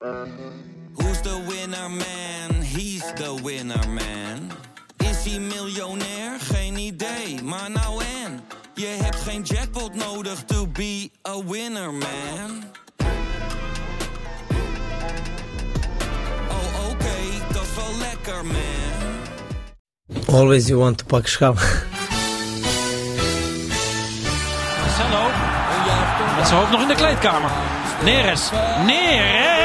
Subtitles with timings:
[0.00, 2.62] Who's the winner man?
[2.62, 4.52] He's the winner man.
[4.98, 6.40] Is hij miljonair?
[6.40, 8.40] Geen idee, maar nou en.
[8.74, 12.64] Je hebt geen jackpot nodig to be a winner man.
[16.48, 17.16] Oh oké,
[17.52, 20.34] dat is wel lekker man.
[20.34, 21.54] Always you want to pak schaal.
[24.80, 25.30] Marcelo.
[26.36, 27.50] Met zijn hoofd nog in de kleedkamer.
[28.04, 28.50] Neres.
[28.86, 29.57] Neres.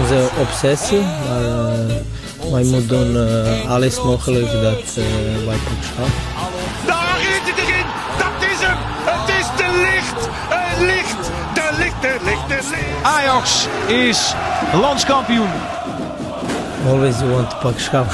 [0.00, 5.04] Onze obsessie, maar uh, wij moeten doen uh, alles mogelijk dat uh,
[5.46, 6.06] wij pak schaal.
[6.86, 7.86] Daar is het erin!
[8.18, 8.76] Dat is hem!
[9.04, 10.28] Het is de licht!
[10.48, 11.30] Het licht!
[11.54, 13.02] De licht, de licht, de licht!
[13.02, 14.34] Ajax is
[14.80, 15.48] landskampioen.
[16.88, 18.06] Always you want to pak schaal.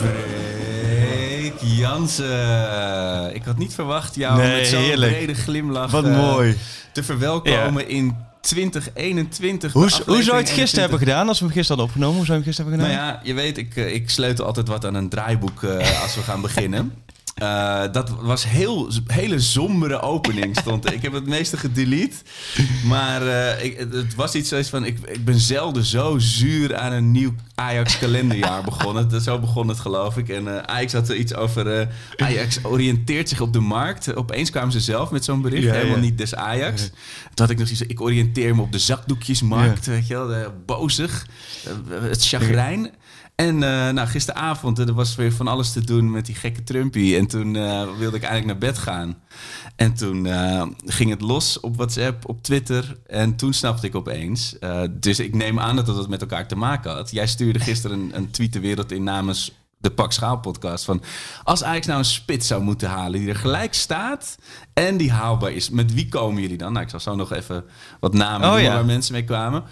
[0.00, 3.34] Freek Jansen.
[3.34, 5.12] Ik had niet verwacht jou Nee, met zo'n heerlijk.
[5.12, 6.56] brede glimlach Wat eh, mooi.
[6.94, 9.72] Te verwelkomen in 2021.
[9.72, 10.98] Hoe, zou je het gisteren hebben 21.
[10.98, 12.16] gedaan als we hem gisteren hadden opgenomen?
[12.16, 13.20] Hoe zou je hem gisteren hebben Nou gedaan?
[13.22, 16.20] ja, je weet, ik, eh, ik sleutel altijd wat aan een draaiboek eh, als we
[16.22, 16.92] gaan beginnen.
[17.34, 20.92] Eh, dat was heel hele sombere opening stond.
[20.92, 22.16] ik heb het meeste gedelete.
[22.84, 24.84] Maar eh, ik, het was iets zoals van...
[24.84, 29.08] Ik, ik ben zelden zo zuur aan een nieuw Ajax kalenderjaar begonnen.
[29.08, 30.28] Dat- Zo begon het geloof ik.
[30.28, 31.88] En eh, Ajax had er iets over...
[32.16, 34.14] Ajax oriënteert zich op de markt.
[34.14, 35.62] Opeens kwamen ze zelf met zo'n bericht.
[35.64, 36.02] Ja, helemaal ja.
[36.02, 36.82] niet des Ajax.
[36.86, 36.92] Toen
[37.34, 39.86] had ik nog zoiets Ik oriënteer me op de zakdoekjesmarkt.
[39.86, 41.26] Weet je wel, bozig.
[42.00, 42.90] het chagrijn.
[43.34, 46.62] En eh, nou, gisteravond, eh, er was weer van alles te doen met die gekke
[46.62, 47.14] Trumpy.
[47.16, 49.22] En toen eh, wilde ik eigenlijk naar bed gaan.
[49.76, 50.28] En toen
[50.84, 52.96] ging het los op WhatsApp, op Twitter.
[53.06, 54.56] En toen snapte ik opeens.
[54.90, 57.10] dus ik neem aan dat het met elkaar te maken had.
[57.10, 60.84] Jij stuurde gisteren een, een tweet de wereld in namens de Pak Schaal podcast.
[60.84, 61.02] Van
[61.44, 64.36] als Ajax nou een spits zou moeten halen die er gelijk staat
[64.72, 65.70] en die haalbaar is.
[65.70, 66.72] Met wie komen jullie dan?
[66.72, 67.64] Nou, ik zal zo nog even
[68.00, 68.74] wat namen Oh, noemen ja.
[68.74, 69.64] waar mensen mee kwamen.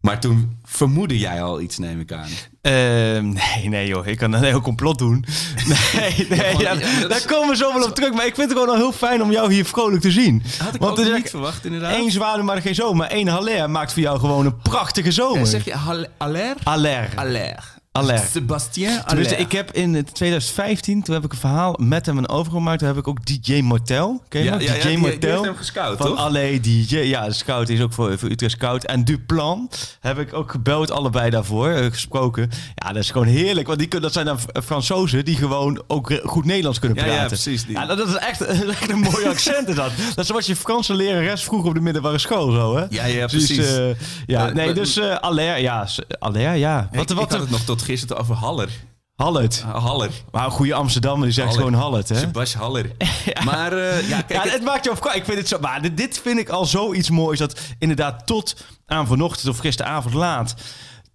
[0.00, 2.28] Maar toen vermoedde jij al iets, neem ik aan.
[2.60, 5.24] Ehm, nee, nee joh, ik kan een heel complot doen.
[5.66, 6.74] Nee, nee, ja,
[7.08, 8.12] daar is- komen we zo wel op terug.
[8.12, 10.42] Maar ik vind het gewoon al heel fijn om jou hier vrolijk te zien.
[10.62, 11.92] Had ik Want ook niet verwacht, inderdaad.
[11.94, 13.06] één zwaluw, maar geen zomer.
[13.10, 15.40] Eén Haller maakt voor jou gewoon een prachtige zomer.
[15.42, 16.54] Eh, Zeg je Halle- Aller?
[16.64, 17.78] Aller.
[17.92, 18.18] Aller.
[18.32, 19.38] Sebastien Aller.
[19.38, 22.78] ik heb in 2015, toen heb ik een verhaal met hem overgemaakt.
[22.78, 24.22] Toen heb ik ook DJ Mortel.
[24.28, 25.30] Ken je Ja, ja, ja, DJ die- die Mortel.
[25.30, 26.18] heeft hem gescout, Van toch?
[26.18, 26.96] Allee DJ.
[26.96, 28.84] Ja, scout is ook voor, voor Utrecht Scout.
[28.84, 32.50] En Duplan heb ik ook gebeld, allebei daarvoor, eh, gesproken.
[32.74, 33.66] Ja, dat is gewoon heerlijk.
[33.66, 37.10] Want die, dat zijn dan Fransozen die gewoon ook eh, goed Nederlands kunnen Ja, ja,
[37.10, 37.28] praten.
[37.28, 37.74] precies, die.
[37.76, 38.40] Ja, dat, dat is echt,
[38.80, 39.90] echt een mooi accent is dat.
[40.08, 42.84] Dat is zoals je Franse lerares vroeger op de middelbare school, zo hè?
[42.90, 43.76] Ja, ja, Dus, precies.
[43.76, 43.84] eh,
[44.26, 45.86] ja, Eh, nee, dus eh Aller, ja.
[46.18, 46.88] Aller, ja.
[46.92, 48.70] Ik, Wat, ik wat, had het nog tot gisteren over Haller.
[49.16, 49.64] Hallet.
[49.66, 50.10] Uh, Haller.
[50.30, 51.64] Maar een goede Amsterdammer die zegt Haller.
[51.64, 52.18] gewoon Hallet, hè?
[52.18, 52.90] Sebas Haller.
[53.44, 55.04] Maar eh, ja, kijk, ja, het- het maakt je op.
[55.14, 55.58] Ik vind het zo.
[55.60, 57.38] Maar dit- dit vind ik al zoiets moois.
[57.38, 60.54] Dat inderdaad tot aan vanochtend of gisteravond laat.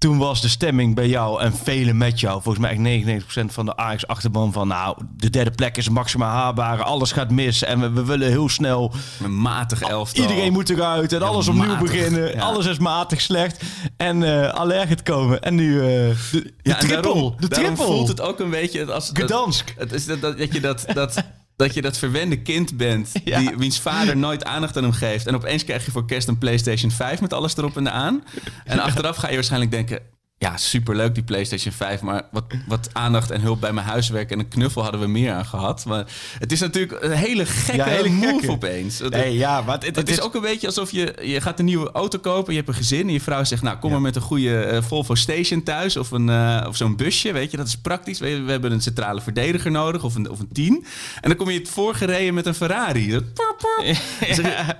[0.06, 2.42] Toen was de stemming bij jou en velen met jou.
[2.42, 4.68] Volgens mij echt 99% van de Ajax-achterban van...
[4.68, 6.84] nou, de derde plek is maximaal haalbare.
[6.84, 8.92] Alles gaat mis en we, we willen heel snel...
[9.24, 10.24] een matig elftal.
[10.24, 12.32] Iedereen moet eruit en alles opnieuw matig, beginnen.
[12.36, 12.42] ja.
[12.42, 13.64] Alles is matig slecht.
[13.98, 15.42] En eh aller gaat komen.
[15.42, 17.34] En nu eh, de, de Ja, triple.
[17.40, 17.76] de triple.
[17.86, 19.10] voelt het ook een beetje als...
[19.10, 19.74] dat- Gdansk.
[19.78, 20.86] Het is dat, dat, dat je dat...
[20.94, 21.24] dat
[21.56, 23.40] dat je dat verwende kind bent, Ja.
[23.40, 25.28] die, wiens vader nooit aandacht aan hem geeft.
[25.28, 28.24] En opeens krijg je voor kerst een PlayStation 5 met alles erop en aan.
[28.66, 30.00] En achteraf ga je waarschijnlijk denken...
[30.46, 34.40] Ja, superleuk die PlayStation 5, maar wat, wat aandacht en hulp bij mijn huiswerk en
[34.40, 35.86] een knuffel hadden we meer aan gehad.
[35.86, 36.06] Maar
[36.40, 38.52] het is natuurlijk een hele gekke, Ja, hele move gekke.
[38.52, 39.00] opeens.
[39.10, 41.92] Nee, ja, maar het, het is ook een beetje alsof je, je gaat een nieuwe
[41.92, 44.22] auto kopen, je hebt een gezin en je vrouw zegt, nou kom maar met een
[44.22, 47.78] goede eh, Volvo Station thuis of, een, eh, of zo'n busje, weet je, dat is
[47.78, 48.20] praktisch.
[48.20, 50.86] We, we hebben een centrale verdediger nodig of een, of een tien.
[51.22, 53.10] En dan kom je het voorgereden met een Ferrari.
[53.12, 53.24] Dat,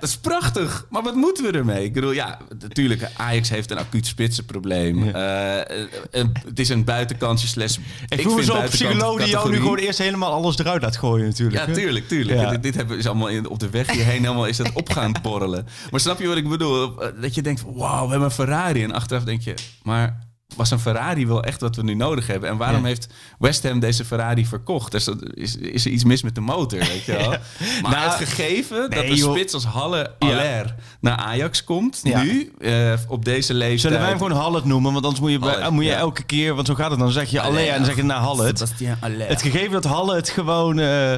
[0.00, 1.84] is prachtig, maar wat moeten we ermee?
[1.84, 5.08] Ik bedoel, ja, natuurlijk, Ajax heeft een acuut spitsenprobleem.
[5.08, 7.76] Eh, eh, het is een buitenkantje slash...
[8.08, 10.82] Ik voel me vind zo buitenkant psycholoog die jou nu gewoon eerst helemaal alles eruit
[10.82, 11.66] laat gooien natuurlijk.
[11.66, 12.40] Ja, tuurlijk, tuurlijk.
[12.40, 12.50] Ja.
[12.50, 15.12] Dit, dit hebben, is allemaal in, op de weg hierheen helemaal is dat op gaan
[15.22, 15.66] porrelen.
[15.90, 16.94] Maar snap je wat ik bedoel?
[17.20, 18.82] Dat je denkt, wauw, we hebben een Ferrari.
[18.82, 20.25] En achteraf denk je, maar
[20.56, 22.48] was een Ferrari wel echt wat we nu nodig hebben?
[22.48, 22.86] En waarom Ja.
[22.86, 23.06] heeft
[23.38, 24.94] West Ham deze Ferrari verkocht?
[24.94, 27.28] Is, dat- is, is er iets mis met de motor, weet je wel?
[27.82, 29.30] Maar Nou, het gegeven dat een joh.
[29.34, 33.80] spits als Halle Aller naar Ajax komt, nu, eh, op deze leeftijd...
[33.80, 34.92] Zullen wij hem gewoon Hallet noemen?
[34.92, 37.10] Want anders moet je, bij- Hallet, moet je elke keer, want zo gaat het dan,
[37.12, 38.72] zeg je alleen en dan zeg je naar Hallet.
[39.00, 39.28] Aller.
[39.28, 40.78] Het gegeven dat Halle het gewoon...
[40.78, 41.14] eh,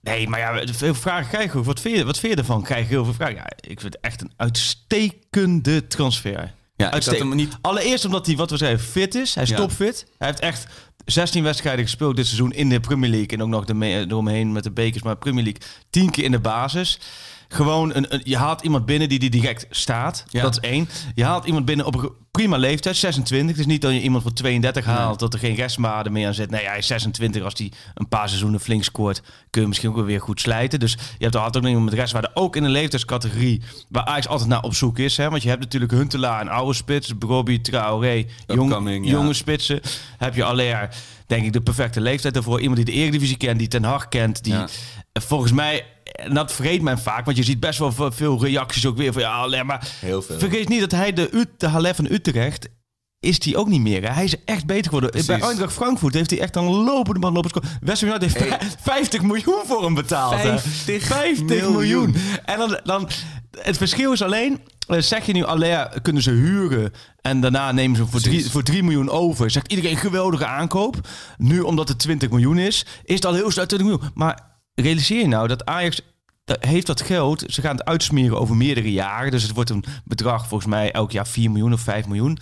[0.00, 1.62] nee, maar ja, veel vragen krijgen.
[1.62, 2.62] Wat vind je, wat vind je ervan?
[2.62, 3.34] Krijg je heel veel vragen.
[3.34, 6.54] Ja, ik vind het echt een uitstekende transfer.
[6.82, 7.28] Ja, ik had Uitstekend.
[7.28, 7.56] hem niet...
[7.60, 9.34] Allereerst omdat hij, wat we zeiden, fit is.
[9.34, 9.56] Hij is Ja.
[9.56, 10.06] topfit.
[10.18, 10.66] Hij heeft echt
[11.04, 13.28] 16 wedstrijden gespeeld dit seizoen in de Premier League.
[13.28, 15.02] En ook nog de eromheen met de bekers.
[15.02, 16.98] Maar Premier League 10 keer in de basis.
[17.52, 20.24] Gewoon, een, een- je haalt iemand binnen die, die direct staat.
[20.28, 20.42] Ja.
[20.42, 20.88] Dat is één.
[21.14, 23.50] Je haalt iemand binnen op een prima leeftijd, 26.
[23.50, 26.34] Het is niet dat je iemand van 32 haalt, dat er geen restmaarde meer aan
[26.34, 26.50] zit.
[26.50, 27.42] Nee, hij is 26.
[27.42, 30.80] Als hij een paar seizoenen flink scoort, kun je misschien ook weer goed slijten.
[30.80, 32.30] Dus je hebt altijd ook nog iemand met restwaarde.
[32.34, 35.16] Ook in een leeftijdscategorie waar Ajax altijd naar op zoek is.
[35.16, 35.30] Hè?
[35.30, 37.12] Want je hebt natuurlijk Huntelaar, een oude spits.
[37.18, 39.10] Brobbey, Traoré, jong, ja.
[39.10, 39.80] jonge spitsen.
[40.18, 40.88] Heb je Aller,
[41.26, 42.60] denk ik, de perfecte leeftijd daarvoor.
[42.60, 44.44] Iemand die de Eredivisie kent, die Ten Hag kent.
[44.44, 44.68] Die Ja.
[45.12, 48.86] volgens mij, en dat vergeet men vaak, want je ziet best wel ve- veel reacties
[48.86, 49.66] ook weer van ja, Aller.
[49.66, 50.38] Maar Heel veel.
[50.38, 52.68] vergeet niet dat hij de, Ut de Halle van Utrecht
[53.20, 54.02] is die ook niet meer.
[54.02, 54.08] Hè?
[54.12, 55.10] Hij is echt beter geworden.
[55.10, 55.28] Precies.
[55.28, 57.62] Bij Eintracht Frankfurt heeft hij echt een lopende man lopen.
[57.80, 58.48] West United heeft Hey.
[58.58, 60.32] vij- 50 miljoen voor hem betaald.
[60.34, 60.58] hè.
[60.58, 61.72] 50 50 miljoen.
[61.72, 62.14] miljoen.
[62.44, 63.08] En dan, dan,
[63.60, 67.96] het verschil is alleen, eh, zeg je nu Aller kunnen ze huren en daarna nemen
[67.96, 68.40] ze hem voor Precies.
[68.40, 69.50] 3, voor 3 miljoen over.
[69.50, 71.08] Zegt iedereen geweldige aankoop.
[71.38, 74.10] Nu omdat het 20 miljoen is, is het al heel snel 20 miljoen.
[74.14, 74.50] Maar
[74.82, 76.00] realiseer je nou dat Ajax
[76.44, 79.30] heeft dat geld, ze gaan het uitsmeren over meerdere jaren.
[79.30, 82.38] Dus het wordt een bedrag volgens mij elk jaar 4 miljoen of 5 miljoen.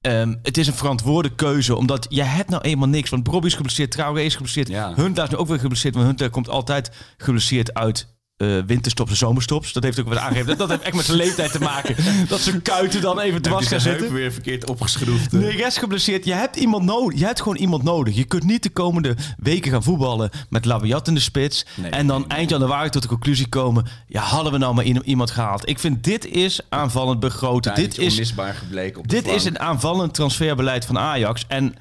[0.00, 3.10] Ehm, het is een verantwoorde keuze, omdat je hebt nou eenmaal niks.
[3.10, 4.68] Want Bobby is geblesseerd, Traoré is geblesseerd.
[4.68, 4.94] Ja.
[4.94, 9.16] Huntelaar is nu ook weer geblesseerd, want Huntelaar komt altijd geblesseerd uit eh, winterstops en
[9.16, 9.72] zomerstops.
[9.72, 10.46] Dat heeft ook wat aangegeven.
[10.46, 11.96] Dat, dat heeft echt met zijn leeftijd te maken.
[12.28, 14.12] Dat zijn kuiten dan even dwars gaan zitten.
[14.12, 15.32] weer verkeerd opgeschroefd.
[15.32, 16.24] Nee, rest geblesseerd.
[16.24, 17.18] Je hebt iemand nodig.
[17.18, 18.14] Je hebt gewoon iemand nodig.
[18.14, 21.66] Je kunt niet de komende weken gaan voetballen met Labiat in de spits.
[21.74, 23.86] Nee, en dan eind januari tot de conclusie komen.
[24.06, 25.68] Ja, hadden we nou maar iemand gehaald.
[25.68, 27.74] Ik vind dit is aanvallend begroten.
[27.74, 31.44] dit is, onmisbaar gebleken op dit is een aanvallend transferbeleid van Ajax.
[31.48, 31.74] En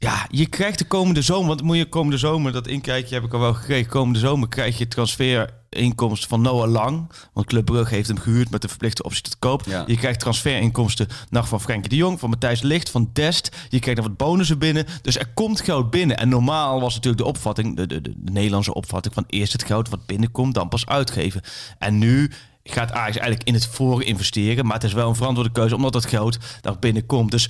[0.00, 3.32] ja, je krijgt de komende zomer, want moet je komende zomer, dat inkijkje heb ik
[3.32, 3.90] al wel gekregen.
[3.90, 7.10] Komende zomer krijg je transferinkomsten van Noah Lang.
[7.32, 9.62] Want Club Brugge heeft hem gehuurd met de verplichte optie tot koop.
[9.66, 9.84] Ja.
[9.86, 13.56] Je krijgt transferinkomsten nog van Frenkie de Jong, van Matthijs Licht, van Dest.
[13.68, 14.86] Je krijgt nog wat bonussen binnen.
[15.02, 16.16] Dus er komt geld binnen.
[16.16, 19.64] En normaal was natuurlijk de opvatting, de, de, de, de Nederlandse opvatting, van eerst het
[19.64, 21.42] geld wat binnenkomt, dan pas uitgeven.
[21.78, 22.30] En nu
[22.64, 24.64] gaat Ajax eigenlijk in het voor investeren.
[24.64, 27.30] Maar het is wel een verantwoorde keuze, omdat dat geld daar binnenkomt.
[27.30, 27.48] Dus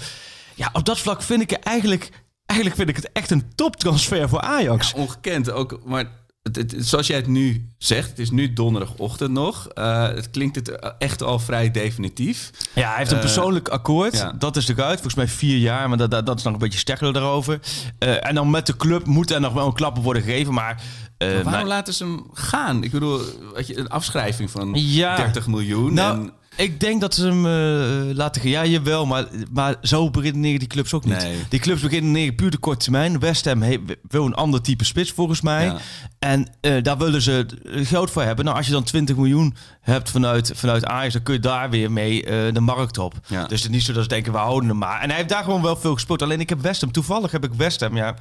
[0.54, 2.26] ja, op dat vlak vind ik het eigenlijk...
[2.48, 4.92] Eigenlijk vind ik het echt een toptransfer voor Ajax.
[4.92, 5.80] ongekend ook.
[5.84, 6.04] Maar
[6.42, 9.68] het, het- zoals jij het nu zegt, het is nu donderdagochtend nog.
[9.68, 10.68] Eh, het klinkt het
[10.98, 12.50] echt al vrij definitief.
[12.74, 14.16] Ja, hij heeft een Eh, persoonlijk akkoord.
[14.16, 14.32] ja.
[14.38, 14.92] Dat is eruit.
[14.94, 17.60] Volgens mij vier jaar, maar dat, dat, dat is nog een beetje steggelen daarover.
[17.98, 20.54] Eh, en dan met de club moet er nog wel een klappen worden gegeven.
[20.54, 20.82] Maar,
[21.18, 22.82] waarom nou, laten ze hem gaan?
[22.84, 23.20] Ik bedoel,
[23.66, 25.16] je, een afschrijving van Ja.
[25.16, 25.94] 30 miljoen.
[25.94, 28.50] nou, en, ik denk dat ze hem eh, laten gaan.
[28.50, 31.16] Ja, jawel, maar, maar zo beginnen die clubs ook niet.
[31.18, 31.36] Nee.
[31.48, 33.18] Die clubs beginnen puur de korte termijn.
[33.18, 33.78] West Ham he-
[34.08, 35.64] wil een ander type spits volgens mij.
[35.64, 35.76] Ja.
[36.18, 38.44] En eh, daar willen ze geld voor hebben.
[38.44, 41.92] Nou, als je dan 20 miljoen hebt vanuit, vanuit Ajax, dan kun je daar weer
[41.92, 43.14] mee eh, de markt op.
[43.26, 43.46] Ja.
[43.46, 45.00] Dus het is niet zo dat ze denken, we houden hem maar.
[45.00, 46.22] En hij heeft daar gewoon wel veel gespeeld.
[46.22, 48.16] Alleen ik heb West Ham, toevallig heb ik West Ham, ja,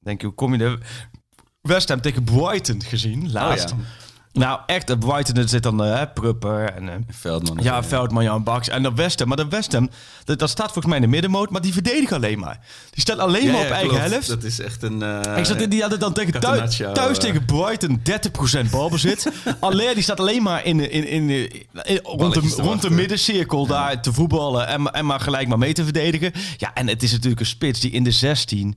[0.00, 0.78] denk je, hoe kom je er?
[1.60, 3.72] West Ham tegen Brighton gezien, laatst.
[3.72, 3.84] Oh ja.
[4.38, 6.88] Nou, echt, eh, Brighton er zit dan eh, Prupper en...
[6.88, 7.58] eh, Veldman.
[7.64, 9.28] ja, Veldman, Jan Baks en dan West Ham.
[9.28, 9.90] Maar de West Ham,
[10.24, 12.60] dat, dat staat volgens mij in de middenmoot, maar die verdedigen alleen maar.
[12.90, 14.10] Die staat alleen Ja, maar ja, op eigen klopt.
[14.10, 14.28] helft.
[14.28, 15.02] Dat is echt een...
[15.02, 17.24] eh, Ik zat in, die hadden dan tegen thuis, thuis eh.
[17.24, 18.00] tegen Brighton
[18.66, 19.32] 30% balbezit.
[19.60, 21.50] Aller die staat alleen maar in, in, in, in-
[21.82, 25.58] in- rond, de, rond de middencirkel daar te voetballen en, maar- en maar gelijk maar
[25.58, 26.32] mee te verdedigen.
[26.56, 28.76] Ja, en het is natuurlijk een spits die in de 16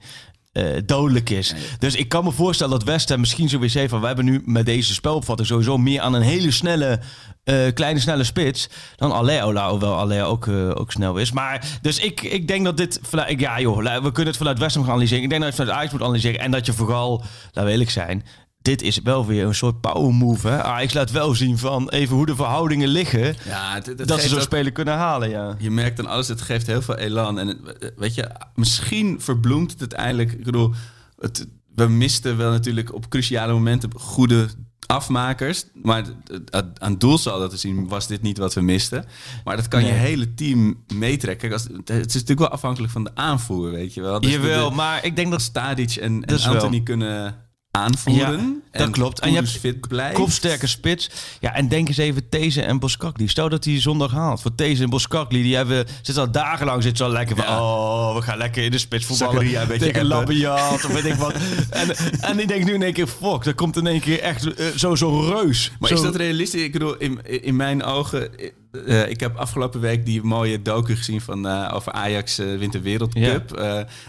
[0.52, 1.54] eh, dodelijk is.
[1.80, 4.02] Dus ik kan me voorstellen dat West Ham misschien zoiets heeft van...
[4.02, 7.00] we hebben nu met deze spelopvatting sowieso meer aan een hele snelle...
[7.44, 11.32] eh, kleine snelle spits dan Aller, hoewel Aller ook, eh, ook snel is.
[11.32, 13.00] Maar dus ik, ik denk dat dit...
[13.02, 15.24] vanuit- ik- Ja joh, we kunnen het vanuit West Ham gaan analyseren.
[15.24, 16.40] Ik denk dat je het vanuit Ajax moet analyseren.
[16.40, 18.24] En dat je vooral, laten we eerlijk zijn...
[18.62, 20.48] Dit is wel weer een soort power move.
[20.48, 20.64] Hè?
[20.64, 23.36] Ajax laat wel zien van even hoe de verhoudingen liggen.
[23.46, 25.56] Ja, het, het dat ze zo'n speler kunnen halen, ja.
[25.60, 27.40] Je merkt dan alles, het geeft heel veel elan.
[27.40, 30.32] En het- weet je, misschien verbloemt het uiteindelijk.
[30.32, 30.74] Ik bedoel,
[31.20, 34.48] het, we misten wel natuurlijk op cruciale momenten goede
[34.86, 35.66] afmakers.
[35.74, 39.06] Maar het- het- aan doelsaldo te zien was dit niet wat we misten.
[39.44, 41.50] Maar dat kan je hele team meetrekken.
[41.50, 44.20] Kijk, als, het is natuurlijk wel afhankelijk van de aanvoer, weet je wel.
[44.22, 46.54] Dus Jawel, de, maar ik denk de dat Stadic en, Dat en is wel.
[46.54, 47.36] Anthony kunnen
[47.72, 48.62] aanvoeren.
[48.72, 49.20] Ja, dat en klopt.
[49.20, 50.16] En je Kudus hebt fit blijft.
[50.16, 51.10] kopsterke spits.
[51.40, 53.28] Ja, en denk eens even These en Boskakli.
[53.28, 54.42] Stel dat hij zondag haalt.
[54.42, 57.46] Voor These en Boskakli, die hebben, zitten al dagenlang zitten ze al lekker van...
[57.46, 57.62] Ja.
[57.62, 59.34] Oh, we gaan lekker in de spits voetballen.
[59.34, 60.06] Zakaria een tegen.
[60.06, 61.34] Labiat of weet ik wat.
[61.70, 64.54] En, en ik denk nu in één keer, fuck, er komt in één keer echt
[64.54, 65.72] eh, zo zo'n reus.
[65.80, 66.62] Maar Zo- is dat realistisch?
[66.62, 68.30] Ik bedoel, in, in mijn ogen,
[68.72, 72.70] eh, ik heb afgelopen week die mooie docu gezien van, eh, over Ajax uh.
[73.14, 73.42] Ja.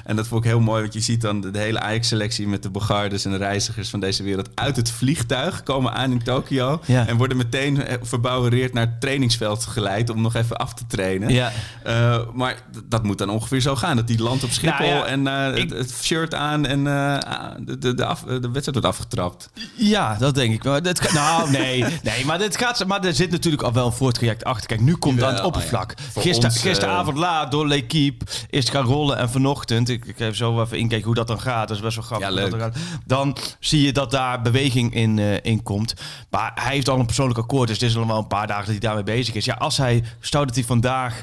[0.04, 2.71] en dat vond ik heel mooi, want je ziet dan de, hele Ajax-selectie met de
[2.71, 6.81] Bogardes en de reizigers van deze wereld uit het vliegtuig komen aan in Tokio.
[6.87, 7.07] Ja.
[7.07, 11.33] En worden meteen verbouwereerd naar het trainingsveld geleid om nog even af te trainen.
[11.33, 11.52] Ja.
[12.35, 13.97] maar dat moet dan ongeveer zo gaan.
[13.97, 15.71] Dat die land op Schiphol nou en ik...
[15.71, 16.85] het, shirt aan en
[17.64, 19.50] de, de, de, af, de, wedstrijd wordt afgetrapt.
[19.76, 20.83] Ja, dat denk ik wel.
[20.83, 24.45] Dat, nou, nee, nee maar, dit gaat, maar er zit natuurlijk al wel een voorttraject
[24.52, 24.68] achter.
[24.68, 25.94] Kijk, nu komt dan het oppervlak.
[26.14, 29.16] Gister, ons, gisteravond laat door L'Equipe is gaan rollen.
[29.16, 31.68] En vanochtend, ik, ik even zo even inkijken hoe dat dan gaat.
[31.68, 32.28] Dat is best wel grappig.
[32.28, 32.73] Ja, leuk.
[33.06, 35.94] Dan zie je dat daar beweging in, uh, in komt.
[36.30, 37.68] Maar hij heeft al een persoonlijk akkoord.
[37.68, 39.44] Dus het is al wel een paar dagen dat hij daarmee bezig is.
[39.44, 41.23] Ja, als hij, stout dat hij vandaag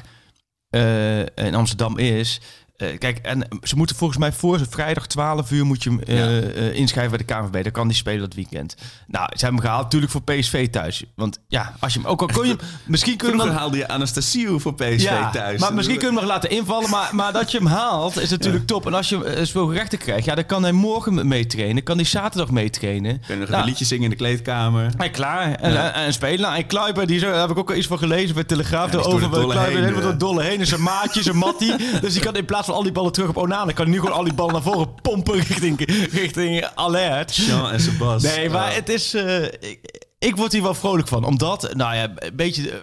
[0.70, 2.40] uh, in Amsterdam is...
[2.82, 6.56] Uh, kijk, en ze moeten volgens mij voor vrijdag 12 uur moet je hem uh,
[6.56, 7.62] uh, inschrijven bij de KNVB.
[7.62, 8.74] Dan kan die spelen dat weekend.
[9.06, 11.04] Nou, ze hebben hem gehaald natuurlijk voor PSV thuis.
[11.14, 12.56] Want ja, als je hem ook al kon je
[12.86, 15.60] misschien kun je dan haalde je Anastasio voor PSV ja, thuis.
[15.60, 16.90] Maar misschien kun je hem nog laten invallen.
[16.90, 18.86] Maar, maar dat je hem haalt is natuurlijk top.
[18.86, 21.82] En als je uh, speelgerechten krijgt, ja, dan kan hij morgen meetrainen.
[21.82, 23.20] Kan hij zaterdag meetrainen.
[23.20, 24.92] Kun je nog nou, een liedje zingen in de kleedkamer.
[24.96, 25.54] Hij klaar.
[25.54, 26.40] En, en, en spelen.
[26.40, 28.92] Nou, en Kluiber, die zo, daar heb ik ook al iets van gelezen bij Telegraaf.
[28.92, 30.60] Ja, over Kluiber helemaal door dolle heen.
[30.60, 31.74] En zijn maatje, zijn mattie.
[32.00, 33.72] dus die kan in plaats van al die ballen terug op Onana.
[33.72, 35.80] Kan nu gewoon al die ballen naar voren pompen richting,
[36.12, 37.36] richting Alert.
[37.36, 38.22] Jean en Sebas.
[38.22, 39.14] Nee, maar het is...
[39.14, 41.24] Uh, ik, ik, word hier wel vrolijk van.
[41.24, 42.82] Omdat, nou ja, een beetje...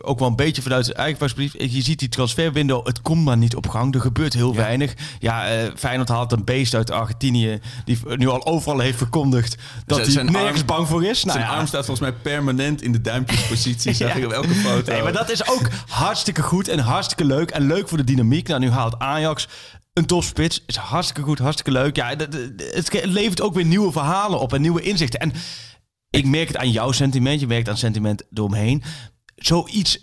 [0.00, 1.72] Ook wel een beetje vanuit eigen perspectief.
[1.72, 3.94] Je ziet die transferwindow, het komt maar niet op gang.
[3.94, 4.56] Er gebeurt heel ja.
[4.56, 4.94] weinig.
[5.18, 7.60] Ja, uh, Feyenoord haalt een beest uit Argentinië...
[7.84, 11.24] die nu al overal heeft verkondigd dat hij nergens arm, bang voor is.
[11.24, 11.56] Nou, zijn ja.
[11.56, 13.90] arm staat volgens mij permanent in de duimpjespositie.
[13.90, 13.96] ja.
[13.96, 14.92] Zag ik op elke foto.
[14.92, 17.50] Nee, maar dat is ook hartstikke goed en hartstikke leuk.
[17.50, 18.48] En leuk voor de dynamiek.
[18.48, 19.48] Nou, nu haalt Ajax
[19.92, 20.62] een topspits.
[20.66, 21.96] Is hartstikke goed, hartstikke leuk.
[21.96, 22.08] Ja,
[22.56, 25.20] het levert ook weer nieuwe verhalen op en nieuwe inzichten.
[25.20, 25.32] En
[26.10, 27.40] ik merk het aan jouw sentiment.
[27.40, 28.82] Je merkt aan sentiment eromheen
[29.36, 29.98] zoiets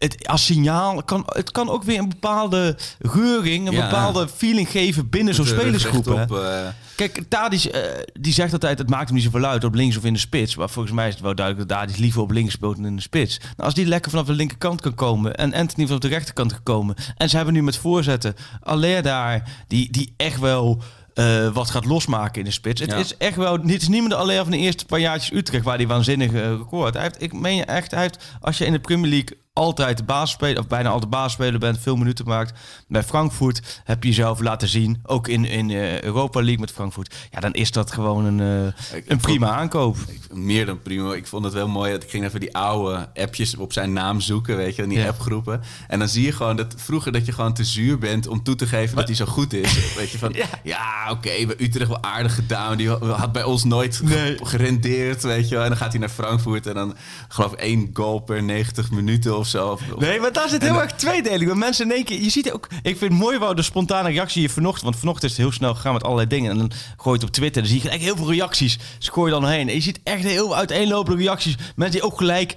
[0.00, 5.08] het als signaal kan het kan ook weer een bepaalde geuring, een bepaalde feeling geven
[5.08, 6.06] binnen zo'n spelersgroep.
[6.06, 6.68] Op, uh...
[6.96, 7.80] Kijk, Tadic uh,
[8.12, 10.56] die zegt altijd: het maakt hem niet zoveel uit op links of in de spits.
[10.56, 12.96] Maar volgens mij is het wel duidelijk dat Tadic liever op links speelt dan in
[12.96, 13.38] de spits.
[13.38, 16.96] Nou, als die lekker vanaf de linkerkant kan komen en Anthony vanaf de rechterkant gekomen
[17.16, 20.82] en ze hebben nu met voorzetten Aller daar die die echt wel
[21.14, 22.80] uh, wat gaat losmaken in de spits.
[22.80, 25.64] Het is echt wel, het is niet meer alleen van de eerste paar jaartjes Utrecht
[25.64, 26.94] waar hij waanzinnig uh, record.
[26.94, 29.96] Hij heeft, ik meen je echt, hij heeft, als je in de Premier League altijd
[29.96, 32.58] de basisspeler, of bijna altijd de basisspeler bent, veel minuten maakt.
[32.88, 37.14] Bij Frankfurt heb je jezelf laten zien, ook in, in uh, Europa League met Frankfurt.
[37.30, 39.96] Ja, dan is dat gewoon een, ik, een prima vond, aankoop.
[40.06, 41.14] Ik, meer dan prima.
[41.14, 41.92] Ik vond het wel mooi.
[41.92, 45.08] Ik ging even die oude appjes op zijn naam zoeken, weet je, in die ja.
[45.08, 45.60] appgroepen.
[45.88, 48.54] En dan zie je gewoon dat vroeger dat je gewoon te zuur bent om toe
[48.54, 49.94] te geven dat hij zo goed is.
[49.96, 52.76] weet je, van ja, ja oké, okay, we Utrecht wel aardig gedaan.
[52.76, 54.38] Die had bij ons nooit nee.
[54.42, 55.62] gerendeerd, weet je wel.
[55.64, 56.96] En dan gaat hij naar Frankfurt en dan
[57.28, 59.78] geloof ik één goal per 90 minuten of zo.
[59.98, 61.46] nee, maar daar zit heel erg tweedelig.
[61.46, 62.22] Want mensen in één keer...
[62.22, 62.68] Je ziet ook...
[62.82, 64.84] Ik vind het mooi wel de spontane reactie hier vanochtend.
[64.84, 66.50] Want vanochtend is het heel snel gegaan met allerlei dingen.
[66.50, 67.62] En dan gooi je het op Twitter.
[67.62, 68.78] Dan zie je gelijk heel veel reacties.
[68.98, 69.68] Gooi je dan heen.
[69.68, 71.56] En je ziet echt heel uiteenlopende reacties.
[71.76, 72.56] Mensen die ook gelijk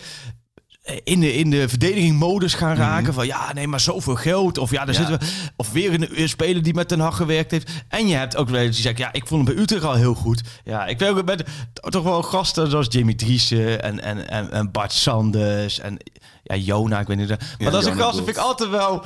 [1.04, 3.04] in de, in de verdediging modus gaan raken.
[3.04, 3.14] Mhm.
[3.14, 4.58] Van ja, nee, maar zoveel geld.
[4.58, 5.26] Of ja, daar zitten we.
[5.56, 7.72] Of weer een, een speler die met Den Haag gewerkt heeft.
[7.88, 10.14] En je hebt ook wel die zegt, ja, ik vond hem bij Utrecht al heel
[10.14, 10.42] goed.
[10.64, 11.44] Ja, ik weet ook met
[11.84, 15.80] toch wel gasten zoals Jimmy Driessen en, en, en, en Bart Sanders.
[15.80, 15.98] En
[16.44, 17.30] ja, Jona, ik weet niet.
[17.30, 19.04] Maar ja, dat is gast, vind ik altijd wel.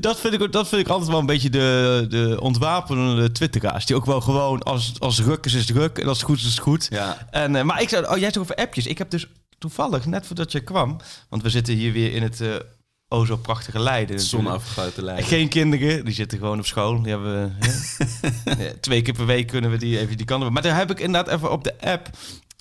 [0.00, 3.86] Dat vind ik, dat vind ik altijd wel een beetje de, de ontwapenende twitteraars.
[3.86, 5.98] Die ook wel gewoon als, als ruk is, is ruk.
[5.98, 6.86] En als het goed is, is het goed.
[6.90, 7.26] Ja.
[7.30, 8.86] En, uh, maar ik zei, oh, jij toch over appjes.
[8.86, 9.26] Ik heb dus
[9.58, 10.96] toevallig, net voordat je kwam,
[11.28, 12.54] want we zitten hier weer in het uh,
[13.08, 14.20] o zo prachtige Leiden.
[14.20, 15.26] Zonafgesloten Leiden.
[15.26, 17.02] Geen kinderen, die zitten gewoon op school.
[17.02, 17.56] Die hebben
[18.58, 20.52] ja, twee keer per week kunnen we die even die kanten.
[20.52, 22.10] Maar daar heb ik inderdaad even op de app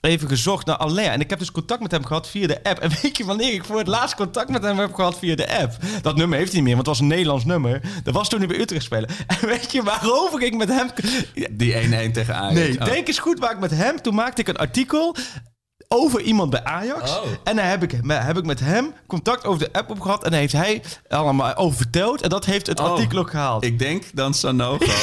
[0.06, 1.10] even gezocht naar Alain.
[1.10, 2.80] En ik heb dus contact met hem gehad via de app.
[2.80, 5.60] En weet je wanneer ik voor het laatst contact met hem heb gehad via de
[5.60, 5.74] app?
[6.02, 7.82] Dat nummer heeft hij niet meer, want het was een Nederlands nummer.
[8.04, 9.10] Dat was toen hij bij Utrecht spelen.
[9.28, 10.90] En weet je waarover ik met hem...
[11.52, 12.54] Die 1-1 tegen Ajax.
[12.54, 12.86] Nee, oh.
[12.86, 14.02] denk eens goed waar ik met hem...
[14.02, 15.16] Toen maakte ik een artikel
[15.88, 17.12] over iemand bij Ajax.
[17.12, 17.24] Oh.
[17.44, 20.24] En dan heb ik, heb ik met hem contact over de app op gehad.
[20.24, 22.22] En daar heeft hij allemaal over verteld.
[22.22, 22.92] En dat heeft het oh.
[22.92, 23.63] artikel ook gehaald.
[23.63, 24.86] Ik denk dan Sanogo.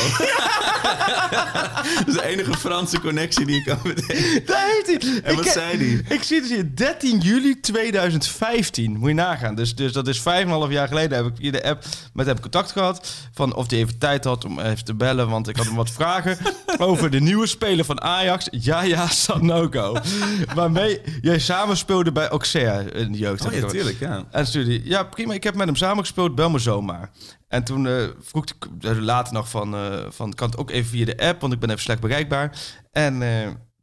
[1.99, 4.47] dat is de enige Franse connectie die ik kan bedenken.
[4.47, 5.21] Daar heeft hij.
[5.23, 6.17] En wat zei hij?
[6.17, 8.97] Ik zie dus hier 13 juli 2015.
[8.99, 9.55] Moet je nagaan.
[9.55, 10.25] Dus, dus dat is 5,5
[10.69, 13.13] jaar geleden heb ik via de app met hem contact gehad.
[13.33, 15.29] Van of hij even tijd had om even te bellen.
[15.29, 16.39] Want ik had hem wat vragen
[16.79, 18.49] over de nieuwe speler van Ajax.
[18.51, 19.97] Ja, ja, Sanogo.
[20.73, 23.47] waarmee jij samen speelde bij Auxerre in de jeugd.
[23.47, 24.25] Oh ja, tuurlijk, ja.
[24.31, 24.81] En studie.
[24.85, 25.35] Ja, prima.
[25.35, 26.35] Ik heb met hem samen gespeeld.
[26.35, 27.11] Bel me zomaar.
[27.49, 30.35] En toen uh, vroeg ik later nog van, uh, van...
[30.35, 32.59] Kan het ook even via de app, want ik ben even slecht bereikbaar.
[32.93, 33.23] En...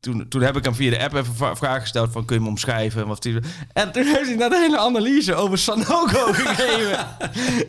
[0.08, 2.36] Uh, toen, toen heb ik hem via de app even vra- vragen gesteld van kun
[2.36, 3.08] je me omschrijven?
[3.08, 3.39] Wat die,
[3.74, 7.08] en toen heeft hij net een hele analyse over Sanogo gegeven.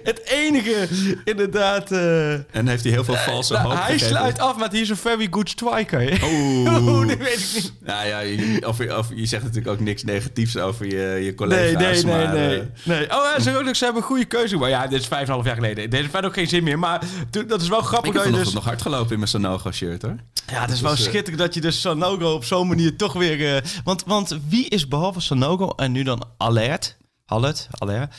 [0.05, 0.89] Het enige,
[1.25, 1.93] inderdaad...
[1.93, 4.09] eh, En heeft hij heel veel valse nou, hoop hij gegeven.
[4.09, 6.21] sluit af met he's a very good striker.
[6.25, 6.83] Oeh.
[6.89, 7.73] Oeh, dat weet ik niet.
[7.81, 11.35] Nou ja, je, of, of je zegt natuurlijk ook niks negatiefs over je, je Nee,
[11.35, 11.83] collega's.
[11.83, 12.59] nee, nee, maar, nee.
[12.59, 13.03] eh, nee.
[13.05, 13.51] Oh, ja, ze,
[13.85, 14.57] hebben een goede keuze.
[14.57, 15.95] Maar ja, dit is vijf en een half jaar geleden.
[15.95, 16.79] Heeft verder ook geen zin meer.
[16.79, 18.53] Maar toen- dat is wel grappig ik heb dat je dus...
[18.55, 20.17] nog hard gelopen in mijn Sanogo-shirt, hoor.
[20.53, 23.13] Ja, het is wel Dus, eh, schitterend dat je dus Sanogo op zo'n manier toch
[23.13, 23.57] weer...
[23.57, 26.97] eh, want, want wie is behalve Sanogo en nu dan Alert,
[27.27, 28.15] Alert, Alert,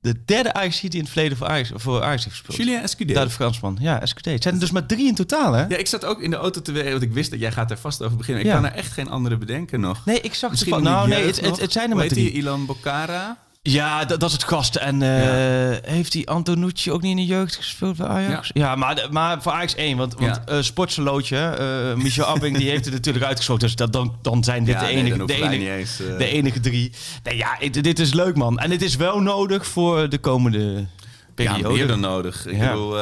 [0.00, 2.58] de derde Ajax die in het verleden voor Ajax, voor Ajax heeft gespeeld?
[2.58, 3.12] Julien Escudé.
[3.14, 3.76] Daar de Fransman.
[3.80, 4.24] Ja, SQD.
[4.24, 5.64] Het zijn er dus maar drie in totaal, hè?
[5.66, 7.70] Ja, ik zat ook in de auto te weten, want ik wist dat jij gaat
[7.70, 8.42] er vast over beginnen.
[8.44, 8.54] Ik Ja.
[8.54, 10.04] kan er echt geen andere bedenken nog.
[10.04, 10.82] Nee, ik zag Misschien van.
[10.82, 12.24] Nou, nee, het, het, het zijn er maar drie.
[12.24, 12.32] die?
[12.40, 13.36] Ilan Bokara?
[13.70, 14.76] Ja, dat, dat is het gast.
[14.76, 18.50] En eh, heeft die Antonucci ook niet in de jeugd gespeeld bij Ajax?
[18.54, 19.96] Ja, maar, maar voor Ajax 1.
[19.96, 20.52] Want, want Ja.
[20.54, 23.66] eh, Sportselootje, eh, Michel Abbing, die heeft het natuurlijk uitgesloten.
[23.66, 26.92] Dus dat, dan, dan zijn dit de, enige, de, enige, eens, de enige drie.
[27.22, 28.58] Nee, ja, dit is leuk, man.
[28.58, 30.86] En het is wel nodig voor de komende
[31.34, 31.62] periode.
[31.62, 32.46] Ja, meer dan nodig.
[32.46, 32.68] Ik Ja.
[32.70, 32.96] bedoel,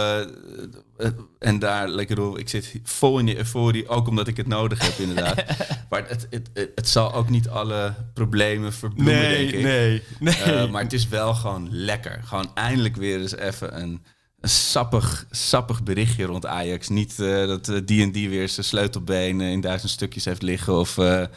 [1.39, 4.83] en daar, ik bedoel, ik zit vol in die euforie, ook omdat ik het nodig
[4.83, 5.45] heb, inderdaad.
[5.91, 9.63] maar het, het, het, het zal ook niet alle problemen verbloemen, denk nee, ik.
[9.63, 10.35] nee, nee.
[10.35, 12.21] Eh, maar het is wel gewoon lekker.
[12.25, 14.05] Gewoon eindelijk weer eens even een,
[14.41, 16.89] een sappig, sappig berichtje rond Ajax.
[16.89, 20.43] Niet eh, dat eh, die en die weer zijn sleutelbeen eh, in duizend stukjes heeft
[20.43, 20.79] liggen.
[20.79, 21.29] Of eh, eh,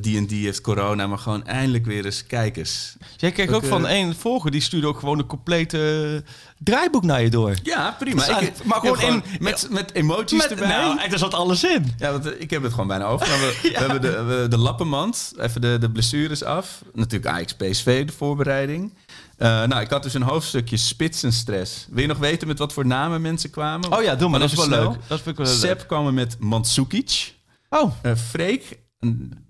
[0.00, 1.06] die en die heeft corona.
[1.06, 2.96] Maar gewoon eindelijk weer eens kijkers.
[3.16, 6.22] Jij kreeg Ook, ook van eh, een volger, die stuurde ook gewoon een complete
[6.58, 7.54] draaiboek naar je door.
[7.62, 8.38] Ja, prima.
[8.40, 10.68] Ik- maar gewoon in- met, met emoties Met, erbij.
[10.68, 11.94] nou, daar zat alles in.
[11.98, 13.26] Ja, want eh, ik heb het gewoon bijna over.
[13.26, 16.82] We, we hebben de, we- de lappenmand, even de, de blessures af.
[16.94, 18.94] Natuurlijk Ajax PSV, de voorbereiding.
[19.36, 21.86] Eh, nou, ik had dus een hoofdstukje spitsenstress.
[21.90, 23.92] Wil je nog weten met wat voor namen mensen kwamen?
[23.96, 24.40] Oh ja, doe maar.
[24.40, 24.92] Dat is wel leuk.
[25.06, 25.60] Dat vind ik wel leuk.
[25.64, 27.34] Sepp kwam er met Mandzukic.
[27.70, 27.92] Oh.
[28.02, 28.78] Eh Freek,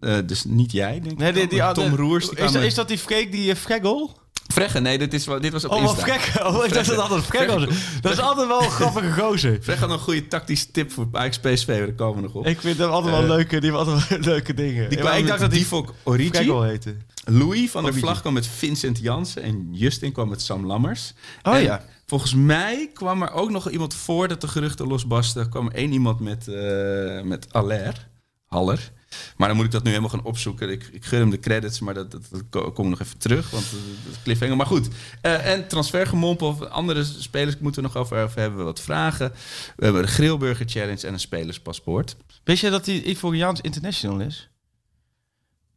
[0.00, 1.18] eh, dus niet jij, denk ik.
[1.18, 1.74] Nee, die, die, dan.
[1.74, 2.28] Tom Roers.
[2.28, 4.18] Is, dat- is dat die Freek, die uh, Fregel?
[4.52, 6.18] Fregge, nee, dit, is, dit was op Oh, Insta.
[6.48, 7.74] Oh, ik dacht dat altijd Fregel was.
[8.00, 9.58] Dat is altijd wel een grappige gozer.
[9.62, 12.46] Fregge had een goede tactische tip voor Ajax PSV, daar komen we nog op.
[12.46, 14.88] Ik vind hem altijd wel Eh, leuke, die altijd wel leuke dingen.
[14.88, 16.52] Die kwam ik dacht dat die Divok Origi.
[16.52, 16.96] Heette.
[17.24, 17.94] Louis van der.
[17.94, 21.12] Vlag kwam met Vincent Jansen en Justin kwam met Sam Lammers.
[21.42, 21.84] Oh En ja.
[22.06, 25.48] Volgens mij kwam er ook nog iemand voordat de geruchten losbarsten.
[25.48, 28.08] kwam er één iemand met, eh met Aller,
[28.46, 28.92] Haller.
[29.36, 30.70] Maar dan moet ik dat nu helemaal gaan opzoeken.
[30.70, 33.18] Ik, ik gun hem de credits, maar dat, dat, dat ko- kom ik nog even
[33.18, 33.50] terug.
[33.50, 33.70] Want eh,
[34.04, 34.56] dat is cliffhanger.
[34.56, 34.88] Maar goed.
[35.20, 38.64] Eh, en transfergemompel of andere spelers moeten we nog over, over hebben.
[38.64, 39.32] Wat vragen.
[39.76, 42.16] We hebben de Grillburger Challenge en een spelerspaspoort.
[42.44, 44.50] Wist jij dat hij Ivoriaans international is?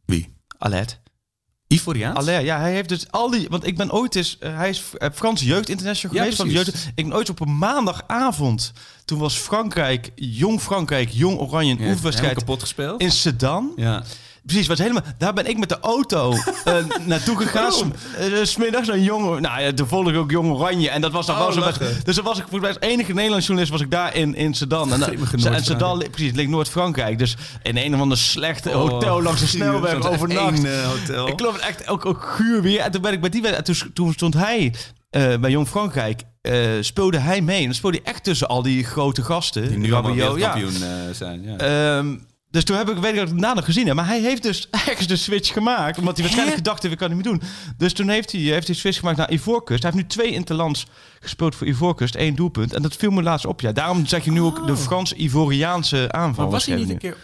[0.04, 0.34] Wie?
[0.58, 1.00] Alert.
[1.74, 2.26] Ivoriaans?
[2.26, 3.46] Ja, hij heeft dus al die...
[3.50, 4.36] Want ik ben ooit eens...
[4.40, 6.40] eh, hij is uh, Franse jeugd international Ja, geweest.
[6.40, 6.82] Franse precies.
[6.82, 8.72] jeugd, ik ben ooit op een maandagavond...
[9.04, 11.72] Toen was Frankrijk, jong Frankrijk, jong Oranje...
[11.72, 13.00] een Ja, oefenwedstrijd kapot gespeeld.
[13.00, 13.72] in Sedan.
[13.76, 14.02] ja.
[14.46, 15.02] Precies, was helemaal.
[15.18, 16.32] Daar ben ik met de auto
[16.64, 16.74] eh,
[17.06, 17.72] naartoe gegaan.
[17.72, 17.82] S-
[18.18, 19.42] eh, Smiddags een jongen.
[19.42, 20.90] Nou ja, de volgde ook jong Oranje.
[20.90, 21.60] En dat was dan Oh, wel zo.
[21.60, 21.82] lachen.
[21.86, 24.34] met- Dus dan was ik volgens mij als enige Nederlandse journalist was ik daar in,
[24.34, 24.92] in Sedan.
[24.92, 25.64] En.
[25.64, 27.18] Sedan, precies, ligt Noord-Frankrijk.
[27.18, 30.60] Dus in een of ander slecht Oh, hotel langs de snelweg overnacht.
[30.60, 31.28] F1, eh, hotel.
[31.28, 32.80] Ik geloof het echt ook, ook guur weer.
[32.80, 33.68] En toen ben ik bij die wedstrijd.
[33.68, 34.74] en Toen, toen stond hij
[35.10, 36.22] eh, bij Jong Frankrijk.
[36.40, 37.58] eh, speelde hij mee.
[37.58, 39.68] En dan speelde hij echt tussen al die grote gasten.
[39.68, 40.16] Die nu allemaal ja.
[40.16, 41.42] wereldkampioen eh, zijn.
[41.42, 41.56] Ja.
[41.96, 42.14] Ehm,
[42.54, 43.96] dus toen heb ik, weet ik dat ik het nog gezien heb.
[43.96, 45.98] Maar hij heeft dus ergens de switch gemaakt.
[45.98, 47.42] Omdat hij waarschijnlijk gedacht heeft, ik kan niet meer doen.
[47.76, 49.82] Dus toen heeft hij, heeft hij switch gemaakt naar Ivoorkust.
[49.82, 50.86] Hij heeft nu twee interlands
[51.20, 52.14] gespeeld voor Ivoorkust.
[52.14, 52.72] één doelpunt.
[52.72, 53.60] En dat viel me laatst op.
[53.60, 56.44] Ja, daarom zeg je nu ook de Frans-Ivoriaanse aanval.
[56.44, 57.16] maar was hij niet een keer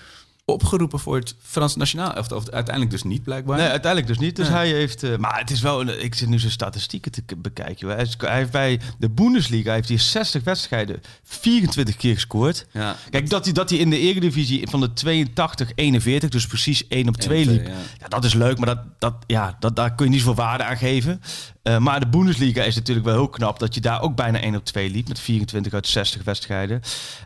[0.53, 2.13] opgeroepen voor het Frans Nationaal?
[2.13, 3.59] Of, of uiteindelijk dus niet, blijkbaar.
[3.59, 4.37] Nee, uiteindelijk dus niet.
[4.37, 5.03] Dus hij heeft.
[5.03, 5.81] eh, maar het is wel.
[5.81, 7.89] een- Ik zit nu zijn statistieken te bekijken.
[7.89, 12.67] Hij, is- hij heeft bij de Bundesliga heeft hij 60 wedstrijden 24 keer gescoord.
[12.73, 12.97] Ja.
[13.11, 17.09] Kijk, dat hij, dat hij in de Eredivisie van de 82, 41, dus precies 1
[17.09, 17.67] op 2 twee, liep.
[17.67, 17.73] ja.
[18.01, 18.09] Ja.
[18.09, 20.77] dat is leuk, maar dat, dat, ja, dat, daar kun je niet zoveel waarde aan
[20.77, 21.21] geven.
[21.71, 24.57] Eh, maar de Bundesliga is natuurlijk wel heel knap dat je daar ook bijna 1
[24.57, 25.09] op 2 liep.
[25.09, 26.83] Met 24 uit 60 wedstrijden.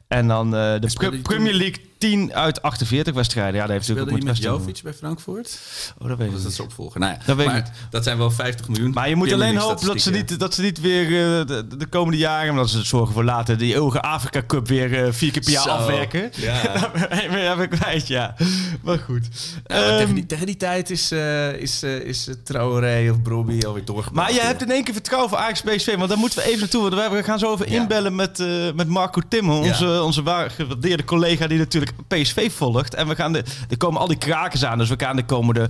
[0.09, 3.55] En dan eh, de Pre- Premier League 10 uit 48 wedstrijden.
[3.55, 5.59] Ja, daar heeft natuurlijk ook met Jovic bij Frankfurt?
[5.99, 7.01] Oh, dat weet Of ik dat zijn opvolger?
[7.01, 8.91] Nou ja, Dat weet ik dat zijn wel 50 miljoen.
[8.91, 11.87] Maar je moet alleen hopen dat ze, niet, dat ze niet weer eh, de, de
[11.87, 12.51] komende jaren...
[12.51, 15.69] omdat ze zorgen voor later die Eeuwige Afrika Cup weer vier keer per jaar Zo,
[15.69, 16.31] afwerken.
[16.37, 16.63] ja.
[17.09, 18.35] Dan heb ik kwijt, ja.
[18.83, 19.29] Maar goed.
[19.67, 21.13] Ja, maar Ehm, tegen, die, tegen die tijd is,
[21.59, 24.34] is, is Traoré of Brobby alweer doorgebracht.
[24.35, 25.97] Je hebt in één keer vertrouwen voor Ajax PSV.
[25.97, 26.91] Want daar moeten we even naartoe.
[26.91, 27.81] Want we gaan zo even Ja.
[27.81, 29.55] inbellen met, eh, met Marco Timmer.
[29.55, 32.95] Onze, onze waar gewaardeerde collega die natuurlijk PSV volgt.
[32.95, 34.79] En we gaan de, er komen al die krakers aan.
[34.79, 35.69] Dus we gaan de komende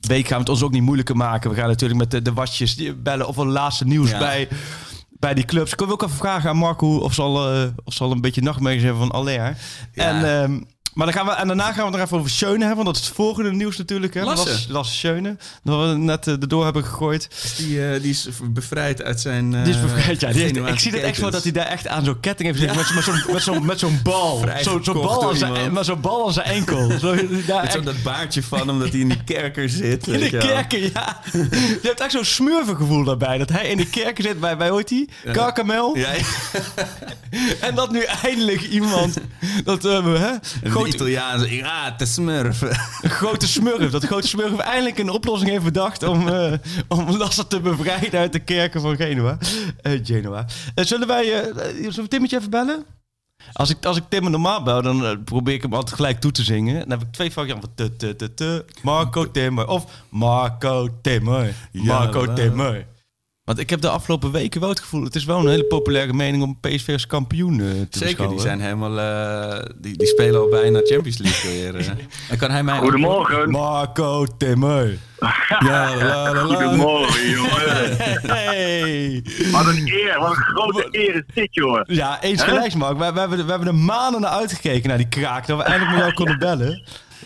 [0.00, 1.50] week gaan we het ons ook niet moeilijker maken.
[1.50, 4.18] We gaan natuurlijk met de, de watjes bellen of er laatste nieuws Ja.
[4.18, 4.48] bij,
[5.10, 5.74] bij die clubs.
[5.74, 8.20] Kunnen we ook even vragen aan Marco of ze al, eh, of ze al een
[8.20, 9.26] beetje nachtmerries hebben van.
[9.32, 9.54] Ja.
[9.94, 10.60] En, ehm,
[10.94, 12.86] Maar dan gaan we, en daarna gaan we het nog even over Schöne hebben, want
[12.86, 14.14] dat is het volgende nieuws natuurlijk.
[14.14, 14.22] Hè?
[14.24, 14.58] Lasse.
[14.68, 17.28] Lasse, Schöne, dat we net eh, erdoor hebben gegooid.
[17.56, 19.54] Die, eh, die is bevrijd uit zijn.
[19.54, 20.28] eh, Die is bevrijd, ja.
[20.32, 21.32] Die heeft- Genuaanse ik zie het echt zo ketens.
[21.32, 22.76] dat hij daar echt aan zo'n ketting heeft zitten.
[22.76, 24.36] Met, met zo'n met zo'n met zo'n bal.
[24.82, 26.90] Zo'n bal, zijn, maar zo'n bal aan zijn enkel.
[26.98, 30.06] Zo, daar Met echt- zo'n dat baardje van, omdat hij in die kerker zit.
[30.06, 30.40] in de wel.
[30.40, 31.20] kerken, ja.
[31.32, 33.38] Je hebt echt zo'n smurvengevoel daarbij.
[33.38, 35.08] Dat hij in de kerken zit bij, bij hoe heet die?
[35.24, 36.14] Ja, ja.
[37.60, 39.16] En dat nu eindelijk iemand...
[39.64, 40.30] Dat, eh, hè,
[40.90, 42.68] De Italiaanse, ja, te smurfen.
[43.02, 43.90] een grote smurf.
[43.90, 46.02] Dat de grote smurf eindelijk een oplossing heeft bedacht...
[46.02, 46.52] om, eh
[46.88, 49.38] om te bevrijden uit de kerken van Genua.
[49.82, 50.46] Eh, Genoa.
[50.74, 51.24] Eh, zullen wij...
[51.74, 52.84] zullen we Timmetje even bellen?
[53.52, 56.42] Als ik, als ik Tim normaal bel, dan probeer ik hem altijd gelijk toe te
[56.42, 56.78] zingen.
[56.78, 61.54] Dan heb ik twee varianten van te, te, te, te, Marco Timmer of Marco Timmer.
[61.72, 62.86] Marco Timmer.
[63.48, 66.12] Want ik heb de afgelopen weken wel het gevoel, het is wel een hele populaire
[66.12, 68.98] mening om PSV als kampioen eh, te Zeker, die zijn helemaal...
[68.98, 71.76] eh, die, die spelen al bijna Champions League weer.
[71.76, 71.86] eh.
[72.30, 72.78] En kan hij mij...
[72.78, 73.50] Goedemorgen.
[73.50, 74.98] Marco Timmer.
[75.48, 76.40] Ja, la, la, la.
[76.40, 77.96] Goedemorgen, jongen.
[78.36, 79.22] Hey.
[79.52, 81.84] Wat een eer, wat een grote eer is dit, jongen.
[81.86, 82.98] Ja, eens gelijk, Mark.
[82.98, 85.46] We, we, hebben, we hebben er maanden naar uitgekeken, naar die kraak.
[85.46, 86.82] Dat we eindelijk met jou konden bellen.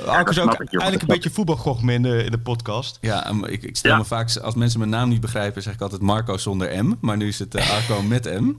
[0.07, 2.99] Arco is ook eindelijk een beetje voetbalgochme in de, in de podcast.
[3.01, 3.97] Ja, ik, ik stel Ja.
[3.99, 4.37] me vaak...
[4.37, 6.95] Als mensen mijn naam niet begrijpen, zeg ik altijd Marco zonder M.
[7.01, 8.53] Maar nu is het eh, Arco met M.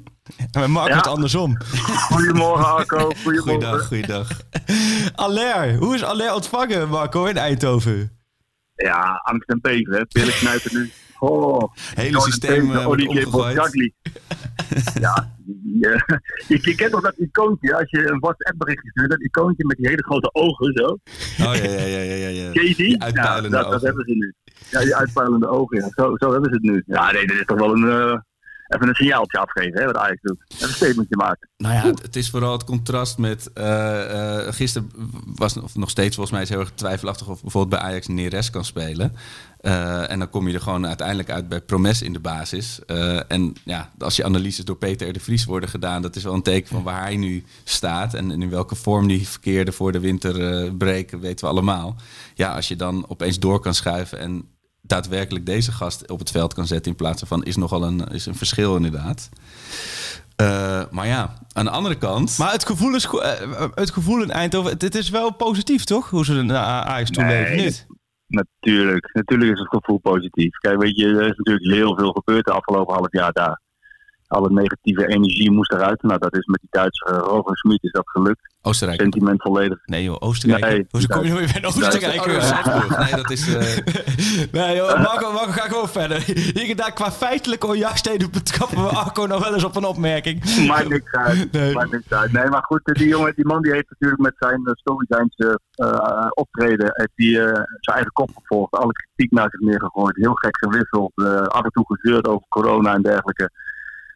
[0.52, 0.96] En met Marco Ja.
[0.98, 1.58] het andersom.
[2.12, 3.12] Goedemorgen, Arco.
[3.24, 3.86] Goeiedag, Goedemorgen.
[3.88, 4.30] goeiedag.
[5.15, 8.17] Aller, hoe is Aller ontvangen, Marco, in Eindhoven?
[8.76, 10.02] Ja, angst en beven, hè.
[10.08, 10.91] Billen knijpen nu.
[11.19, 13.02] Oh, Hele systeem eh, wordt
[15.00, 15.33] ja,
[16.48, 19.88] je, je kent toch dat icoontje, als je een WhatsApp-berichtje stuurt, dat icoontje met die
[19.88, 20.86] hele grote ogen zo.
[20.86, 22.28] Oh ja, ja, ja, ja, ja.
[22.28, 22.52] ja.
[22.52, 22.88] Ken je die?
[22.88, 24.34] Die uitpuilende ja, dat, hebben ze nu.
[24.70, 25.90] Ja, die uitpuilende ogen, ja.
[25.96, 26.84] Zo, zo hebben ze het nu.
[26.86, 27.90] Ja, nee, dit is toch wel een...
[27.90, 28.20] eh,
[28.68, 30.44] even een signaaltje afgeven, hè, wat Ajax doet.
[30.48, 31.50] Even een statementje maken.
[31.58, 33.54] Nou ja, het, het is vooral het contrast met...
[33.54, 34.90] eh, eh, gisteren
[35.36, 37.28] was, of nog steeds volgens mij, is heel erg twijfelachtig...
[37.28, 39.14] of bijvoorbeeld bij Ajax Neres kan spelen.
[39.63, 42.80] Eh, en dan kom je er gewoon uiteindelijk uit bij Promes in de basis.
[42.86, 45.13] Eh, en ja, als je analyses door Peter R.
[45.13, 46.02] de Vries worden gedaan...
[46.02, 48.13] dat is wel een teken van waar hij nu staat...
[48.13, 51.95] en in welke vorm die verkeerde voor de winterbreak, weten we allemaal.
[52.34, 54.19] Ja, als je dan opeens door kan schuiven...
[54.19, 54.47] en
[54.82, 56.91] daadwerkelijk deze gast op het veld kan zetten...
[56.91, 59.30] in plaats van is nogal een, is een verschil inderdaad.
[60.36, 62.38] Eh, maar ja, aan de andere kant...
[62.38, 66.10] Maar het gevoel, is, eh, het gevoel in Eindhoven, het, het is wel positief, toch?
[66.10, 67.86] Hoe ze naar Ajax toe Nee, leven, niet?
[68.34, 70.58] Natuurlijk, natuurlijk is het gevoel positief.
[70.58, 73.62] Kijk, weet je, er is natuurlijk heel veel gebeurd de afgelopen half jaar daar.
[74.28, 76.02] Alle negatieve energie moest eruit.
[76.02, 78.52] Nou, dat is met die Duitse Roger is dat gelukt.
[78.62, 79.02] Oostenrijk.
[79.02, 79.80] Sentiment volledig.
[79.86, 80.64] Nee joh, Oostenrijk.
[80.64, 82.26] Nee, Hoe kom je nou weer bij Oostenrijk?
[83.00, 83.56] Nee, dat is...
[83.56, 83.78] eh,
[84.62, 86.22] Nee joh, Marco, Marco, ga gewoon verder.
[86.54, 90.66] Hier en daar qua feitelijke onjuistheden betrappen we Arco nog wel eens op een opmerking.
[90.68, 91.52] Maakt niks uit.
[91.52, 91.74] Nee.
[91.74, 92.32] Maakt niks uit.
[92.32, 96.28] Nee, maar goed, die jongen, die man die heeft natuurlijk met zijn uh, Stoïcijnse eh,
[96.34, 97.46] optreden heeft die, eh,
[97.80, 98.74] zijn eigen kop gevolgd.
[98.74, 100.16] Alle kritiek naar zich neergegooid.
[100.16, 101.12] Heel gek gewisseld.
[101.16, 103.50] eh, af en toe gezeurd over corona en dergelijke.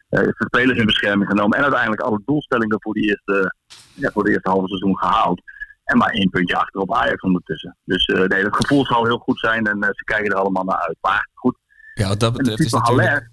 [0.08, 1.56] Heeft de spelers in bescherming genomen.
[1.56, 3.54] En uiteindelijk alle doelstellingen voor, die eerste,
[3.94, 5.42] ja, voor de eerste halve seizoen gehaald.
[5.84, 7.76] En maar één puntje achter op Ajax ondertussen.
[7.84, 10.64] Dus eh, nee, het gevoel zal heel goed zijn en eh, ze kijken er allemaal
[10.64, 10.96] naar uit.
[11.00, 11.56] Maar goed,
[11.94, 13.30] ja, wat dat betreft is natuurlijk...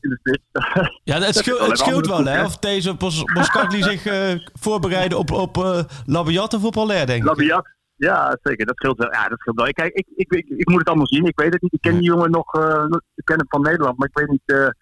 [1.04, 3.24] Ja, het, scheelt, het scheelt wel hè, of deze Bos-
[3.92, 7.28] zich eh, voorbereiden op, op eh Labiat of op Aller, denk ik.
[7.28, 7.74] Labiat.
[7.96, 8.66] Ja, zeker.
[8.66, 9.12] Dat scheelt wel.
[9.14, 9.72] Ja, dat scheelt wel.
[9.72, 11.26] Kijk, ik, ik, ik, ik moet het allemaal zien.
[11.26, 11.74] Ik weet het niet.
[11.74, 12.54] Ik ken die jongen nog.
[12.54, 14.74] nog- ik ken hem van Nederland, maar ik weet niet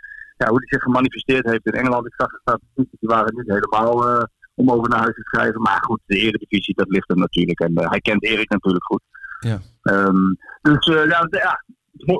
[0.43, 2.06] ja, hoe hij zich gemanifesteerd heeft in Engeland.
[2.06, 4.23] Ik zag de statistieken, die waren niet helemaal eh,
[4.56, 5.62] om over naar huis te schrijven.
[5.62, 7.60] Maar goed, de Eredivisie, dat ligt hem natuurlijk.
[7.60, 9.01] En eh, hij kent Erik natuurlijk goed.
[9.39, 9.60] Ja.
[9.82, 11.63] Ehm, dus eh, ja,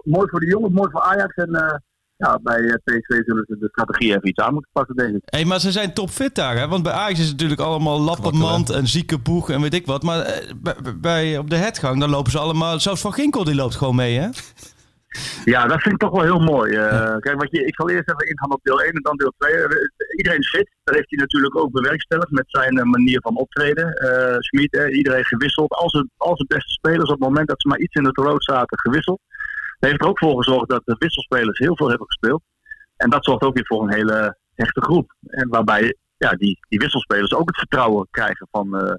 [0.04, 1.36] mooi voor de jongen, mooi voor Ajax.
[1.36, 1.76] En eh,
[2.16, 5.22] ja, bij PSV zullen ze de strategie even iets aan moeten passen, denk ik.
[5.26, 6.68] Hey, maar ze zijn topfit daar, hè?
[6.68, 10.04] Want bij Ajax is het natuurlijk allemaal lappermand en zieke boeg en weet ik wat.
[10.04, 12.80] Maar bij, bij- op de headgang, dan lopen ze allemaal...
[12.80, 14.30] Zelfs Van Ginkel, die loopt gewoon mee, hè?
[15.46, 16.72] Ja, dat vind ik toch wel heel mooi.
[16.76, 19.34] Eh, Kijk, wat je, ik zal eerst even ingaan op deel 1 en dan deel
[19.38, 19.54] 2.
[19.54, 20.70] Eh, Iedereen is fit.
[20.84, 23.94] Dat heeft hij natuurlijk ook bewerkstelligd met zijn eh, manier van optreden.
[23.94, 25.72] Eh Smit, eh, iedereen gewisseld.
[25.72, 28.18] Als het, als het beste spelers op het moment dat ze maar iets in het
[28.18, 29.20] rood zaten, gewisseld.
[29.80, 32.42] Dat heeft er ook voor gezorgd dat de wisselspelers heel veel hebben gespeeld.
[32.96, 35.14] En dat zorgt ook weer voor een hele hechte groep.
[35.28, 38.96] En waarbij ja, die, die wisselspelers ook het vertrouwen krijgen van, eh,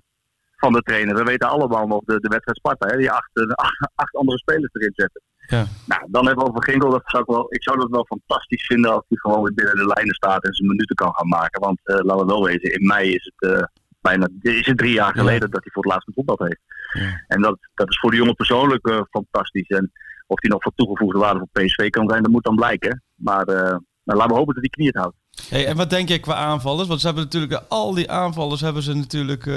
[0.57, 1.14] van de trainer.
[1.14, 4.38] We weten allemaal nog de, de wedstrijd Sparta, hè, die acht, eh, acht, acht andere
[4.38, 5.22] spelers erin zetten.
[5.47, 5.67] Ja.
[5.87, 6.91] Nou, dan hebben we over Ginkel.
[6.91, 9.77] Dat zou ik, wel, ik zou dat wel fantastisch vinden als hij gewoon weer binnen
[9.77, 11.61] de lijnen staat en zijn minuten kan gaan maken.
[11.61, 13.63] Want eh, laten we wel wezen, in mei is het eh,
[14.01, 16.61] bijna is het drie jaar geleden dat hij voor het laatst gevoetbald heeft.
[16.93, 17.25] Ja.
[17.27, 19.69] En dat, dat is voor de jongen persoonlijk eh, fantastisch.
[19.69, 19.93] En
[20.27, 23.03] of hij nog van toegevoegde waarde voor PSV kan zijn, dat moet dan blijken.
[23.15, 25.17] Maar nou, laten we hopen dat hij knie het houdt.
[25.49, 26.89] Hey, en wat denk je qua aanvallers?
[26.89, 29.43] Want ze hebben natuurlijk al die aanvallers hebben ze natuurlijk.
[29.43, 29.53] tot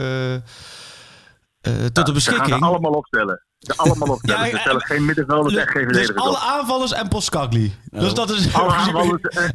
[1.62, 2.56] de Ze gaan beschikking.
[2.56, 3.47] er allemaal opstellen.
[3.76, 4.42] Allemaal opstellen.
[4.44, 6.60] Ja, ze en- stellen geen middenvelders en geen Dus verdedigers alle op.
[6.60, 7.76] aanvallers en Poskagli.
[7.92, 8.54] Dus dat is...
[8.54, 9.52] Alle aanvallers en-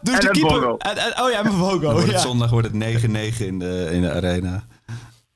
[0.00, 0.60] dus en de keeper...
[0.60, 0.76] Bongo.
[0.76, 2.00] En, en- oh ja, en Vogo.
[2.18, 4.62] Zondag wordt het 9-9 in de, in de arena.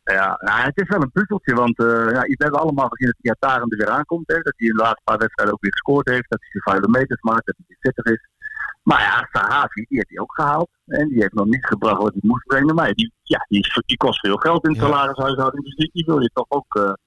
[0.05, 3.25] Ja, nou, het is wel een puzzeltje, want eh ja, we hebben allemaal gezien dat
[3.25, 4.27] Iataren er weer aankomt.
[4.27, 6.31] Hè, dat hij in de laatste paar wedstrijden ook weer gescoord heeft.
[6.31, 8.29] Dat hij zijn vuile meters maakt, dat hij weer zittig is.
[8.83, 10.69] Maar ja, Sahavi, die heeft hij ook gehaald.
[10.87, 12.75] En die heeft nog niet gebracht wat hij moest brengen.
[12.75, 14.87] Maar die, ja, die, die kost veel geld in het Ja.
[14.87, 15.65] salarishuishouding.
[15.65, 16.99] Dus die, die wil je toch ook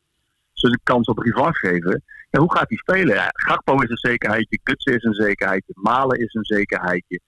[0.63, 2.03] eh zijn kans op revanche geven.
[2.29, 3.15] Ja, hoe gaat hij spelen?
[3.15, 4.59] Ja, Gakpo is een zekerheidje.
[4.63, 5.73] Kutsen is een zekerheidje.
[5.75, 7.19] Malen is een zekerheidje.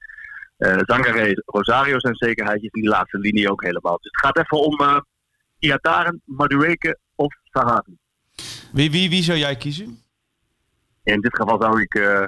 [0.57, 2.71] eh Zangaré, Rosario zijn zekerheidjes.
[2.71, 3.97] Die laatste linie ook helemaal.
[4.01, 4.99] Dus het gaat even om eh
[5.59, 7.97] Iataren, Madueke of Sahavi.
[8.71, 9.97] Wie, wie, wie zou jij kiezen?
[11.03, 12.23] In dit geval zou ik, eh,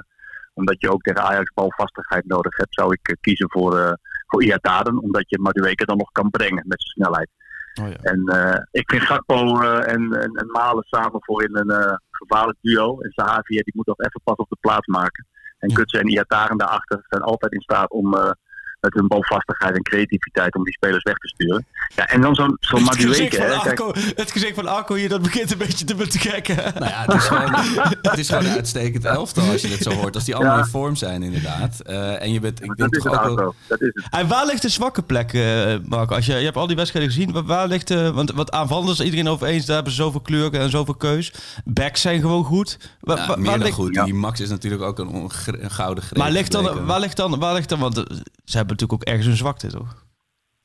[0.54, 5.02] omdat je ook tegen Ajax balvastigheid nodig hebt, zou ik kiezen voor, voor Iataren.
[5.02, 7.30] Omdat je Madueke dan nog kan brengen met zijn snelheid.
[7.80, 7.96] Oh ja.
[8.02, 11.94] En eh, ik vind Gakpo eh, en, en, en Malen samen voor in een eh,
[12.10, 13.00] gevaarlijk duo.
[13.00, 15.26] En Sahavi ja, die moet nog even pas op de plaats maken.
[15.58, 15.72] En.
[15.72, 18.14] Kutsen en Iataren daarachter zijn altijd in staat om
[18.80, 21.66] met hun balvastigheid en creativiteit om die spelers weg te sturen.
[21.96, 23.42] Ja, en dan zo'n zo'n Het gezicht, Madueke.
[23.42, 26.56] hè, Arco, het gezicht van Arco hier, dat begint een beetje te betrekken.
[26.56, 27.54] Nou ja, het is gewoon,
[28.02, 30.14] het is gewoon een uitstekend elftal als je het zo hoort.
[30.14, 30.62] Als die allemaal Ja.
[30.62, 31.80] in vorm zijn inderdaad.
[31.80, 33.36] Eh, en je bent, ik denk toch het ook wel...
[33.36, 33.54] auto.
[33.66, 34.06] Dat is het.
[34.10, 36.14] En waar ligt de zwakke plek, eh, Marco?
[36.14, 37.32] Als je, je hebt al die wedstrijden gezien.
[37.32, 40.54] Waar, waar ligt de, want wat aanvallers, iedereen over eens, daar hebben ze zoveel kleur
[40.54, 41.32] en zoveel keus.
[41.64, 42.76] Backs zijn gewoon goed.
[43.00, 43.94] Ja, waar- meer dan ligt, goed.
[43.94, 44.04] ja.
[44.04, 45.30] Die Max is natuurlijk ook een,
[45.70, 46.18] gouden greep.
[46.18, 48.04] Maar ligt dan, waar ligt dan, waar ligt dan, want
[48.50, 50.06] ze hebben natuurlijk ook ergens een zwakte, toch?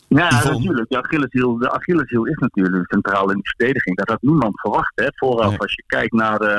[0.08, 0.58] Ja, Yvonne.
[0.58, 0.89] natuurlijk.
[0.89, 3.98] De Achilleshiel, de Achilleshiel is natuurlijk centraal in de verdediging.
[3.98, 4.91] Dat had niemand verwacht.
[4.96, 5.08] Hè.
[5.15, 5.58] Vooraf, Nee.
[5.60, 6.54] als je kijkt naar de,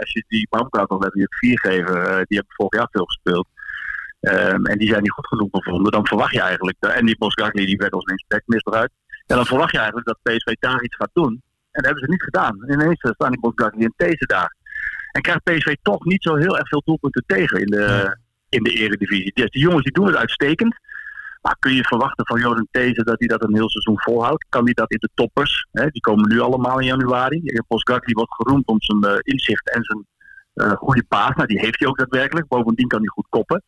[0.00, 3.04] als je die Baumgart nog even het vier geven, eh, die hebben vorig jaar veel
[3.04, 3.46] gespeeld.
[4.20, 5.92] Ehm, en die zijn niet goed genoeg bevonden.
[5.92, 8.92] Dan verwacht je eigenlijk, en die Boskagli die werd als linksback misbruikt.
[9.26, 11.32] Ja, dan verwacht je eigenlijk dat PSV daar iets gaat doen.
[11.70, 12.56] En dat hebben ze niet gedaan.
[12.68, 14.54] Ineens eh, staan die Boskagli en These daar.
[15.12, 18.16] En krijgt PSV toch niet zo heel erg veel doelpunten tegen in de,
[18.50, 19.30] in de eredivisie.
[19.34, 20.78] Dus die jongens die doen het uitstekend.
[21.42, 24.46] Maar kun je verwachten van Jordan These dat hij dat een heel seizoen volhoudt?
[24.48, 25.66] Kan hij dat in de toppers?
[25.72, 25.86] Hè?
[25.86, 27.42] Die komen nu allemaal in januari.
[27.68, 30.06] Postgakli wordt geroemd om zijn eh, inzicht en zijn
[30.54, 31.34] eh, goede paas.
[31.34, 32.48] Nou, die heeft hij ook daadwerkelijk.
[32.48, 33.62] Bovendien kan hij goed koppen.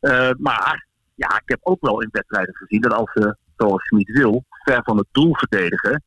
[0.00, 4.08] Eh, maar ja, ik heb ook wel in wedstrijden gezien dat als ze, zoals Schmid
[4.08, 6.02] wil, ver van het doel verdedigen.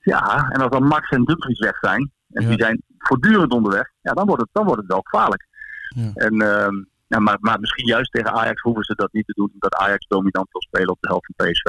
[0.00, 2.48] Ja, en als dan Max en Dumfries weg zijn, en Ja.
[2.48, 5.46] die zijn voortdurend onderweg, ja, dan wordt het, dan wordt het wel gevaarlijk.
[5.88, 6.10] Ja.
[6.14, 6.74] En, ehm,
[7.10, 10.06] ja, maar, maar misschien juist tegen Ajax hoeven ze dat niet te doen, omdat Ajax
[10.06, 11.64] dominant wil spelen op de helft van PSV.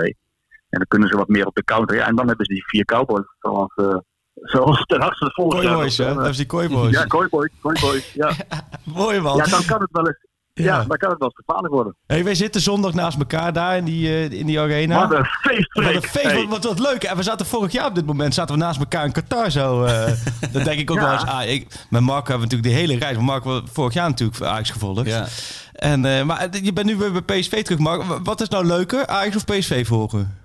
[0.69, 1.95] En dan kunnen ze wat meer op de counter.
[1.95, 3.97] Ja, en dan hebben ze die vier cowboys, zoals, eh
[4.33, 5.65] zoals ten achtste de volgende.
[5.65, 6.33] Kooiboys, hè?
[6.33, 6.91] FC Kooiboys.
[6.91, 8.13] Ja, kooiboys, kooiboys.
[8.13, 8.31] Ja.
[9.01, 9.37] Mooi man.
[9.37, 10.25] ja, dan kan het wel eens,
[10.63, 10.75] ja.
[10.79, 10.83] Ja.
[10.83, 11.95] dan kan het wel eens gevaarlijk worden.
[12.07, 15.07] Hey, wij zitten zondag naast elkaar daar in die, eh, in die arena.
[15.07, 15.95] Wat een feest, Wat Freek.
[15.95, 16.47] een feest, Hey.
[16.47, 17.03] wat, wat, leuk.
[17.03, 19.83] En we zaten vorig jaar op dit moment zaten we naast elkaar in Qatar zo.
[19.83, 20.11] eh
[20.53, 21.03] dat denk ik ook Ja.
[21.03, 21.25] wel eens.
[21.25, 23.15] Ah, ik, met Marco hebben we natuurlijk de hele reis.
[23.15, 25.05] Maar Marco vorig jaar natuurlijk Ajax gevolgd.
[25.07, 25.25] Ja.
[25.73, 28.19] En, eh, maar je bent nu weer bij PSV terug, Marco.
[28.23, 30.37] Wat is nou leuker, Ajax of PSV volgen?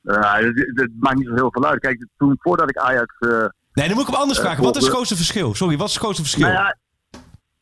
[0.00, 0.40] Ja,
[0.74, 1.80] dat, maakt niet zo heel veel uit.
[1.80, 3.14] Kijk, toen voordat ik Ajax.
[3.18, 3.28] eh,
[3.72, 4.62] Nee, dan moet ik hem anders vragen.
[4.64, 5.54] Wat is het grootste verschil?
[5.54, 6.46] Sorry, wat is het grootste verschil?
[6.46, 6.76] nou ja,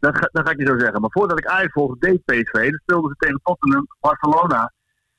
[0.03, 1.01] dat ga, dat ga ik je zo zeggen.
[1.01, 2.71] Maar voordat ik Ajax volgde, deed PSV.
[2.71, 4.73] Dan speelden ze tegen Tottenham, Barcelona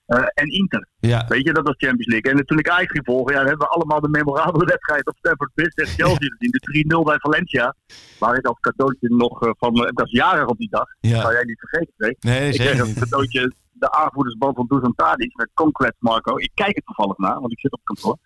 [0.06, 0.88] eh, en Inter.
[1.00, 1.26] ja.
[1.28, 2.32] Weet je, dat was Champions League.
[2.32, 5.52] En toen ik Ajax ging volgen, ja, hebben we allemaal de memorabele wedstrijd op Stamford
[5.54, 6.52] Bridge tegen Chelsea gezien.
[6.52, 7.76] De 3-0 bij Valencia.
[8.19, 9.76] Waar ik als cadeautje nog eh, van...
[9.88, 10.88] Ik was jarig op die dag.
[11.00, 11.22] Ja.
[11.22, 12.24] Zou jij niet vergeten, Freek?
[12.24, 13.00] Nee, Ik kreeg als niet.
[13.00, 16.38] cadeautje de aanvoerdersband van Dusan Tadic met Conquest Marco.
[16.38, 18.17] Ik kijk het toevallig naar, want ik zit op kantoor.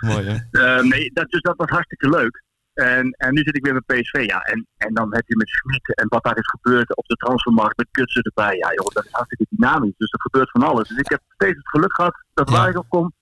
[0.00, 0.36] Mooi, hè?
[0.76, 2.42] Eh, nee, dat, dus dat was hartstikke leuk.
[2.76, 4.40] En, en nu zit ik weer bij PSV, ja.
[4.40, 7.76] En, en dan heb je met Schmid en wat daar is gebeurd op de transfermarkt
[7.76, 8.56] met Kutsen erbij.
[8.56, 9.96] Ja, joh, dat is hartstikke dynamisch.
[9.96, 10.88] Dus er gebeurt van alles.
[10.88, 13.12] Dus ik heb steeds het geluk gehad dat waar ik op kom,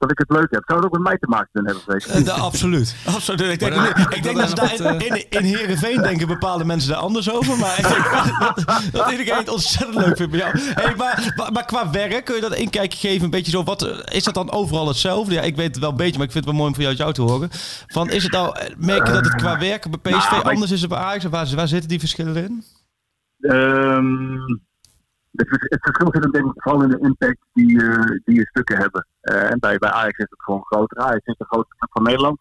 [0.00, 0.62] dat ik het leuk heb.
[0.66, 2.16] Zou het ook met mij te maken kunnen hebben, Freek?
[2.16, 2.94] Eh, da- absoluut.
[3.06, 3.40] absoluut.
[3.52, 6.26] Ik denk, Maar dan- ik denk dan dat ze daar wat, in, in, Heerenveen denken
[6.26, 7.58] bepaalde mensen daar anders over.
[7.58, 8.10] Maar ik denk
[8.66, 10.58] dat, dat iedereen het ontzettend leuk vindt bij jou.
[10.58, 13.24] Hey, maar, maar, maar qua werk, kun je dat inkijkje geven?
[13.24, 15.34] Een beetje zo, wat, eh, is dat dan overal hetzelfde?
[15.34, 16.84] Ja, ik weet het wel een beetje, maar ik vind het wel mooi om van
[16.84, 17.48] jou, jou te horen.
[17.86, 20.52] Van, is het nou, eh, merk je dat het qua werk bij PSV nou, maar-
[20.52, 21.24] anders is dan bij Ajax?
[21.24, 22.64] Waar, waar zitten die verschillen in?
[23.40, 24.36] Ehm,
[25.32, 28.34] het, vers- het verschil zit hem denk ik vooral in de impact die, eh, die
[28.34, 29.06] je stukken hebben.
[29.20, 30.98] Eh, en bij, bij Ajax is het gewoon groter.
[30.98, 32.38] Ajax is de grootste club van Nederland.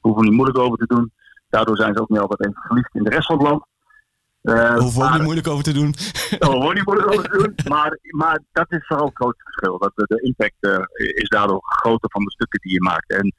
[0.00, 1.12] Hoeven we niet moeilijk over te doen.
[1.48, 3.64] Daardoor zijn ze ook niet altijd even geliefd in de rest van het land.
[4.80, 5.94] Hoef ook maar- niet moeilijk over te doen.
[6.38, 7.54] Oh, niet moeilijk over te doen.
[7.72, 9.78] Maar, maar dat is vooral het grootste verschil.
[9.78, 13.10] Dat de, de impact is daardoor groter van de stukken die je maakt.
[13.10, 13.34] En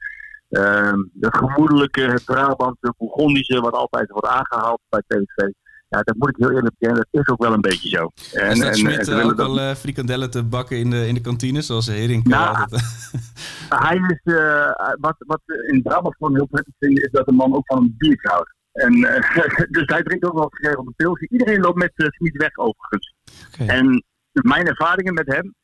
[0.48, 5.48] ehm het gemoedelijke, het Brabantse, Bourgondische, wat altijd wordt aangehaald bij PSV.
[5.94, 8.10] Ja, dat moet ik heel eerlijk bekennen, dat is ook wel een beetje zo.
[8.38, 11.14] En, staat en- Schmidt eh, ook dat- wel eh, frikandellen te bakken in de, in
[11.14, 12.82] de kantine, zoals Hering Nou, altijd...
[13.84, 17.54] Hij is, eh, wat, wat in Brabant gewoon heel prettig vinden, is dat de man
[17.56, 18.54] ook van een biertje houdt.
[18.72, 18.92] En,
[19.76, 21.28] dus hij drinkt ook wel geregeld een pilsje.
[21.28, 23.14] Iedereen loopt met uh, Smit weg overigens.
[23.58, 25.54] En mijn ervaringen met hem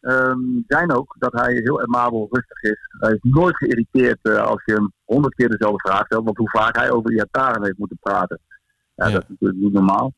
[0.00, 2.78] ehm, zijn ook dat hij heel amabel, rustig is.
[2.98, 6.24] Hij is nooit geïrriteerd als je hem honderd keer dezelfde vraag stelt.
[6.24, 8.40] Want hoe vaak hij over Iataren heeft moeten praten.
[8.98, 9.12] Ja, Ja.
[9.12, 10.12] dat is natuurlijk niet normaal.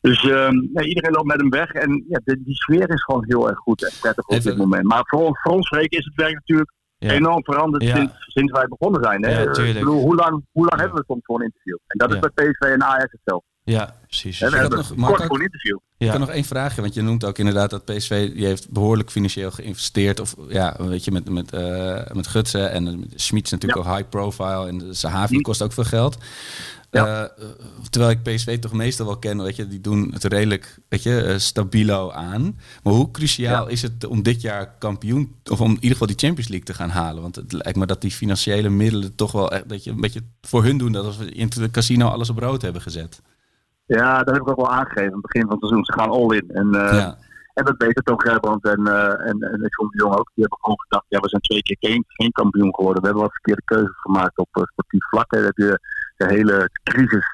[0.00, 1.72] Dus ehm, nee, iedereen loopt met hem weg.
[1.72, 4.56] En ja, de, die sfeer is gewoon heel erg goed en prettig op Even- dit
[4.58, 4.84] moment.
[4.84, 7.10] Maar voor, ons- voor ons spreken is het werk natuurlijk Ja.
[7.12, 7.96] enorm veranderd Ja.
[7.96, 9.24] sinds, sinds wij begonnen zijn.
[9.24, 9.30] Hè?
[9.42, 9.78] Ja, tuurlijk.
[9.78, 10.78] Ik bedoel, hoe lang, hoe lang Ja.
[10.80, 11.76] hebben we soms voor een interview?
[11.86, 12.14] En dat Ja.
[12.14, 13.46] is bij PSV en Ajax hetzelfde.
[13.64, 14.40] Ja, precies.
[14.40, 15.78] Hè, We hebben nog- kort ik- voor een interview.
[15.98, 19.10] Ik kan nog één vraagje, want je noemt ook inderdaad dat PSV die heeft behoorlijk
[19.10, 20.20] financieel geïnvesteerd.
[20.20, 24.08] Of ja, weet je, met, met, eh met Gutsen en Schmid is natuurlijk ook high
[24.08, 25.42] profile en de Sahavi Hm.
[25.42, 26.18] kost ook veel geld.
[26.90, 27.24] Ja.
[27.26, 27.44] Eh,
[27.90, 31.20] terwijl ik PSV toch meestal wel ken, weet je, die doen het redelijk, weet je,
[31.22, 32.58] eh, stabilo aan.
[32.82, 33.70] Maar hoe cruciaal Ja.
[33.70, 36.74] is het om dit jaar kampioen, of om in ieder geval die Champions League te
[36.74, 37.22] gaan halen?
[37.22, 40.22] Want het lijkt me dat die financiële middelen toch wel, echt, dat je een beetje
[40.40, 43.22] voor hun doen, dat als we in het casino alles op rood hebben gezet.
[43.86, 45.84] Ja, dat heb ik ook wel aangegeven aan het begin van het seizoen.
[45.84, 46.50] Ze gaan all in.
[46.50, 47.16] En, eh, ja.
[47.54, 50.30] en dat weten Toon Gerbrand en, eh en, en John de Jong ook.
[50.34, 53.00] Die hebben gewoon gedacht, ja, we zijn twee keer geen, geen kampioen geworden.
[53.00, 55.30] We hebben wat verkeerde keuzes gemaakt op eh, sportief vlak.
[55.30, 55.42] Hè.
[55.42, 55.80] Dat je
[56.18, 57.26] de hele crisis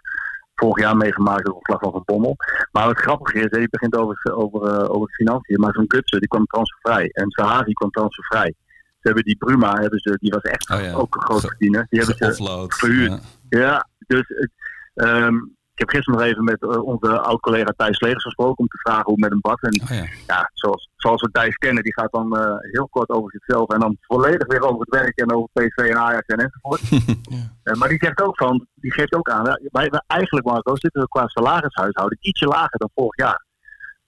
[0.55, 2.37] vorig jaar meegemaakt op vlak van Van Bommel.
[2.73, 5.61] Maar het grappige is, je begint over, over, eh, over financiën.
[5.61, 7.09] Maar zo'n Gutsen, die kwam transfervrij.
[7.13, 8.55] En Sahavi kwam transfervrij.
[8.77, 10.93] Ze hebben die Bruma, hebben ze, die was echt Oh ja.
[10.93, 11.87] ook een groot verdiener.
[11.91, 13.23] Die hebben ze verhuurd.
[13.49, 13.61] Ja.
[13.61, 14.51] Ja, dus het,
[14.95, 15.35] ehm,
[15.75, 19.05] ik heb gisteren nog even met eh, onze oud-collega Thijs Legers gesproken om te vragen
[19.05, 19.61] hoe het met hem was.
[19.61, 20.07] En Oh ja.
[20.27, 23.81] ja, zoals, zoals we Thijs kennen, die gaat dan eh, heel kort over zichzelf en
[23.81, 26.81] dan volledig weer over het werk en over PSV en Ajax en enzovoort.
[27.65, 30.77] Eh, maar die zegt ook van, die geeft ook aan, ja, wij, wij eigenlijk Marco
[30.77, 33.45] zitten we qua salarishuishouden ietsje lager dan vorig jaar.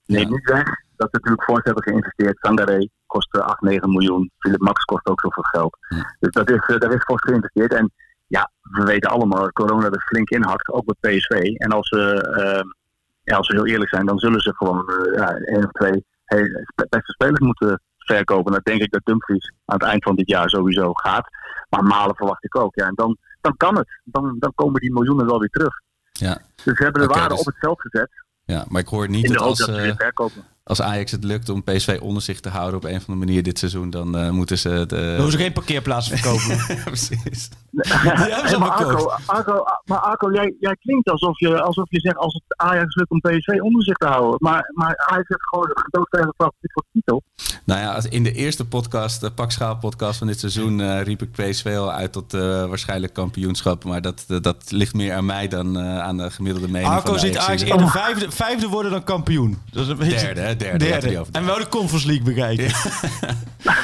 [0.05, 0.29] Neem Ja.
[0.29, 0.65] niet weg
[0.97, 2.39] dat we natuurlijk fors hebben geïnvesteerd.
[2.39, 4.31] Sangaré kostte 8, 9 miljoen.
[4.39, 5.77] Philip Max kost ook zoveel geld.
[5.89, 6.15] Ja.
[6.19, 7.73] Dus dat is, daar is fors geïnvesteerd.
[7.73, 7.93] En
[8.27, 11.31] ja, we weten allemaal, corona er flink inhakt, ook bij PSV.
[11.41, 12.67] En als ze, ehm,
[13.23, 16.05] ja, als we heel eerlijk zijn, dan zullen ze gewoon eh, ja, één of twee
[16.89, 18.53] beste spelers moeten verkopen.
[18.53, 21.29] Dat denk ik dat Dumfries aan het eind van dit jaar sowieso gaat.
[21.69, 22.75] Maar Malen verwacht ik ook.
[22.75, 24.01] Ja, en dan, dan kan het.
[24.05, 25.81] Dan, dan komen die miljoenen wel weer terug.
[26.13, 26.39] Ja.
[26.65, 28.11] Dus ze hebben de waarde dus- op het veld gezet.
[28.45, 30.45] ja, maar ik hoor niet In de dat hoop als, dat ze eh, weer verkopen.
[30.67, 33.43] Als Ajax het lukt om PSV onder zich te houden op een of andere manier
[33.43, 34.91] dit seizoen, dan eh, moeten ze het...
[34.91, 36.57] We hoeven ze geen parkeerplaatsen verkopen.
[36.85, 37.49] precies.
[37.77, 39.11] hebben ze al maar Arco.
[39.27, 43.11] Arco, maar Arco jij, jij klinkt alsof je, alsof je zegt als het Ajax lukt
[43.11, 44.37] om PSV onder zich te houden.
[44.39, 47.23] Maar, maar Ajax heeft gewoon gedoodverfde favoriet voor de titel.
[47.65, 51.23] Nou ja, als in de eerste podcast, de Pakschaal podcast van dit seizoen, eh, riep
[51.23, 53.85] ik PSV al uit tot eh, waarschijnlijk kampioenschap.
[53.85, 57.13] Maar dat, dat, dat ligt meer aan mij dan aan de gemiddelde mening van Arco
[57.13, 57.75] de ziet Ajax Ajaxiden.
[57.75, 59.59] eerder vijfde, vijfde worden dan kampioen.
[59.71, 60.19] Dat is een beetje...
[60.19, 60.56] Derde, hè?
[60.57, 60.89] Derde.
[60.89, 62.71] laten we En wel de Conference League bekijken.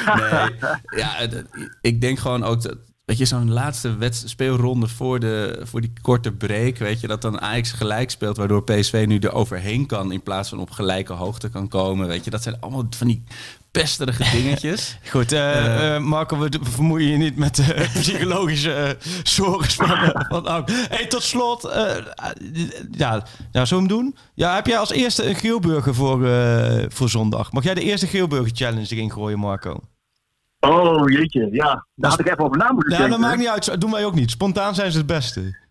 [0.05, 0.49] Nee,
[0.95, 1.45] ja, het-
[1.81, 2.75] ik denk gewoon ook dat.
[3.05, 7.21] Weet je, zo'n laatste wedst- speelronde voor, de, voor die korte break, weet je, dat
[7.21, 11.13] dan Ajax gelijk speelt, waardoor PSV nu er overheen kan in plaats van op gelijke
[11.13, 12.07] hoogte kan komen.
[12.07, 13.23] Weet je, dat zijn allemaal van die
[13.81, 14.97] pesterige dingetjes.
[15.11, 18.89] Goed, eh, eh, Marco, we, vermoeien je niet met de psychologische eh,
[19.23, 19.71] zorgen
[20.29, 20.59] van, eh.
[20.65, 21.95] Hey, tot slot, eh,
[22.91, 24.15] ja, nou, zullen we hem doen?
[24.33, 27.51] Ja, heb jij als eerste een geelburger voor, eh, voor zondag?
[27.51, 29.79] Mag jij de eerste geelburger challenge erin gooien, Marco?
[30.59, 31.85] Oh jeetje, ja.
[31.95, 33.19] Daar had ik even over na moeten Ja, denken.
[33.19, 33.65] dat maakt niet uit.
[33.65, 34.31] Dat doen wij ook niet.
[34.31, 35.62] Spontaan zijn ze het beste.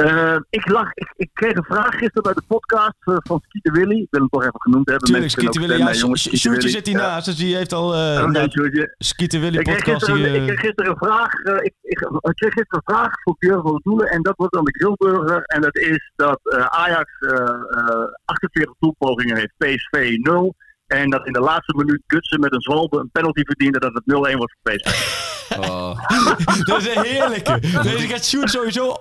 [0.00, 3.72] Eh, ik, lag, ik, ik kreeg een vraag gisteren bij de podcast eh, van Skeeter
[3.72, 4.00] Willy.
[4.00, 5.08] Ik wil hem toch even genoemd hebben.
[5.08, 5.76] Tuurlijk, Skeeter Willy.
[5.78, 6.74] Ja, jongens, Skeeter Sjoerdje Willy.
[6.74, 7.96] zit hiernaast, dus die heeft al...
[7.96, 8.22] Ja.
[8.22, 8.94] Oh, nee, Sjoerdje.
[8.98, 10.04] Skeeter Willy Ik kreeg, podcast.
[10.04, 11.32] gisteren, Die, ik kreeg gisteren een vraag.
[11.62, 14.08] ik, ik, ik kreeg gisteren een vraag voor Björn van Doelen.
[14.08, 15.42] En dat wordt dan de grillburger.
[15.42, 20.54] En dat is dat Ajax eh, eh, 48 doelpogingen heeft, PSV 0.
[20.86, 24.02] En dat in de laatste minuut Gutsen met een zwalbe een penalty verdiende dat het
[24.04, 25.28] 0-1 wordt voor PSV.
[25.58, 25.98] Oh,
[26.64, 27.60] Dat is een heerlijke.
[27.82, 28.96] Deze gaat Sjoerd sowieso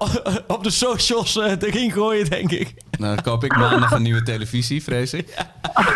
[0.47, 2.73] op de socials eh, erin gooien, denk ik.
[2.99, 5.35] nou, dan koop ik maandag een nieuwe televisie, vrees ik.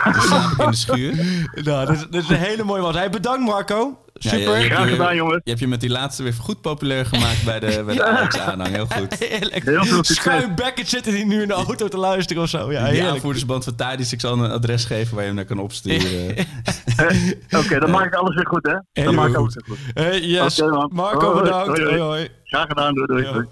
[0.04, 1.16] Dan slaap ik in de schuur.
[1.64, 2.96] Nou, dit, is- dit is een hele mooie was.
[2.96, 3.98] Hey, bedankt Marco.
[4.14, 4.58] Ja, Super.
[4.58, 5.42] je, je, Graag gedaan, jongens.
[5.44, 8.74] je hebt je met die laatste weer goed populair gemaakt bij de, bij de Ajax-aanhang.
[8.76, 9.20] Heel goed.
[9.20, 9.64] Heerlijk.
[9.66, 10.04] Heel veel
[10.86, 12.72] zitten die nu in de auto te luisteren of zo.
[12.72, 13.14] Ja, Die heerlijk.
[13.14, 16.30] aanvoerdersband van Thadis, ik zal een adres geven waar je hem naar kan opsturen.
[17.60, 18.72] Oké, dan maak ik alles weer goed, hè?
[18.72, 19.42] Dan Heel maak ik goed.
[19.42, 19.78] alles weer goed.
[19.94, 20.62] Hey, yes.
[20.90, 21.68] Marco, Hoi, bedankt.
[21.68, 22.02] hoi, Hoi, hoi.
[22.02, 22.30] hoi.
[22.44, 23.24] Graag gedaan, doei, doei.
[23.24, 23.32] Ja.
[23.32, 23.46] doei.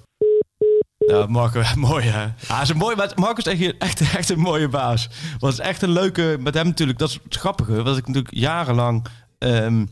[1.07, 2.25] Ja, Marco, mooi hè.
[2.47, 5.09] Ja, is een mooi, maar Marco is echt, echt, echt een mooie baas.
[5.39, 7.83] Was echt een leuke, met hem natuurlijk, dat is het grappige.
[7.83, 9.05] Was ik natuurlijk jarenlang
[9.37, 9.85] ehm,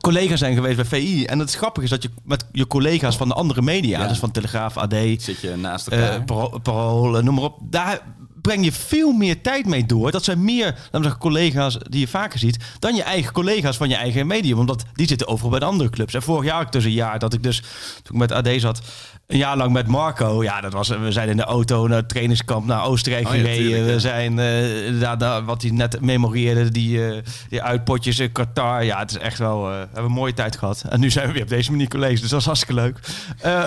[0.00, 1.24] collega's zijn geweest bij VI.
[1.24, 4.08] En het grappige is dat je met je collega's van de andere media, Ja.
[4.08, 6.12] dus van Telegraaf, AD, Zit je naast elkaar.
[6.14, 7.58] eh Parool, Parool, eh, noem maar op.
[7.62, 8.00] Daar
[8.46, 10.10] breng je veel meer tijd mee door.
[10.10, 12.64] Dat zijn meer, laten we zeggen, collega's die je vaker ziet...
[12.78, 14.58] dan je eigen collega's van je eigen medium.
[14.58, 16.14] Omdat die zitten overal bij de andere clubs.
[16.14, 17.62] En vorig jaar ook dus een jaar dat ik dus,
[18.02, 18.80] toen ik met AD zat...
[19.26, 20.42] een jaar lang met Marco.
[20.42, 23.40] Ja, dat was, we zijn in de auto naar het trainingskamp naar Oostenrijk Oh ja,
[23.40, 23.62] gereden.
[23.62, 23.92] tuurlijk, ja.
[23.92, 28.84] we zijn, eh, daar- wat hij net memoreerde, die, eh, die uitpotjes in Qatar.
[28.84, 30.84] Ja, het is echt wel, eh, we hebben een mooie tijd gehad.
[30.88, 32.98] En nu zijn we weer op deze manier collega's, dus dat is hartstikke leuk.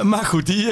[0.03, 0.65] Maar goed, die,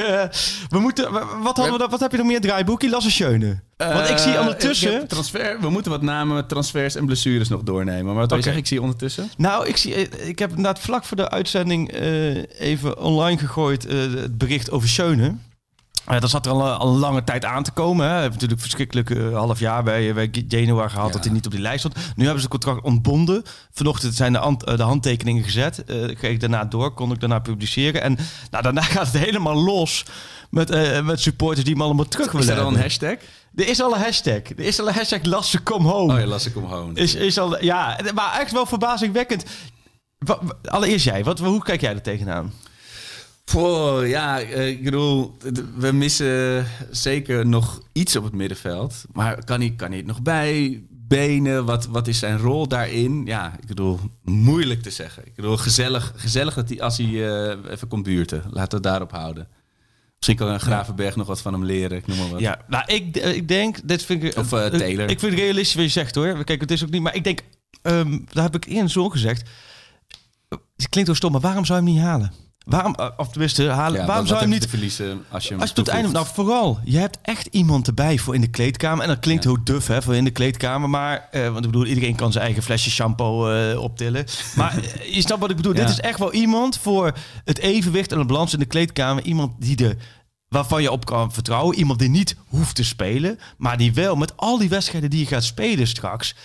[0.70, 1.12] we moeten,
[1.44, 2.90] wat, hadden we, wat heb je nog meer draaiboekje?
[2.90, 3.67] Lasse Schöne.
[3.78, 5.02] Want ik zie Eh, ondertussen...
[5.02, 8.06] ik transfer, we moeten wat namen, transfers en blessures nog doornemen.
[8.06, 8.62] Maar wat wil je zeggen?
[8.62, 9.30] Ik zie ondertussen.
[9.38, 13.84] Nou, ik, zie, eh, ik heb inderdaad vlak voor de uitzending eh, even online gegooid
[13.92, 15.36] het bericht over Schöne.
[16.12, 18.06] Uh, dat zat er al, al een lange tijd aan te komen.
[18.06, 18.12] Hè.
[18.12, 21.14] Hebben natuurlijk verschrikkelijk eh, half jaar bij, bij Genoa gehad Ja.
[21.14, 21.96] dat hij niet op die lijst stond.
[21.96, 23.44] Nu hebben ze het contract ontbonden.
[23.72, 25.84] Vanochtend zijn de, hand- de handtekeningen gezet.
[25.86, 28.02] Kreeg ik daarna door, kon ik daarna publiceren.
[28.02, 28.18] En
[28.52, 30.06] nou, daarna gaat het helemaal los
[30.50, 30.70] met,
[31.04, 33.16] met supporters die hem allemaal terug Is willen er al een hashtag?
[33.58, 34.42] Er is al een hashtag.
[34.44, 36.14] Er is al een hashtag Lasse Come Home.
[36.14, 36.96] Oh ja, las ik om gewoon.
[36.98, 39.46] Is, is al, ja, maar echt wel verbazingwekkend.
[40.64, 42.54] Allereerst jij, wat, hoe kijk jij er tegenaan?
[43.46, 45.38] Voor, ja, eh, ik bedoel,
[45.76, 49.04] we missen zeker nog iets op het middenveld.
[49.12, 50.84] Maar kan hij, kan hij het nog bij?
[50.90, 53.26] Benen, wat, wat is zijn rol daarin?
[53.26, 55.26] Ja, ik bedoel, moeilijk te zeggen.
[55.26, 58.44] Ik bedoel, gezellig, gezellig dat hij, als hij eh, even komt buurten.
[58.50, 59.48] Laten we het daarop houden.
[60.28, 62.40] Misschien kan Gravenberg nog wat van hem leren, ik noem maar wat.
[62.40, 64.38] Ja, nou, ik, eh, ik denk, dit vind ik...
[64.38, 65.10] Of, eh, Taylor.
[65.10, 66.44] Ik vind het realistisch wat je zegt hoor.
[66.44, 67.42] Kijk, het is ook niet, maar ik denk,
[67.82, 69.50] ehm daar heb ik eerder zo gezegd.
[70.50, 72.32] Het klinkt ook stom, maar waarom zou je hem niet halen?
[72.66, 75.60] Waarom, of tenminste, halen, Ja, waarom zou je hem niet te verliezen als je hem
[75.60, 78.50] Als je tot het einde, nou vooral, je hebt echt iemand erbij voor in de
[78.50, 79.04] kleedkamer.
[79.04, 79.50] En dat klinkt Ja.
[79.50, 80.90] heel duf, hè, voor in de kleedkamer.
[80.90, 84.26] Maar, want ik bedoel, iedereen kan zijn eigen flesje shampoo optillen.
[84.56, 84.76] Maar
[85.16, 85.74] je snapt wat ik bedoel.
[85.74, 85.80] Ja.
[85.80, 87.14] Dit is echt wel iemand voor
[87.46, 89.24] het evenwicht en de balans in de kleedkamer.
[89.24, 89.98] Iemand die de,
[90.50, 91.78] waarvan je op kan vertrouwen.
[91.78, 93.40] Iemand die niet hoeft te spelen.
[93.58, 96.36] Maar die wel met al die wedstrijden die je gaat spelen straks.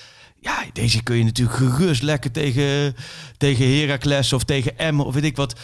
[0.43, 2.97] Ja, deze kun je natuurlijk gerust lekker tegen,
[3.37, 5.61] tegen Heracles of tegen Emmen of weet ik wat.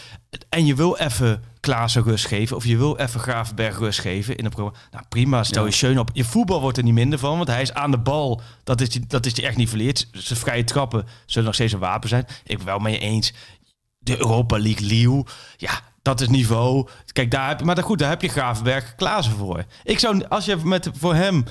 [0.49, 4.49] En je wil even Klaassen rust geven of je wil even Gravenberg rust geven in
[4.49, 4.77] programma.
[4.91, 6.09] Nou prima, stel je Schön op.
[6.13, 8.41] Je voetbal wordt er niet minder van, want hij is aan de bal.
[8.63, 10.07] Dat is die, dat is die echt niet verleerd.
[10.11, 12.25] Zijn vrije trappen zullen nog steeds een wapen zijn.
[12.43, 13.33] Ik ben wel mee eens.
[13.99, 15.25] De Europa League Lille,
[15.57, 16.87] ja, dat is niveau.
[17.11, 19.63] Kijk, daar heb je, maar dan goed, daar heb je Gravenberg Klaassen voor.
[19.83, 21.43] Ik zou, als je met voor hem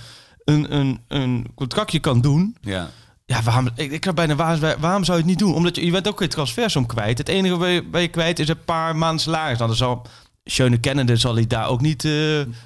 [0.44, 2.90] een, een, een contractje kan doen, Ja.
[3.26, 5.54] ja, waarom, ik, ik bijna, waarom, waarom zou je het niet doen?
[5.54, 7.18] Omdat je, je bent ook geen transfersom kwijt.
[7.18, 9.56] Het enige waar je, waar je kwijt is een paar maanden salaris.
[9.58, 10.06] Nou, dan zal
[10.50, 12.12] Schöne kennende zal hij daar ook niet eh,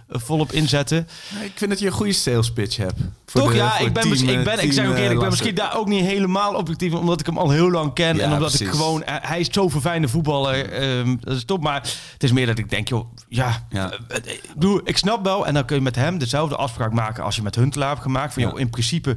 [0.08, 1.08] volop inzetten.
[1.44, 2.94] Ik vind dat je een goede sales pitch hebt.
[3.24, 3.50] Toch?
[3.50, 5.28] de- ja, ik ben, team, ik, eh, ben, ik zeg ook eh, eerlijk, ik ben
[5.28, 8.32] misschien daar ook niet helemaal objectief, omdat ik hem al heel lang ken Ja, en
[8.32, 11.62] omdat ik gewoon, hij is zo'n verfijnde voetballer, ehm, dat is top.
[11.62, 11.80] Maar
[12.12, 13.92] het is meer dat ik denk, joh, ja, Ja.
[14.08, 17.42] eh, ik snap wel, en dan kun je met hem dezelfde afspraak maken als je
[17.42, 18.32] met Huntelaar hebt gemaakt.
[18.34, 19.16] Van, joh, in principe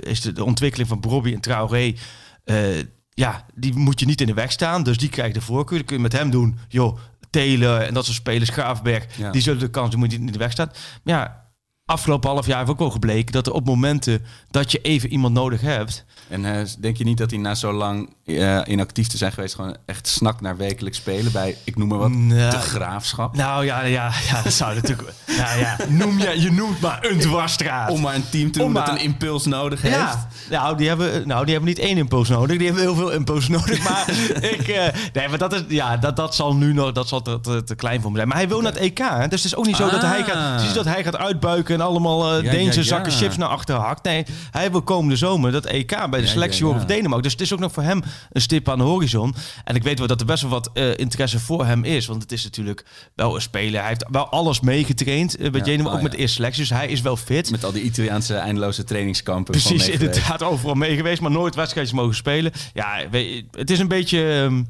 [0.00, 1.92] is de, de ontwikkeling van Brobby en Traoré,
[2.44, 2.56] eh,
[3.14, 5.76] ja, die moet je niet in de weg staan, dus die krijgt de voorkeur.
[5.78, 6.98] Dan kun je met hem doen, joh,
[7.32, 9.30] Taylor en dat soort spelers, Graafberg, Ja.
[9.30, 10.70] die zullen de kans, die moet je niet in de weg staan.
[11.02, 11.41] Maar ja,
[11.92, 15.34] afgelopen half jaar heeft ook wel gebleken dat er op momenten dat je even iemand
[15.34, 16.04] nodig hebt.
[16.28, 19.54] En eh, denk je niet dat hij na zo lang eh, inactief te zijn geweest...
[19.54, 23.36] gewoon echt snakt naar wekelijks spelen bij, ik noem maar wat, Nou, de graafschap?
[23.36, 25.12] Nou ja, ja, ja dat zou natuurlijk.
[25.38, 27.90] nou ja, noem je, je noemt maar een dwarsstraat.
[27.90, 29.94] Om maar een team te doen dat een impuls nodig heeft.
[29.94, 32.56] Ja, nou die, hebben, nou, die hebben niet één impuls nodig.
[32.56, 33.80] Die hebben heel veel impuls nodig.
[33.92, 37.22] Maar ik, eh, nee, maar dat, is, ja, dat, dat zal nu nog dat zal
[37.22, 38.28] te, te, te klein voor hem zijn.
[38.28, 38.98] Maar hij wil naar het EK.
[38.98, 39.28] Hè?
[39.28, 41.81] Dus het is ook niet zo dat, hij gaat, niet dat hij gaat uitbuiken en
[41.82, 44.04] allemaal uh, Deense ja, zakken chips naar achteren hakt.
[44.04, 47.22] Nee, hij wil komende zomer dat EK bij de selectie horen van Denemarken.
[47.22, 48.02] Dus het is ook nog voor hem
[48.32, 49.34] een stip aan de horizon.
[49.64, 52.06] En ik weet wel dat er best wel wat eh, interesse voor hem is.
[52.06, 53.80] Want het is natuurlijk wel een speler.
[53.80, 56.08] Hij heeft wel alles meegetraind eh, bij oh, ook met ja.
[56.08, 56.60] de eerste selectie.
[56.60, 57.50] Dus hij is wel fit.
[57.50, 59.52] Met al die Italiaanse eindeloze trainingskampen.
[59.52, 62.52] Precies, inderdaad, overal mee geweest, maar nooit wedstrijdjes mogen spelen.
[62.74, 63.02] Ja,
[63.50, 64.40] het is een beetje.
[64.42, 64.62] ehm,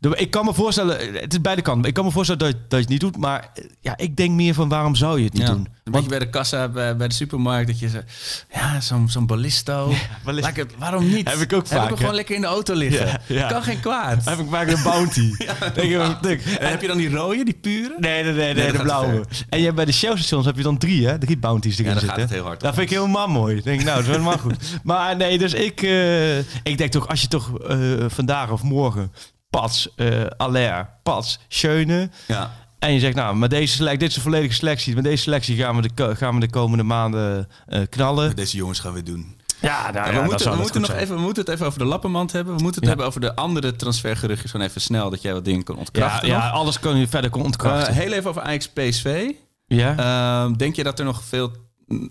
[0.00, 1.88] ik kan me voorstellen, het is beide kanten.
[1.88, 4.16] Ik kan me voorstellen dat, je- dat je het niet doet, maar eh, ja, ik
[4.16, 5.48] denk meer van waarom zou je het niet Ja.
[5.48, 5.68] doen?
[5.84, 9.26] Een beetje bij de kassa bij, bij de supermarkt dat je zegt, ja, zo'n zo'n
[9.26, 9.90] ballisto.
[10.26, 11.28] ik het- waarom niet?
[11.30, 13.06] Heb ik ook vaak, Heb ik gewoon lekker in de auto liggen.
[13.06, 13.48] Ja, ja.
[13.48, 14.24] Kan geen kwaad.
[14.24, 15.32] Heb ik vaak een bounty.
[15.74, 17.94] Denk je, denk, En heb je dan die rode, die pure?
[17.98, 19.24] Nee, nee, nee, nee, de blauwe.
[19.48, 21.18] En je bij de Shell stations heb je dan drie, hè?
[21.18, 22.18] Drie bounties erin Ja, zitten.
[22.20, 23.60] gaat heel hard Dat vind ik helemaal mooi.
[23.62, 24.56] Denk ik, nou, dat is helemaal goed.
[24.82, 27.78] Maar nee, dus ik, eh, ik denk toch, als je toch eh,
[28.08, 29.12] vandaag of morgen
[29.50, 32.10] Pats, eh Aller, Pats, Schöne...
[32.26, 32.54] Ja.
[32.78, 34.94] En je zegt, nou, met deze selectie, dit is een volledige selectie.
[34.94, 38.36] Met deze selectie gaan we de, gaan we de komende maanden eh, knallen.
[38.36, 39.36] Deze jongens gaan we doen.
[39.60, 41.02] Ja, nou, Ja, ja, we dat moeten, we, moeten nog zijn.
[41.02, 42.56] even, we moeten het even over de Lappenmand hebben.
[42.56, 42.96] We moeten het Ja.
[42.96, 44.50] hebben over de andere transfergeruchtjes.
[44.50, 46.28] Gewoon even snel, dat jij wat dingen kan ontkrachten.
[46.28, 47.94] ja, alles kan je verder kon Eh, ontkrachten.
[47.94, 49.30] heel even over Ajax PSV.
[49.66, 49.96] ja?
[49.96, 51.52] Ehm, denk je dat er nog veel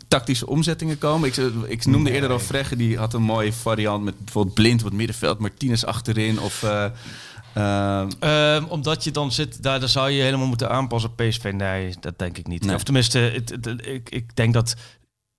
[0.07, 1.27] tactische omzettingen komen?
[1.27, 1.35] Ik,
[1.67, 4.95] ik noemde eerder al Fregge, die had een mooie variant met bijvoorbeeld Blind op het
[4.95, 6.63] middenveld, Martinez achterin of...
[6.63, 6.85] eh,
[7.57, 11.51] ehm, Ehm, omdat je dan zit, daar, daar zou je helemaal moeten aanpassen op PSV.
[11.55, 12.65] Nee, dat denk ik niet.
[12.65, 12.75] Nee.
[12.75, 14.75] Of tenminste, het, het- het- ik, ik denk dat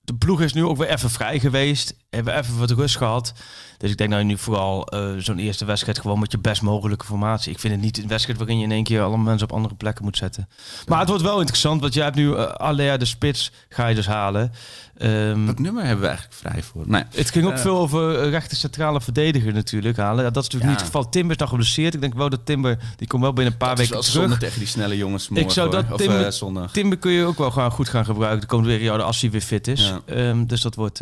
[0.01, 1.95] de ploeg is nu ook weer even vrij geweest.
[2.09, 3.33] Hebben even wat rust gehad.
[3.77, 6.61] Dus ik denk dat je nu vooral eh, zo'n eerste wedstrijd gewoon met je best
[6.61, 7.51] mogelijke formatie.
[7.51, 9.75] Ik vind het niet een wedstrijd waarin je in één keer alle mensen op andere
[9.75, 10.49] plekken moet zetten.
[10.87, 13.95] Maar het wordt wel interessant, want jij hebt nu uh, Alea de spits ga je
[13.95, 14.51] dus halen.
[14.97, 16.83] Ehm, Welk nummer hebben we eigenlijk vrij voor?
[16.87, 17.03] Nee.
[17.15, 20.23] het ging ook Eh, veel over rechter centrale verdediger natuurlijk halen.
[20.23, 20.69] Ja, dat is natuurlijk Ja.
[20.69, 21.09] niet het geval.
[21.09, 21.93] Timber is nog geblesseerd.
[21.93, 24.11] Ik denk wel dat Timber, die komt wel binnen een paar Dat weken terug.
[24.21, 25.97] zonde tegen die snelle jongens morgen, Ik zou dat hoor.
[25.97, 26.71] Timber-.
[26.71, 29.41] Timber kun je ook wel gewoon goed gaan gebruiken de komende periode als hij weer
[29.41, 29.81] fit is.
[29.87, 29.99] Ja.
[30.15, 31.01] Ehm, dus dat wordt.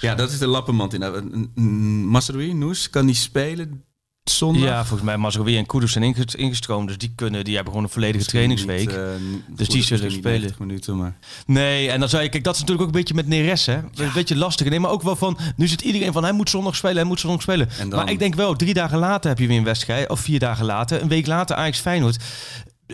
[0.00, 0.94] Ja, dat is de Lappenmand.
[0.94, 1.50] in.
[2.08, 3.84] Masroui, Noes, kan die spelen
[4.24, 4.62] zondag?
[4.62, 6.88] Ja, volgens mij Mazraoui en Kudus zijn inges- ingestroomd.
[6.88, 8.78] Dus die, kunnen, die hebben gewoon een volledige trainingsweek.
[8.86, 9.04] Niet, eh,
[9.48, 10.30] Dus die zullen spelen.
[10.40, 11.16] 90 minuten, maar...
[11.46, 13.76] Nee, en dan zou je, kijk, dat is natuurlijk ook een beetje met Neres, hè.
[13.76, 14.68] Een beetje lastig.
[14.68, 17.20] Nee, maar ook wel van, nu zit iedereen van, hij moet zondag spelen, hij moet
[17.20, 17.68] zondag spelen.
[17.78, 20.20] En dan- Maar ik denk wel, drie dagen later heb je weer een wedstrijd, of
[20.20, 22.16] vier dagen later, een week later Ajax Feyenoord.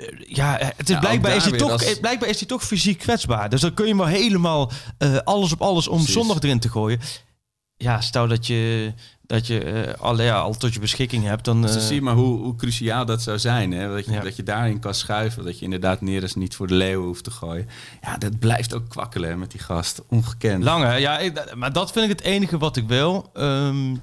[0.00, 2.64] Eh, Ja, het is Ja, blijkbaar, is hij toch, als- eh, blijkbaar is hij toch
[2.64, 3.48] fysiek kwetsbaar.
[3.48, 6.14] Dus dan kun je wel helemaal eh, alles op alles om Precies.
[6.14, 7.00] zondag erin te gooien.
[7.76, 8.92] Ja, stel dat je,
[9.26, 11.62] dat je eh, alle, ja, al tot je beschikking hebt, dan...
[11.62, 13.72] Dus dan eh, zie je maar hoe, hoe cruciaal dat zou zijn.
[13.72, 13.88] Hè?
[13.94, 14.20] Dat, je, Ja.
[14.20, 15.44] dat je daarin kan schuiven.
[15.44, 17.68] Dat je inderdaad Neres niet voor de leeuwen hoeft te gooien.
[18.02, 20.02] Ja, dat blijft ook kwakkelen hè, met die gast.
[20.08, 20.64] Ongekend.
[20.64, 20.94] Lang hè?
[20.94, 23.30] Ja, ik- maar dat vind ik het enige wat ik wil.
[23.34, 23.94] Ehm,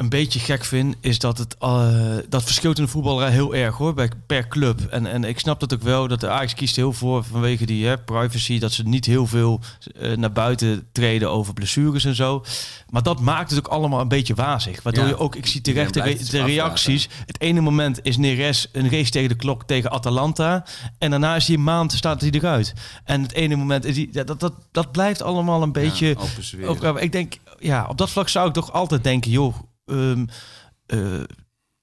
[0.00, 1.96] een beetje gek vind, is dat het eh,
[2.28, 4.80] dat verschilt in de voetballerij heel erg hoor, bij, per club.
[4.80, 7.86] En, en ik snap dat ook wel, dat de Ajax kiest heel voor vanwege die
[7.86, 9.60] hè, privacy, dat ze niet heel veel
[10.00, 12.44] eh, naar buiten treden over blessures en zo.
[12.90, 14.82] Maar dat maakt het ook allemaal een beetje wazig.
[14.82, 15.08] Waardoor Ja.
[15.08, 17.08] je ook, ik zie terecht de, re- reacties.
[17.26, 20.64] Het ene moment is Neres een race tegen de klok tegen Atalanta.
[20.98, 22.72] En daarna is hij een maand, staat hij eruit.
[23.04, 26.16] En het ene moment is ja, dat, dat, dat blijft allemaal een beetje...
[26.66, 29.54] Ook, eh, ik denk, ja, op dat vlak zou ik toch altijd denken, joh,
[29.90, 30.24] ehm,
[30.86, 31.20] eh,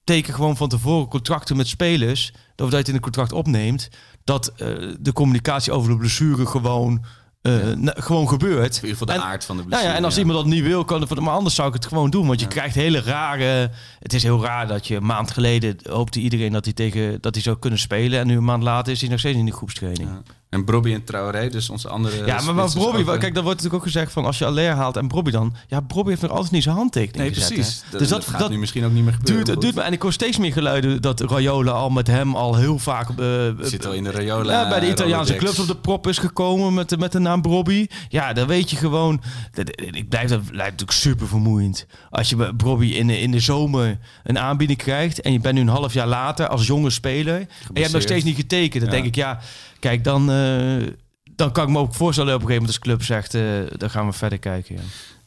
[0.04, 3.88] teken gewoon van tevoren contracten met spelers, dat je het in een contract opneemt,
[4.24, 4.68] dat eh,
[5.00, 7.04] de communicatie over de blessure gewoon,
[7.42, 7.54] eh,
[7.84, 8.76] gewoon gebeurt.
[8.76, 9.92] In ieder geval de En- aard van de Nou blessure.
[9.92, 10.20] ja, en als ja.
[10.20, 11.20] iemand dat niet wil, kan het.
[11.20, 12.26] Maar anders zou ik het gewoon doen.
[12.26, 13.70] Want je krijgt hele rare.
[13.98, 17.34] Het is heel raar dat je een maand geleden hoopte iedereen dat hij tegen dat
[17.34, 18.20] hij zou kunnen spelen.
[18.20, 20.10] En nu een maand later is hij nog steeds in de groepstraining.
[20.48, 22.26] En Brobby en Traoré, dus onze andere...
[22.26, 24.96] Ja, maar, maar eh, kijk, dan wordt natuurlijk ook gezegd van als je Aller haalt
[24.96, 27.82] en Brobby dan, ja, Brobby heeft nog altijd niet zijn handtekening Nee, gezet, precies.
[27.90, 27.98] hè.
[27.98, 29.44] Dus dat, dat, gaat dat nu misschien ook niet meer gebeuren.
[29.44, 32.56] duurt, duurt, maar en ik hoor steeds meer geluiden dat Raiola al met hem al
[32.56, 33.26] heel vaak eh,
[33.60, 34.52] Zit al in de Rayola.
[34.62, 35.38] ja, bij de Italiaanse Rolodex.
[35.54, 37.86] clubs op de prop is gekomen met de, met de naam Brobby.
[38.08, 39.20] Ja, dan weet je gewoon.
[39.52, 41.86] dat- Ik blijf dat blijft natuurlijk super vermoeiend.
[42.10, 45.54] Als je bij Brobby in de, in de zomer een aanbieding krijgt en je bent
[45.54, 48.84] nu een half jaar later als jonge speler en je hebt nog steeds niet getekend,
[48.84, 48.96] dan Ja.
[49.00, 49.38] denk ik ja,
[49.78, 50.30] kijk dan.
[50.30, 50.86] eh,
[51.34, 53.90] dan kan ik me ook voorstellen op een gegeven moment als club zegt, eh, dan
[53.90, 54.74] gaan we verder kijken.
[54.74, 54.80] Ja.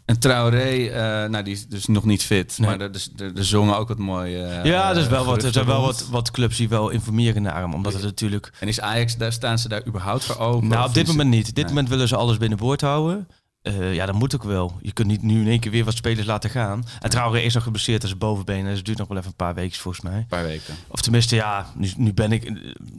[0.06, 2.58] En Traoré, eh, nou, die is dus nog niet fit.
[2.60, 2.70] Nee.
[2.70, 2.91] Maar er,
[3.36, 4.36] er, zongen ook wat mooi.
[4.36, 7.41] eh, ja, er, is wel wat, er zijn wel wat, wat clubs die wel informeren
[7.41, 10.68] naar hem, omdat het natuurlijk En is Ajax, daar staan ze daar überhaupt voor open?
[10.68, 11.49] Nou, op dit moment niet.
[11.49, 11.74] Op dit Nee.
[11.74, 13.28] moment willen ze alles binnenboord houden.
[13.62, 14.78] Eh, ja, dat moet ook wel.
[14.82, 16.86] Je kunt niet nu in één keer weer wat spelers laten gaan.
[16.99, 18.66] En trouwens is nog geblesseerd aan zijn bovenbeen.
[18.66, 20.14] Dus het duurt nog wel even een paar weken volgens mij.
[20.18, 20.74] Een paar weken.
[20.88, 22.49] Of tenminste, ja, nu, nu, ben ik,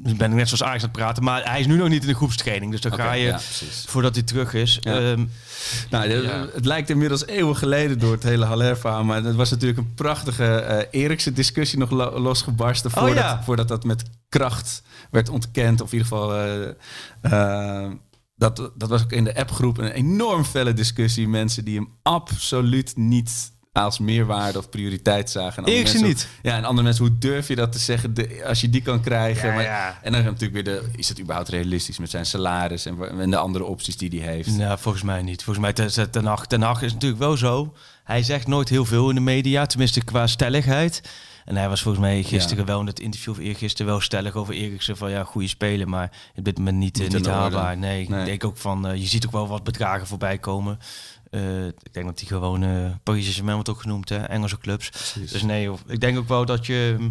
[0.02, 1.22] nu ben ik net zoals Ajax aan het praten.
[1.22, 2.70] Maar hij is nu nog niet in de groepstraining.
[2.72, 3.38] Dus dan ga je, ja,
[3.86, 4.78] voordat hij terug is.
[4.80, 4.98] Ja.
[4.98, 5.24] Ehm,
[5.90, 6.46] Nou, de- Ja.
[6.54, 9.04] het lijkt inmiddels eeuwen geleden door het hele Haller-verhaal.
[9.04, 12.90] Maar het was natuurlijk een prachtige eh Erikse discussie nog lo- losgebarsten.
[12.90, 13.42] Oh, Voordat, ja.
[13.42, 15.80] voordat dat met kracht werd ontkend.
[15.80, 16.34] Of in ieder geval...
[16.36, 16.68] eh,
[17.84, 17.90] eh,
[18.50, 21.28] dat, dat was ook in de appgroep een enorm felle discussie.
[21.28, 25.52] Mensen die hem absoluut niet als meerwaarde of prioriteit zagen.
[25.56, 28.44] En andere Eriksen mensen- Ja, en andere mensen, hoe durf je dat te zeggen de-
[28.46, 29.48] als je die kan krijgen?
[29.48, 29.98] Ja, maar, ja.
[30.02, 33.64] En dan natuurlijk weer de, is het überhaupt realistisch met zijn salaris en, de andere
[33.64, 34.56] opties die hij heeft?
[34.56, 35.42] Nou, volgens mij niet.
[35.44, 37.74] Volgens mij ten, ten, Hag, ten Hag is natuurlijk wel zo.
[38.04, 41.02] Hij zegt nooit heel veel in de media, tenminste qua stelligheid.
[41.44, 44.54] En hij was volgens mij gisteren wel in het interview of eergisteren wel stellig over
[44.54, 47.78] Eriksen van ja, goede speler, maar op dit moment niet, eh, Niet niet, haalbaar.
[47.78, 48.20] Nee, Nee.
[48.20, 50.78] ik denk ook van, eh, je ziet ook wel wat bedragen voorbij komen.
[51.30, 55.14] Eh, ik denk dat die gewoon, eh Paris Saint-Germain wordt ook genoemd, hè, Engelse clubs.
[55.30, 55.78] Dus nee, joh.
[55.86, 57.10] ik denk ook wel dat je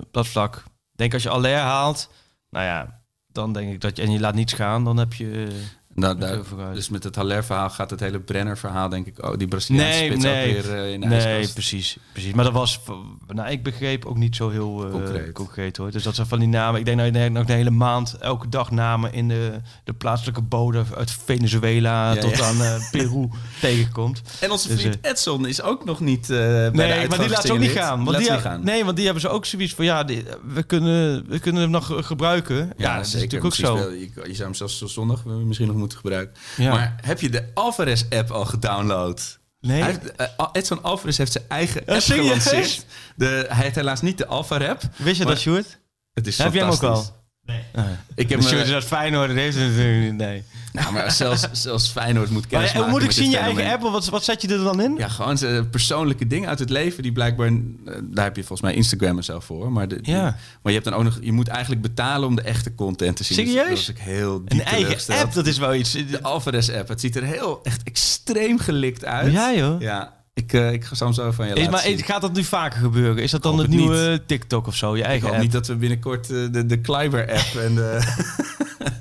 [0.00, 2.10] op dat vlak, denk als je Aller haalt,
[2.50, 5.48] nou ja, dan denk ik dat je, en je laat niets gaan, dan heb je...
[5.94, 6.40] Nou, daar-
[6.74, 10.24] dus met het Haller-verhaal gaat het hele Brenner-verhaal, denk ik, oh, die Braziliaanse Nee, spits
[10.24, 11.52] nee, ook weer eh, in de nee, ijskast.
[11.54, 12.32] precies, precies.
[12.34, 12.80] Maar dat was,
[13.28, 15.32] nou, ik begreep ook niet zo heel eh, Concreet.
[15.32, 15.76] concreet.
[15.76, 15.90] hoor.
[15.90, 16.80] Dus dat zijn van die namen.
[16.80, 19.52] Ik denk dat je nog de hele maand, elke dag namen in de,
[19.84, 22.44] de plaatselijke bodem uit Venezuela Ja, tot ja.
[22.44, 23.28] aan eh, Peru
[23.60, 24.22] tegenkomt.
[24.40, 27.28] En onze Dus, vriend Edson is ook nog niet eh bij de Nee, maar die
[27.28, 28.04] laat ze ook niet gaan.
[28.04, 28.64] Want die, gaan.
[28.64, 30.24] Nee, want die hebben ze ook zoiets van, ja, die-
[30.54, 32.72] we, kunnen, we kunnen hem nog ge- gebruiken.
[32.76, 33.74] Ja, dat is natuurlijk ook zo.
[33.74, 36.36] Wel- je, je zou hem zelfs tot zondag misschien nog moeten gebruiken.
[36.56, 36.70] Ja.
[36.72, 39.38] Maar heb je de Alvarez-app al gedownload?
[39.60, 39.82] Nee.
[39.82, 42.84] Hij heeft, eh, Edson Alvarez heeft zijn eigen Ja, app gelanceerd.
[43.16, 44.82] De, hij heeft helaas niet de Alfa-app.
[44.96, 45.78] Wist je dat, Sjoerd?
[46.12, 47.08] Het is Heb jij hem ook fantastisch.
[47.08, 47.20] al?
[47.44, 47.94] Nee.
[48.14, 50.16] Ik heb Sjoerd is Feyenoord, dat heeft hij natuurlijk niet.
[50.16, 50.44] Nee.
[50.72, 53.72] Nou, maar zelfs, zelfs Feyenoord moet Maar, kennis eh, maken moet ik zien je eigen
[53.72, 53.82] app?
[53.82, 54.94] Wat, wat zet je er dan in?
[54.98, 55.38] Ja, gewoon
[55.70, 57.46] persoonlijke dingen uit het leven die blijkbaar...
[57.46, 57.54] eh,
[58.02, 59.72] daar heb je volgens mij Instagram en zo voor.
[59.72, 60.22] Maar, de, die- Ja.
[60.62, 61.18] maar je hebt dan ook nog...
[61.20, 63.44] Je moet eigenlijk betalen om de echte content te zien.
[63.44, 63.86] Dus Serieus?
[63.86, 65.92] dat heel diep Een eigen app, dat is wel iets.
[65.92, 66.88] De Alvarez-app.
[66.88, 69.32] Het ziet er heel echt extreem gelikt uit.
[69.32, 69.80] Ja, joh.
[69.80, 71.98] Ja, ik, eh, ik ga soms zo van je Is, maar zien.
[71.98, 73.22] gaat dat nu vaker gebeuren?
[73.22, 74.96] Is dat dan hoop het het nieuwe TikTok of zo?
[74.96, 75.42] Je Ik eigen hoop app?
[75.42, 77.98] niet dat we binnenkort eh, de, de Kleiber-app en de...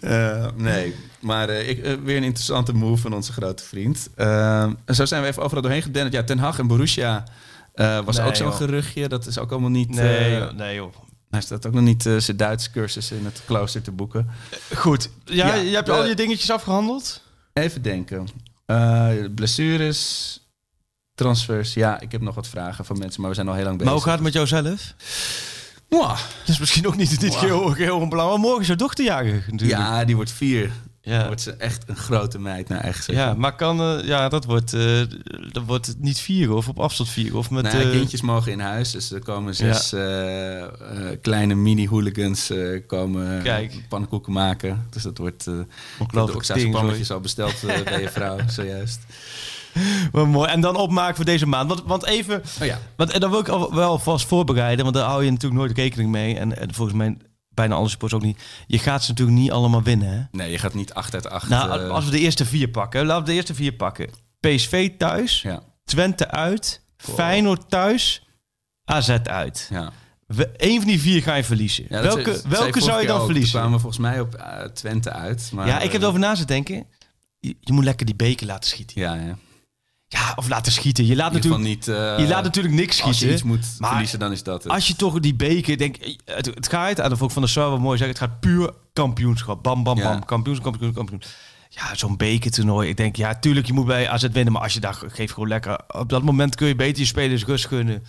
[0.00, 4.08] Eh, nee, maar ik, weer een interessante move van onze grote vriend.
[4.86, 6.14] Zo zijn we even overal doorheen gedenderd.
[6.14, 7.24] Ja, Ten Hag en Borussia
[8.04, 9.08] was Nee, ook zo'n geruchtje.
[9.08, 9.88] Dat is ook allemaal niet...
[9.88, 10.94] Nee, joh, nee joh.
[11.30, 14.28] hij staat ook nog niet eh, zijn Duits cursus in het klooster te boeken.
[14.74, 15.10] Goed.
[15.24, 17.22] Ja, Ja, je hebt al je dingetjes afgehandeld?
[17.52, 18.26] Even denken.
[18.66, 20.40] Eh, blessures,
[21.14, 21.74] transfers.
[21.74, 23.92] Ja, ik heb nog wat vragen van mensen, maar we zijn al heel lang bezig.
[23.92, 24.94] Maar hoe gaat het met jouzelf?
[25.88, 26.18] Mwah.
[26.38, 28.40] Dat is misschien ook niet, niet heel, heel onbelangrijk.
[28.40, 29.80] Morgen is jouw dochter jarig natuurlijk.
[29.80, 30.72] Ja, die wordt vier.
[31.04, 31.26] Dan ja.
[31.26, 33.24] wordt ze echt een grote meid naar eigen zeggen.
[33.24, 35.00] Ja, maar kan, eh, ja, dat wordt, eh,
[35.52, 37.62] dat wordt het niet vieren of op afstand vieren of met...
[37.62, 39.94] Nou, eh, kindjes mogen in huis, dus er komen zes
[41.20, 42.52] kleine mini-hooligans
[42.86, 43.84] komen Kijk.
[43.88, 44.86] pannenkoeken maken.
[44.90, 45.46] Dus dat wordt...
[45.46, 45.66] eh ik
[45.98, 47.54] heb ongelooflijk ding, pannetjes al besteld
[47.84, 49.00] bij je vrouw, zojuist.
[50.12, 50.50] Wat mooi.
[50.50, 51.68] En dan opmaken voor deze maand.
[51.68, 52.78] Want, want even, Oh ja.
[52.96, 55.76] want, en dan wil ik al wel vast voorbereiden, want daar hou je natuurlijk nooit
[55.76, 56.38] rekening mee.
[56.38, 57.16] En, en volgens mij
[57.48, 58.42] bijna alle supporters ook niet.
[58.66, 60.22] Je gaat ze natuurlijk niet allemaal winnen, hè?
[60.38, 61.48] Nee, je gaat niet 8 uit 8.
[61.48, 63.06] Nou, als we de eerste vier pakken.
[63.06, 64.10] Laten we de eerste vier pakken.
[64.40, 68.26] PSV thuis, ja, Twente uit, Feyenoord thuis,
[68.84, 69.66] AZ uit.
[69.70, 69.92] ja.
[70.26, 71.84] We, Eén van die vier ga je verliezen.
[71.88, 73.24] Ja, welke welke zou je dan ook.
[73.24, 73.50] verliezen?
[73.50, 75.50] Toen kwamen we volgens mij op eh, Twente uit.
[75.52, 76.86] Maar, ja, ik heb eh, erover na zitten denken.
[77.40, 79.00] Je, je moet lekker die beker laten schieten.
[79.00, 79.36] Ja, ja.
[80.14, 81.06] Ja, of laten schieten.
[81.06, 81.88] Je laat, natuurlijk, niet...
[81.88, 83.34] eh, je laat natuurlijk niks Als je schieten.
[83.34, 84.72] iets moet maar verliezen, dan is dat het.
[84.72, 87.48] Als je toch die beker denkt, het, het gaat, en dat vond ik van de
[87.48, 89.62] Sar wel mooi zeggen, het gaat puur kampioenschap.
[89.62, 90.02] Bam, bam, Ja.
[90.10, 90.24] bam.
[90.24, 91.22] Kampioenschap, kampioen, kampioen.
[91.68, 92.88] Ja, zo'n bekertoernooi.
[92.88, 95.48] Ik denk, ja, tuurlijk, je moet bij AZ winnen, maar als je daar geeft gewoon
[95.48, 95.80] lekker.
[95.88, 98.04] Op dat moment kun je beter je spelers rust gunnen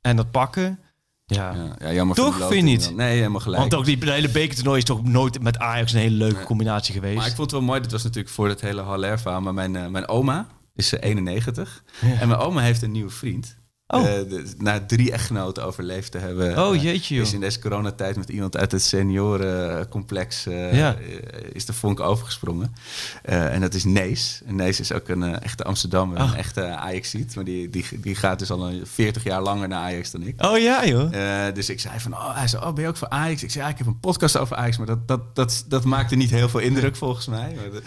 [0.00, 0.78] en dat pakken.
[1.26, 1.54] Ja.
[1.54, 2.84] ja, ja, jammer Toch, vind je niet?
[2.84, 2.96] dan.
[2.96, 3.60] Nee, helemaal gelijk.
[3.60, 7.16] Want ook die hele bekertoernooi is toch nooit met Ajax een hele leuke combinatie geweest.
[7.16, 9.54] Maar ik vond het wel mooi, dat was natuurlijk voor het hele Haller verhaal, maar
[9.54, 10.46] mijn, eh, mijn oma
[10.78, 11.84] is eh, 91
[12.20, 13.58] en mijn oma heeft een nieuwe vriend.
[13.90, 14.00] Oh.
[14.06, 16.58] Eh, de- na drie echtgenoten overleefd te hebben.
[16.66, 17.24] Oh, eh, jeetje, joh.
[17.24, 20.94] Is in deze coronatijd met iemand uit het seniorencomplex Ja.
[20.94, 20.96] eh,
[21.52, 22.74] is de vonk overgesprongen.
[23.22, 24.40] En dat is Nees.
[24.46, 26.28] En Nees is ook een echte Amsterdammer, Oh.
[26.30, 27.34] een echte Ajax-ziet.
[27.34, 30.44] Maar die, die, die gaat dus al een 40 jaar langer naar Ajax dan ik.
[30.44, 31.10] Oh ja, joh.
[31.54, 33.42] Dus ik zei van, oh, hij zei, oh, ben je ook voor Ajax?
[33.42, 36.14] Ik zei, ja, ik heb een podcast over Ajax, maar dat, dat, dat, dat maakte
[36.16, 37.56] niet heel veel indruk volgens mij.
[37.56, 37.80] Maar,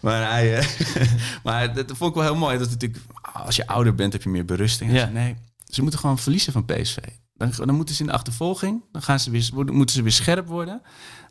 [0.00, 0.66] maar hij,
[1.44, 2.58] maar dat vond ik wel heel mooi.
[2.58, 4.92] Dat natuurlijk, als je ouder bent, heb je meer berusting.
[4.92, 5.06] Ja.
[5.12, 5.36] nee,
[5.68, 6.96] ze moeten gewoon verliezen van PSV.
[7.34, 10.46] Dan, dan moeten ze in de achtervolging, dan gaan ze weer, moeten ze weer scherp
[10.46, 10.82] worden.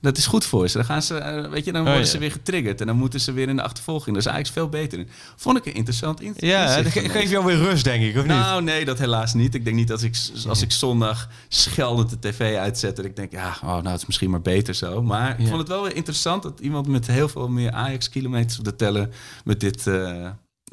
[0.01, 0.77] Dat is goed voor ze.
[0.77, 2.11] Dan gaan ze, eh, weet je, dan Oh, worden ja.
[2.11, 4.15] ze weer getriggerd en dan moeten ze weer in de achtervolging.
[4.15, 4.99] Dat is eigenlijk veel beter.
[4.99, 5.07] in.
[5.35, 7.11] Vond ik een interessant in- Ja, inzicht dat ge- Nees.
[7.11, 8.31] geef jou weer rust, denk ik, of niet?
[8.31, 9.55] Nou, nee, dat helaas niet.
[9.55, 10.15] Ik denk niet dat ik,
[10.47, 12.95] als ik zondag scheldend de tv uitzet...
[12.95, 15.01] dat ik denk, ja, oh, nou, het is misschien maar beter zo.
[15.03, 16.43] Maar ik vond het wel weer interessant...
[16.43, 19.09] dat iemand met heel veel meer Ajax-kilometers op de teller...
[19.43, 20.27] met dit, eh,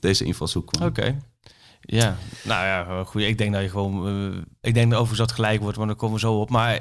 [0.06, 0.88] deze invalshoek kwam.
[0.88, 1.18] Oké.
[1.80, 3.22] Ja, nou ja, goed.
[3.22, 4.06] Ik denk dat je gewoon.
[4.32, 6.50] eh, ik denk dat overigens dat gelijk wordt, maar dan komen we zo op.
[6.50, 6.80] Maar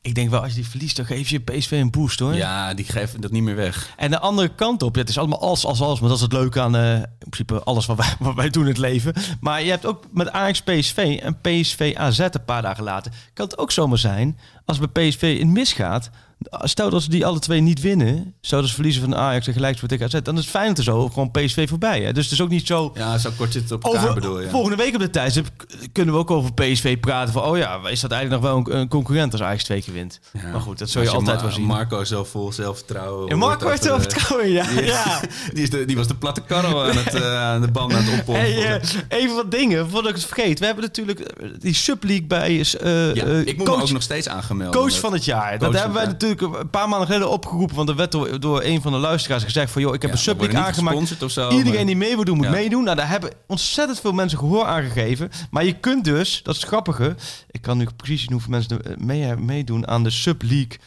[0.00, 2.34] ik denk wel, als je die verliest, dan geef je PSV een boost hoor.
[2.34, 3.92] Ja, die geven dat niet meer weg.
[3.96, 6.00] En de andere kant op, ja, het is allemaal als, als, als.
[6.00, 8.62] Maar dat is het leuke aan eh, in principe alles wat wij, wat wij doen
[8.62, 9.14] in het leven.
[9.40, 13.12] Maar je hebt ook met Ajax PSV en PSV AZ een paar dagen later.
[13.34, 16.10] Kan het ook zomaar zijn, als bij PSV in misgaat.
[16.50, 18.34] Stel dat ze die alle twee niet winnen.
[18.40, 20.14] Zouden ze verliezen van Ajax en gelijk tegen AZ.
[20.22, 22.00] Dan is het fijn te zo, gewoon PSV voorbij.
[22.02, 22.12] Hè?
[22.12, 22.90] Dus het is ook niet zo...
[22.94, 24.48] Ja, zo kort zit het op elkaar, Over, bedoel je.
[24.48, 27.32] Volgende week op de tijdstip k- kunnen we ook over PSV praten.
[27.32, 29.94] Van, oh ja, is dat eigenlijk nog wel een, een concurrent als Ajax twee keer
[29.94, 30.20] wint?
[30.32, 30.50] Ja.
[30.52, 31.64] Maar goed, dat zul je altijd wel zien.
[31.64, 33.28] Marco zo vol zelfvertrouwen.
[33.30, 34.66] en Marco heeft er eh, trouwen, ja.
[34.66, 35.20] die- ja.
[35.52, 38.18] Die, is de, die was de platte karrel aan, het, aan de band aan het
[38.18, 38.30] oppompen.
[38.42, 40.58] Hey, eh, even wat dingen, voordat ik het vergeet.
[40.58, 44.28] We hebben natuurlijk die Subleague bij ja, eh, ik moet coach, me ook nog steeds
[44.28, 44.74] aangemeld.
[44.74, 45.58] coach van het jaar.
[45.58, 46.12] dat hebben wij jaar.
[46.40, 49.44] Natuurlijk een paar maanden geleden opgeroepen, want er werd door, door een van de luisteraars
[49.44, 51.08] gezegd van, joh, ik heb Ja, een niet aangemaakt.
[51.32, 52.50] zo, Iedereen maar- die mee wil doen, moet Ja.
[52.52, 52.84] meedoen.
[52.84, 55.30] Nou, daar hebben ontzettend veel mensen gehoor aan gegeven.
[55.50, 57.14] Maar je kunt dus, dat is het grappige,
[57.50, 60.78] ik kan nu precies zien hoeveel mensen mee, meedoen aan de subleague.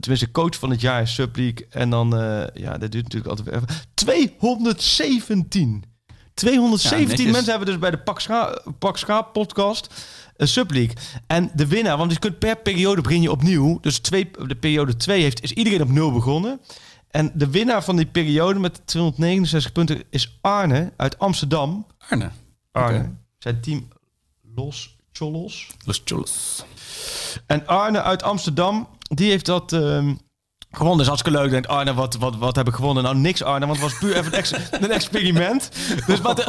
[0.00, 1.66] Tenminste, coach van het jaar is subleague.
[1.70, 3.68] En dan, eh, ja, dat duurt natuurlijk altijd even.
[3.94, 5.84] 217.
[6.34, 7.32] 217 Ja, netjes.
[7.32, 9.94] mensen hebben dus bij de Pak Scha, Pak Scha podcast
[10.46, 10.96] subleague.
[11.26, 13.78] En de winnaar, want je kunt per periode begin je opnieuw.
[13.80, 16.60] Dus twee, de periode 2 heeft, is iedereen op nul begonnen.
[17.10, 21.86] En de winnaar van die periode met 269 punten is Arne uit Amsterdam.
[22.08, 22.30] Arne.
[22.70, 23.10] Arne.
[23.38, 23.88] Zijn team
[24.54, 25.70] Los Cholos.
[25.84, 26.64] Los Cholos.
[27.46, 30.14] En Arne uit Amsterdam, die heeft dat ehm,
[30.72, 30.98] gewonnen.
[30.98, 31.50] Dus hartstikke leuk.
[31.50, 33.02] Denkt Arne, wat, wat, wat heb ik gewonnen?
[33.02, 35.68] Nou, niks Arne, want het was puur even een, ex- een experiment.
[36.06, 36.44] Dus wat...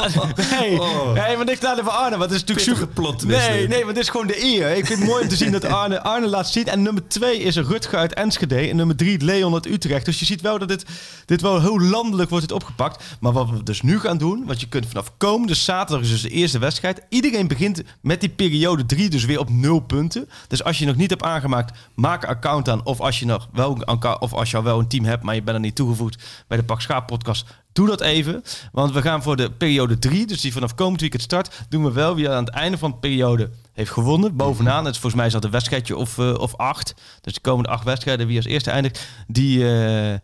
[0.50, 0.78] Nee,
[1.14, 2.16] nee, maar niks nadeel van Arne.
[2.16, 2.86] Want het is natuurlijk super...
[2.94, 4.70] plot Nee, nee, maar dit is gewoon de eer.
[4.76, 6.66] Ik vind het mooi om te zien dat Arne, Arne laat zien.
[6.66, 8.56] En nummer twee is Rutger uit Enschede.
[8.68, 10.04] En nummer drie Leon uit Utrecht.
[10.04, 10.84] Dus je ziet wel dat dit,
[11.26, 13.04] dit wel heel landelijk wordt het opgepakt.
[13.20, 16.22] Maar wat we dus nu gaan doen, want je kunt vanaf komende zaterdag is dus
[16.22, 17.00] de eerste wedstrijd.
[17.08, 20.28] Iedereen begint met die periode drie dus weer op nul punten.
[20.48, 22.84] Dus als je nog niet hebt aangemaakt, maak een account aan.
[22.84, 25.22] Of als je nog wel een account- of als je al wel een team hebt,
[25.22, 27.46] maar je bent er niet toegevoegd bij de Pak Schaap podcast.
[27.72, 28.42] Doe dat even.
[28.72, 31.92] Want we gaan voor de periode 3, dus die vanaf komend weekend start, doen we
[31.92, 34.36] wel wie aan het einde van de periode heeft gewonnen.
[34.36, 36.94] Bovenaan, het is volgens mij is dat een wedstrijdje of, eh, of acht.
[37.20, 40.18] Dus de komende acht wedstrijden, wie als eerste eindigt, die, eh,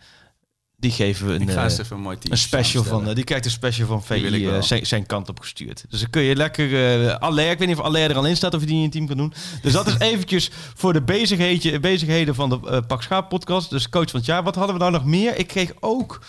[0.80, 3.08] die geven we een, Ik ga eh, eens even een mooi team een special van.
[3.08, 5.84] eh, die krijgt een special van VI eh, zijn, zijn kant op gestuurd.
[5.88, 8.54] Dus dan kun je lekker uh, ik weet niet of Aller er al in staat
[8.54, 9.32] of je die in je team kan doen.
[9.62, 13.70] Dus dat is eventjes voor de bezigheden, bezigheden van de Pak Schaap podcast.
[13.70, 14.42] Dus coach van het jaar.
[14.42, 15.36] Wat hadden we nou nog meer?
[15.36, 16.20] Ik kreeg ook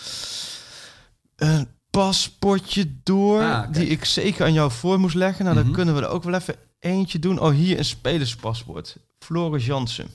[1.36, 5.44] een paspoortje door Ah, die ik zeker aan jou voor moest leggen.
[5.44, 5.74] Nou, dan Mhm.
[5.76, 7.40] kunnen we er ook wel even eentje doen.
[7.40, 8.96] Oh, hier een spelerspaspoort.
[9.20, 10.08] Floris Jansen.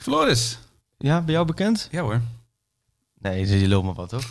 [0.00, 0.58] Floris.
[0.98, 1.88] Ja, bij jou bekend?
[1.90, 2.20] Ja hoor.
[3.30, 4.24] Nee, je loopt maar wat, toch?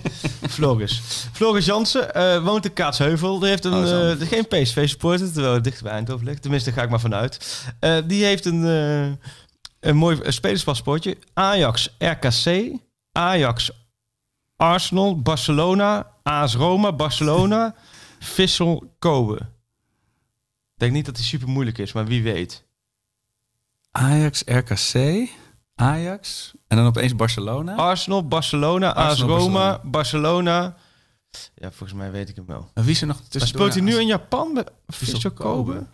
[0.56, 1.00] Floris.
[1.32, 3.38] Floris Jansen eh, woont in Kaatsheuvel.
[3.38, 6.42] Die heeft een, Oh, eh, geen PSV-supporter, terwijl het dicht bij Eindhoven ligt.
[6.42, 7.64] Tenminste, daar ga ik maar vanuit.
[7.80, 9.26] Eh, die heeft een, eh,
[9.80, 11.16] een mooi spelerspaspoortje.
[11.34, 12.72] Ajax, RKC,
[13.12, 13.70] Ajax,
[14.56, 17.74] Arsenal, Barcelona, AS Roma, Barcelona,
[18.18, 19.34] Vissel, Kobe.
[19.34, 22.64] Ik denk niet dat die super moeilijk is, maar wie weet.
[23.90, 25.28] Ajax, RKC,
[25.80, 27.74] Ajax en dan opeens Barcelona.
[27.74, 29.80] Arsenal, Barcelona, AS Roma, Barcelona.
[29.84, 30.76] Barcelona.
[31.54, 32.70] Ja, volgens mij weet ik hem wel.
[32.74, 33.48] En wie is er nog Maar tussen?
[33.50, 35.86] speelt hij nu in Japan bij Vissel Kobe?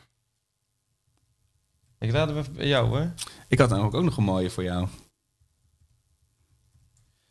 [1.98, 3.12] Ik laat hem even bij jou, hoor.
[3.48, 4.88] Ik had dan ook nog een mooie voor jou.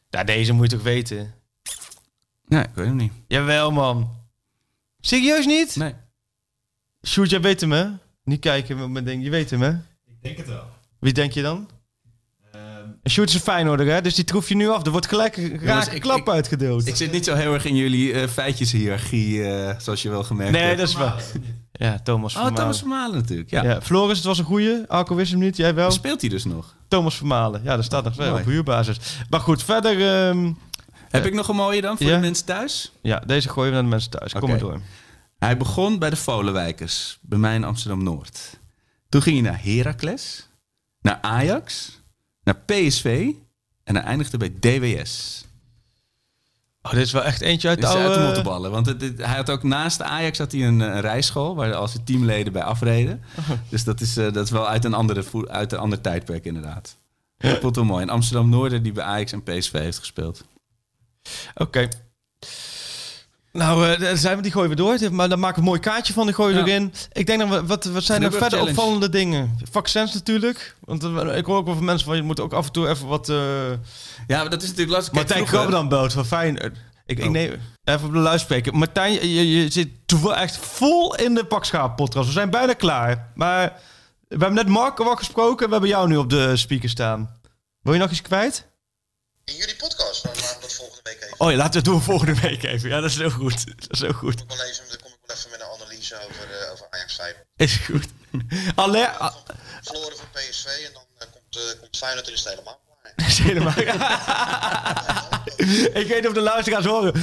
[0.10, 1.34] Ja, deze moet je toch weten?
[2.46, 3.14] Nee, ik weet hem niet.
[3.28, 4.10] Jawel, man.
[5.00, 5.76] Serieus niet?
[5.76, 5.96] Nee.
[7.08, 7.90] Sjoerd, jij weet hem, hè?
[8.24, 9.24] Niet kijken mijn ding.
[9.24, 9.72] Je weet hem, hè?
[10.06, 10.66] Ik denk het wel.
[11.00, 11.70] Wie denk je dan?
[13.04, 14.02] En Sjoerd is een Feyenoorder, hè?
[14.02, 14.86] Dus die troef je nu af.
[14.86, 16.88] Er wordt gelijk een rake ik- klap ik- uitgedeeld.
[16.88, 20.62] Ik zit niet zo heel erg in jullie feitjeshiërarchie, eh, zoals je wel gemerkt nee,
[20.64, 20.78] hebt.
[20.78, 21.24] dat is waar.
[21.72, 22.56] Ja, Thomas Oh, Vermalen.
[22.60, 23.50] Thomas Vermalen natuurlijk.
[23.50, 23.64] Ja.
[23.64, 23.82] Ja.
[23.82, 24.84] Floris, het was een goeie.
[24.88, 25.58] Alco wist hem niet.
[25.58, 25.92] Jij wel?
[25.92, 26.76] Speelt hij dus nog?
[26.88, 27.62] Thomas Vermalen.
[27.64, 28.98] Ja, dat staat nog wel op huurbasis.
[29.30, 30.28] Maar goed, verder...
[30.28, 30.52] ehm,
[31.10, 32.14] Heb ik nog een mooie dan voor Ja.
[32.16, 32.92] de mensen thuis?
[33.02, 34.34] ja, deze gooien we naar de mensen thuis.
[34.34, 34.82] Kom maar door.
[35.40, 38.60] Hij begon bij de Volenwijkers, bij mij in Amsterdam-Noord.
[39.10, 40.50] Toen ging hij naar Heracles,
[41.02, 42.00] naar Ajax,
[42.44, 43.30] naar PSV
[43.84, 45.46] en hij eindigde bij DWS.
[46.82, 48.26] Oh, dit is wel echt eentje uit de is uit de oude...
[48.26, 48.72] mottenballen.
[48.72, 51.74] Want het, het- hij had ook naast Ajax had hij een, eh, een rijschool waar
[51.74, 53.22] al zijn teamleden bij afreden.
[53.70, 56.96] Dus dat is, eh, dat is wel uit een, andere, uit een ander tijdperk inderdaad.
[57.38, 58.02] Wel mooi.
[58.04, 60.44] In Amsterdam-Noorden die bij Ajax en PSV heeft gespeeld.
[61.56, 61.88] Oké.
[63.54, 64.98] Nou, eh, daar zijn we, die gooien we door.
[65.12, 66.76] Maar dan maken we een mooi kaartje van, die gooien we Ja.
[66.76, 66.94] erin.
[67.12, 68.70] Ik denk dat we, wat, wat zijn er verder challenge.
[68.70, 69.58] opvallende dingen?
[69.72, 70.76] Vaccins natuurlijk.
[70.80, 72.90] Want eh, ik hoor ook wel van mensen van, je moet ook af en toe
[72.90, 73.30] even wat...
[73.30, 73.36] eh
[74.28, 75.14] Ja, maar dat is natuurlijk lastig.
[75.14, 76.56] Martijn Krabbe dan belt van fijn.
[77.06, 77.32] Ik, ik Oh.
[77.32, 78.76] neem even op de luidspreker.
[78.78, 79.90] Martijn, je, je zit
[80.36, 82.28] echt vol in de pakschaap podcast.
[82.28, 83.32] We zijn bijna klaar.
[83.36, 83.80] Maar
[84.28, 85.66] we hebben net Marco al gesproken.
[85.66, 87.40] We hebben jou nu op de speaker staan.
[87.82, 88.66] Wil je nog iets kwijt?
[89.46, 90.34] In jullie podcast, dan
[90.78, 91.40] dat volgende week even.
[91.40, 92.90] Oh ja, laten we het doen volgende week even.
[92.90, 93.66] Ja, dat is heel goed.
[93.66, 94.40] Dat is heel goed.
[94.40, 97.46] Ik lezen, dan kom ik wel even met een analyse over, eh, over Ajax Feyenoord.
[97.56, 98.06] Is goed.
[98.76, 99.36] Aller, ah,
[99.82, 103.28] Verloren van PSV en dan eh, komt, eh komt Feyenoord er helemaal klaar.
[103.28, 103.74] is helemaal...
[106.02, 107.14] ik weet niet of de luisteraars horen.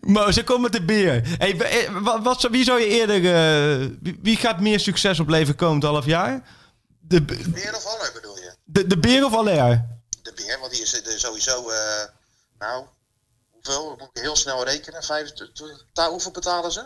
[0.00, 1.22] Maar ze komen met de beer.
[1.38, 1.56] Hey,
[2.02, 3.16] wat, wat, wie zou je eerder...
[3.16, 6.42] eh, wie, wie gaat meer succes opleveren komend half jaar?
[7.00, 8.52] De, b- Beer of Aller bedoel je?
[8.64, 9.86] de, de beer of Aller?
[10.22, 11.78] De Beer, want die is sowieso, eh,
[12.58, 12.86] nou,
[13.50, 13.94] hoeveel?
[13.98, 15.02] Moet ik heel snel rekenen?
[15.02, 16.84] 25, ta- hoeveel betalen ze?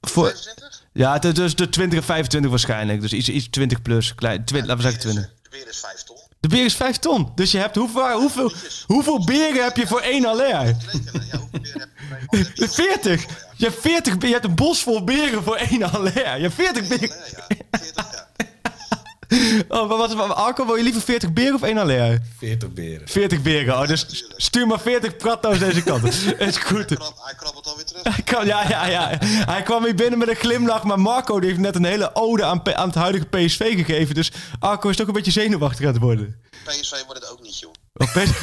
[0.00, 0.84] Voor, 25?
[0.92, 3.00] ja, het is dus de 20 en 25 waarschijnlijk.
[3.00, 4.14] Dus iets, iets 20 plus.
[4.14, 5.24] Klein, twi- laten we zeggen 20.
[5.42, 6.16] De Beer is 5 ton.
[6.40, 7.32] De beer is 5 ton.
[7.34, 8.52] Dus je hebt hoeveel, hoeveel,
[8.86, 10.48] hoeveel beren heb je voor één aller?
[10.48, 11.00] Ja, hoeveel
[11.60, 12.38] beren heb je per man?
[12.46, 13.22] Heb je 40.
[13.28, 16.14] Ja, Je hebt 40 be- Je hebt een bos vol beren voor één aller.
[16.36, 17.08] Je hebt 40 beren.
[17.08, 17.46] ja,
[17.78, 18.15] 40 ja.
[19.68, 22.18] Oh, maar wat Arco, wil je liever 40 beren of één aller?
[22.38, 23.08] 40 beren.
[23.08, 23.74] 40 beren.
[23.80, 26.04] Oh, dus stuur maar 40 pratto's deze kant.
[26.04, 26.10] op.
[26.48, 26.84] Is goed.
[26.84, 28.02] Krab- Hij krabbelt alweer terug.
[28.02, 29.18] Hij kwam, ja, ja, ja.
[29.20, 30.82] Hij kwam hier binnen met een glimlach.
[30.84, 34.14] Maar Marco die heeft net een hele ode aan, aan het huidige PSV gegeven.
[34.14, 36.40] Dus Arco is toch een beetje zenuwachtig aan het worden.
[36.64, 37.70] PSV wordt het ook niet, joh.
[37.98, 38.40] Oh, PSV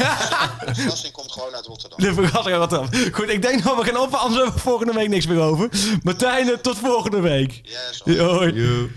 [0.66, 2.00] De verrassing komt gewoon uit Rotterdam.
[2.00, 2.90] De verrassing wat dan.
[3.12, 5.70] Goed, ik denk dat we gaan op, anders hebben we volgende week niks meer over.
[6.04, 7.62] Martijn, tot volgende week.
[7.64, 8.90] Yes, Hoi.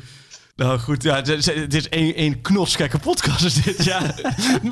[0.56, 4.00] Nou goed, ja, het is, één, één knotsgekke podcast is dit, ja.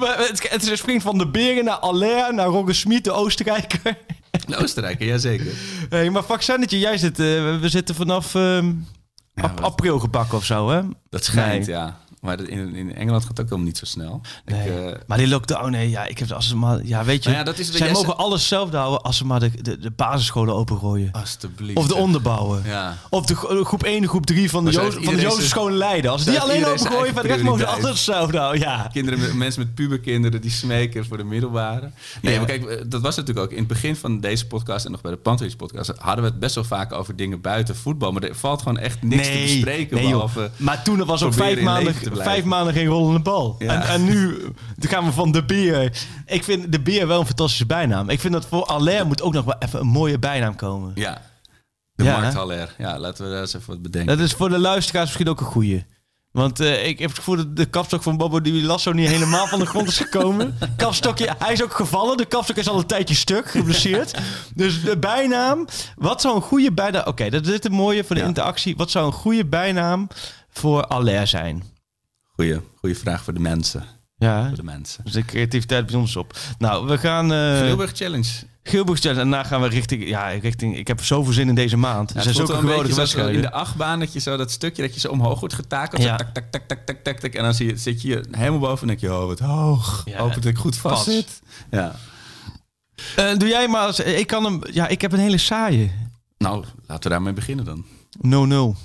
[0.00, 3.10] Maar het, het is een spring van de Beren naar Aller, naar Rogge Smit, de
[3.12, 3.80] Oostenrijker.
[4.46, 5.52] De Oostenrijker, jazeker.
[5.88, 7.26] Hey, maar vaccinetje, jij zit, eh,
[7.60, 8.72] we zitten vanaf ehm,
[9.34, 10.80] ap- april gebakken of zo, hè?
[11.10, 11.76] Dat schijnt, Nee.
[11.76, 11.98] ja.
[12.24, 14.20] Maar in, in Engeland gaat het ook helemaal niet zo snel.
[14.46, 14.70] Ik, Nee.
[14.86, 17.40] eh, maar die lockdown, nee, ja, ik heb als ze maar, ja, weet je, Nou
[17.40, 20.54] ja, dat is zij mogen alles zelf houden als ze maar de, de, de basisscholen
[20.54, 21.12] opengooien.
[21.12, 21.76] alsjeblieft.
[21.78, 22.62] Of de onderbouwen.
[22.66, 22.96] Ja.
[23.10, 25.14] Of de gro- groep 1 en groep 3 van de, Maar zo jo heeft van
[25.14, 26.10] de Jozef Scholen Leiden.
[26.10, 28.88] Als die alleen opengooien, eigen verder mogen ze alles zelf nou, ja.
[28.92, 31.90] Kinderen, mensen met puberkinderen die smeken voor de middelbare.
[32.22, 32.38] Nee, Ja.
[32.38, 35.00] maar kijk, eh, dat was natuurlijk ook in het begin van deze podcast en nog
[35.00, 38.22] bij de Pantelis podcast hadden we het best wel vaak over dingen buiten voetbal, maar
[38.22, 41.94] er valt gewoon echt niks te bespreken nee, behalve Maar toen was ook vijf maanden,
[42.14, 42.34] blijven.
[42.34, 43.56] vijf maanden geen rollende bal.
[43.58, 43.72] Ja.
[43.82, 44.38] En, en nu
[44.76, 45.92] dan gaan we van de beer.
[46.26, 48.08] Ik vind de beer wel een fantastische bijnaam.
[48.08, 50.92] Ik vind dat voor Allaire moet ook nog wel even een mooie bijnaam komen.
[50.94, 51.22] ja,
[51.94, 52.74] de Ja, markthaller.
[52.78, 54.16] Ja, laten we daar eens even wat bedenken.
[54.16, 55.84] Dat is voor de luisteraars misschien ook een goeie.
[56.30, 59.46] Want eh, ik heb het gevoel dat de kapstok van Bobo Di Lasso niet helemaal
[59.46, 60.58] van de grond is gekomen.
[60.76, 62.16] Kapstokje, hij is ook gevallen.
[62.16, 64.18] De kapstok is al een tijdje stuk, geblesseerd.
[64.54, 65.66] dus de bijnaam.
[65.96, 67.06] Wat zou een goede bijnaam...
[67.06, 68.28] Oké, dat is dit een mooie voor de Ja.
[68.28, 68.76] interactie.
[68.76, 70.08] Wat zou een goede bijnaam
[70.50, 71.62] voor Allaire zijn?
[72.34, 73.84] Goeie, goeie vraag voor de mensen.
[74.16, 75.04] Ja, Voor de mensen.
[75.04, 76.36] dus de creativiteit bij ons op.
[76.58, 77.32] Nou, we gaan...
[77.32, 78.28] eh Tilburg Challenge.
[78.62, 80.08] Gilburg stellen en daarna gaan we richting...
[80.08, 80.76] Ja, richting...
[80.78, 82.08] Ik heb zoveel zin in deze maand.
[82.12, 83.34] Ja, Er het zijn zulke geweldige wedstrijden.
[83.34, 86.02] in de achtbaan dat je zo dat stukje dat je zo omhoog wordt getakeld.
[86.02, 86.16] Ja.
[86.16, 87.34] Tak, tak, tak, tak, tak, tak, tak.
[87.34, 90.02] En dan zie je, zit je helemaal boven en denk je, oh wat hoog.
[90.04, 91.40] Ja, Hoop dat ik goed vast zit.
[91.70, 91.94] Ja.
[93.16, 93.86] Eh, doe jij maar...
[93.86, 94.60] eens- Ik kan hem...
[94.72, 95.90] Ja, ik heb een hele saaie.
[96.38, 97.84] Nou, laten we daarmee beginnen dan.
[98.76, 98.78] 0-0.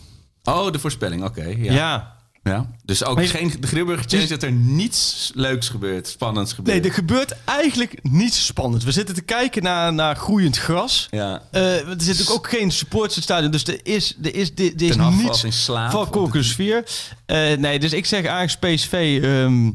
[0.43, 1.43] Oh, de voorspelling, oké.
[1.43, 1.73] ja.
[1.73, 2.17] ja.
[2.43, 2.69] Ja.
[2.83, 6.77] Dus ook je- geen de Grilburger Challenge dat er niets leuks gebeurt, spannends gebeurt.
[6.81, 8.85] Nee, er gebeurt eigenlijk niets spannends.
[8.85, 11.07] We zitten te kijken naar, naar groeiend gras.
[11.11, 11.41] Ja.
[11.51, 13.51] Eh, er zit natuurlijk ook geen het stadion.
[13.51, 15.91] Dus er is, er is, er, er is niets in slaap.
[15.91, 16.83] van Corcus 4.
[17.25, 19.71] Eh, nee, dus ik zeg Ajax PSV ehm,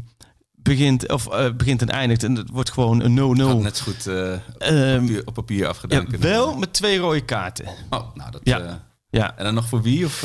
[0.54, 2.22] begint, of, eh, begint en eindigt.
[2.22, 3.46] En het wordt gewoon een 0-0.
[3.46, 6.72] Had net zo goed eh, op, Ehm, papier, op papier ja, afgedaan kunnen wel met
[6.72, 7.64] twee rode kaarten.
[7.90, 8.40] Oh, nou dat...
[8.44, 8.82] Ja.
[9.10, 10.04] Ja, en dan nog voor wie?
[10.04, 10.24] Of,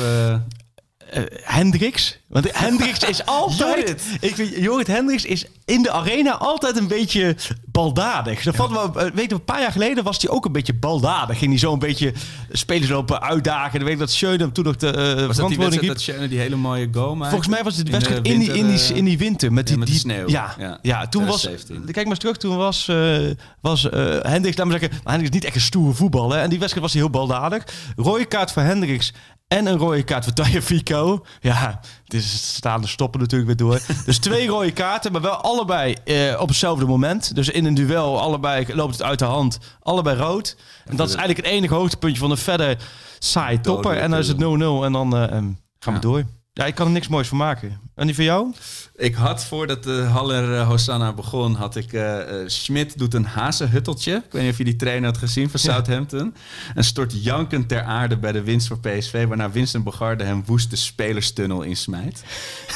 [1.42, 2.18] Hendricks.
[2.26, 3.58] Want Hendricks is altijd...
[3.58, 4.02] Jorrit.
[4.20, 8.42] ik vind, Jorrit Hendricks is in de arena altijd een beetje baldadig.
[8.42, 10.74] Dat valt wel, eh, weet je, een paar jaar geleden was hij ook een beetje
[10.74, 11.38] baldadig.
[11.38, 12.12] Ging hij zo een beetje
[12.50, 13.72] spelers lopen uitdagen.
[13.72, 16.28] Dan weet ik dat Schöne toen nog de eh was dat die verantwoording dat Schöne
[16.28, 17.30] die hele mooie goal maakte?
[17.30, 19.52] Volgens mij was het de In wedstrijd in, die, in, winter, die, in die winter.
[19.52, 20.28] Met die, ja, met die- sneeuw.
[20.28, 20.78] Ja, ja.
[20.82, 21.40] Ja, toen was...
[21.40, 21.92] 2017.
[21.92, 22.36] Kijk maar eens terug.
[22.36, 23.18] Toen was, eh
[23.60, 24.98] was eh, Hendricks, laat maar zeggen...
[25.04, 26.38] maar Hendricks is niet echt een stoere voetballer.
[26.38, 27.64] En die wedstrijd was hij heel baldadig.
[27.96, 29.12] Rode kaart voor Hendricks.
[29.50, 31.24] En een rode kaart voor Tagliafico.
[31.40, 33.80] Ja, het is staande stoppen natuurlijk weer door.
[34.06, 37.34] Dus twee rode kaarten, maar wel allebei eh, op hetzelfde moment.
[37.34, 39.58] Dus in een duel, allebei loopt het uit de hand.
[39.82, 40.56] Allebei rood.
[40.84, 42.76] En dat is eigenlijk het enige hoogtepuntje van een verder
[43.18, 43.96] saai topper.
[43.96, 44.40] En dan is het 0-0
[44.84, 46.00] en dan eh, em, gaan we Ja.
[46.00, 46.24] door.
[46.60, 47.80] Ja, ik kan er niks moois van maken.
[47.94, 48.52] En die van jou?
[48.96, 53.24] Ik had voordat de Haller eh, Hosanna begon, had ik eh eh, Schmidt doet een
[53.24, 54.14] hazenhutteltje.
[54.14, 56.34] Ik weet niet of je die trainer had gezien van Southampton.
[56.74, 60.70] En stort jankend ter aarde bij de winst voor PSV, waarna Vincent Bogarde hem woest
[60.70, 62.24] de spelerstunnel insmijt.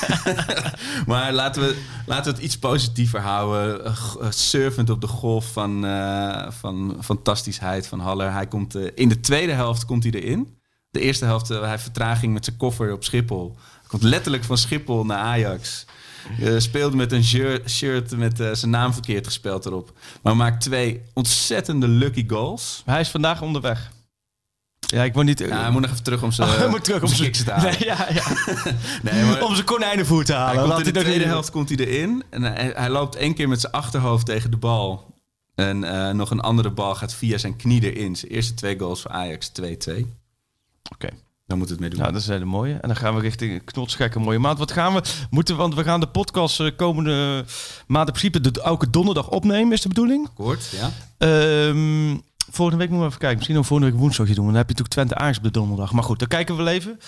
[1.07, 3.95] maar laten we, laten we het iets positiever houden.
[4.29, 8.33] Surfend op de golf van, eh, van fantastischheid van Haller.
[8.33, 10.63] Hij komt, in de tweede helft komt hij erin.
[10.95, 13.57] De eerste helft, hij heeft vertraging met zijn koffer op Schiphol.
[13.95, 15.85] Komt letterlijk van Schiphol naar Ajax.
[16.59, 17.25] Speelde met een
[17.69, 19.93] shirt, met eh, zijn naam verkeerd gespeld erop.
[20.23, 22.83] Maar maakt twee ontzettende lucky goals.
[22.85, 23.91] Hij is vandaag onderweg.
[24.79, 25.39] Ja, ik word niet...
[25.39, 27.51] Ja, hij moet nog even terug om zijn, Oh, hij moet terug om zijn te
[27.51, 27.71] halen.
[27.71, 28.23] Nee, ja, ja.
[29.11, 30.75] Nee, maar- Om zijn konijnenvoer te Hij halen.
[30.75, 32.23] komt in de tweede helft komt hij erin.
[32.31, 35.15] En hij, hij loopt één keer met zijn achterhoofd tegen de bal.
[35.55, 38.17] En eh, nog een andere bal gaat via zijn knie erin.
[38.17, 39.63] Zijn eerste twee goals voor Ajax, 2-2.
[40.93, 41.09] Oké.
[41.47, 41.99] Daar moet het mee doen.
[41.99, 42.73] Nou, dat is een hele mooie.
[42.73, 44.59] En dan gaan we richting knotsgekke mooie maand.
[44.59, 45.57] Wat gaan we moeten?
[45.57, 47.45] Want we gaan de podcast eh, komende
[47.87, 50.27] maand in principe de, elke donderdag opnemen, is de bedoeling.
[50.27, 50.91] Akkoord, ja.
[51.19, 52.17] Ehm,
[52.51, 53.37] volgende week moeten we even kijken.
[53.37, 54.47] Misschien ook volgende week woensdagje doen.
[54.47, 55.93] Dan heb je natuurlijk Twente Ajax op de donderdag.
[55.93, 56.99] Maar goed, dan kijken we wel even.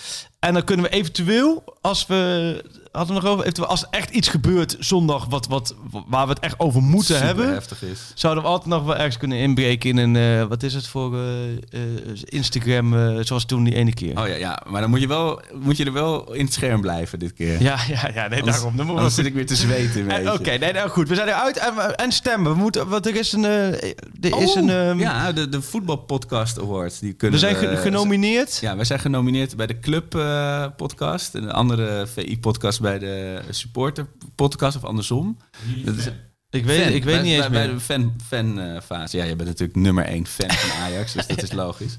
[0.47, 4.09] En dan kunnen we eventueel, als we hadden we nog over, eventueel, als er echt
[4.09, 5.75] iets gebeurt zondag wat, wat,
[6.07, 7.99] waar we het echt over moeten Super hebben, heftig is.
[8.15, 11.15] zouden we altijd nog wel ergens kunnen inbreken in een, eh, wat is het voor
[11.17, 11.81] eh, eh,
[12.23, 14.19] Instagram, zoals toen die ene keer.
[14.19, 16.81] Oh ja, ja, maar dan moet je, wel, moet je er wel in het scherm
[16.81, 17.61] blijven dit keer.
[17.61, 18.77] Ja, ja, ja, nee, Anders, daarom.
[18.77, 20.05] Dan we anders zit ik weer te zweten.
[20.39, 21.07] Oké, nee, nou goed.
[21.09, 22.51] We zijn eruit en, en stemmen.
[22.51, 23.83] We moeten, want er is een, er
[24.21, 26.99] is Oh, een, ehm, ja, de, de Voetbalpodcast Award.
[26.99, 28.57] Die kunnen we zijn ge- we- genomineerd.
[28.61, 31.35] Ja, wij zijn genomineerd bij de Club eh, Podcast.
[31.35, 35.37] En een andere VI-podcast bij de Supporter Podcast of andersom.
[35.85, 36.05] Dat is,
[36.49, 37.75] Ik weet, fan, ik weet bij, niet eens bij, bij meer.
[37.75, 39.17] de fan, fan fase.
[39.17, 41.97] Ja, je bent natuurlijk nummer één fan van Ajax, dus dat is logisch.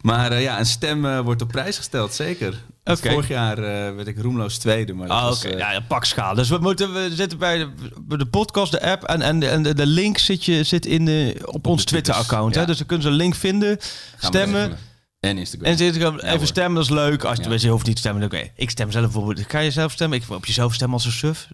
[0.00, 2.54] Maar eh, ja, een stem eh, wordt op prijs gesteld, zeker.
[2.84, 3.56] Vorig jaar
[3.96, 5.56] werd ik roemloos tweede, maar dat Ah, was, oké.
[5.56, 6.34] Ja, ja, pak schaal.
[6.34, 7.70] Dus we, moeten, we zitten bij de,
[8.00, 10.86] bij de podcast, de app en, en, de, en de, de link zit, je, zit
[10.86, 12.54] in de, op, ons Twitter-account.
[12.54, 12.64] ja.
[12.64, 13.78] Dus dan kunnen ze een link vinden,
[14.16, 14.78] gaan stemmen.
[15.20, 15.66] En Instagram.
[15.72, 16.46] En gewoon Ja, even hoor.
[16.46, 17.24] stemmen, dat is leuk.
[17.24, 17.56] Als je, Ja.
[17.58, 18.24] je hoeft niet te stemmen.
[18.24, 19.50] Oké, ik stem zelf bijvoorbeeld.
[19.50, 20.18] Ga je zelf stemmen?
[20.18, 21.48] Ik wil op jezelf stemmen als een suf.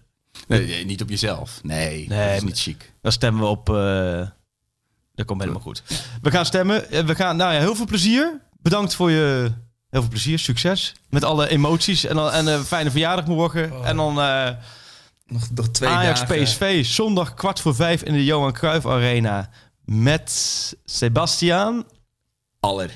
[0.47, 1.59] Nee, nee, niet op jezelf.
[1.63, 2.93] Nee, Nee, dat is niet chic.
[3.01, 3.69] Dan stemmen we op.
[3.69, 4.27] eh
[5.15, 5.83] dat komt helemaal goed.
[6.21, 6.91] We gaan stemmen.
[6.91, 8.41] Eh, We gaan, nou ja, heel veel plezier.
[8.61, 9.51] Bedankt voor je.
[9.89, 10.93] Heel veel plezier, succes.
[11.09, 12.05] Met alle emoties.
[12.05, 13.83] En, dan, en een fijne verjaardag morgen.
[13.85, 14.49] En dan eh,
[15.27, 16.43] Nog, nog twee Ajax dagen.
[16.43, 16.85] PSV.
[16.85, 19.49] Zondag kwart voor vijf in de Johan Cruijff Arena.
[19.85, 21.83] Met Sebastiaan.
[22.59, 22.91] Aller.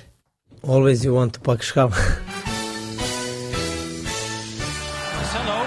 [0.67, 1.89] Always you want to pak schaal.
[5.15, 5.57] Marcelo.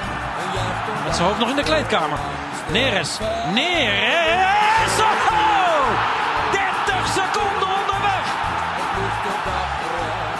[1.04, 2.18] Met zijn hoofd nog in de kleedkamer.
[2.72, 3.18] Neres.
[3.54, 4.98] Neres.
[4.98, 5.04] Oh!
[6.52, 8.26] 30 seconden onderweg.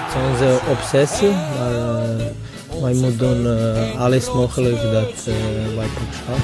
[0.04, 5.34] Het is onze obsessie, maar eh, wij moeten doen eh, alles mogelijk dat eh,
[5.76, 6.36] wij pak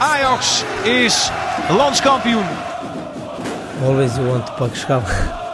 [0.00, 1.30] Ajax is
[1.68, 2.48] landskampioen.
[3.84, 5.49] Always you want to pak.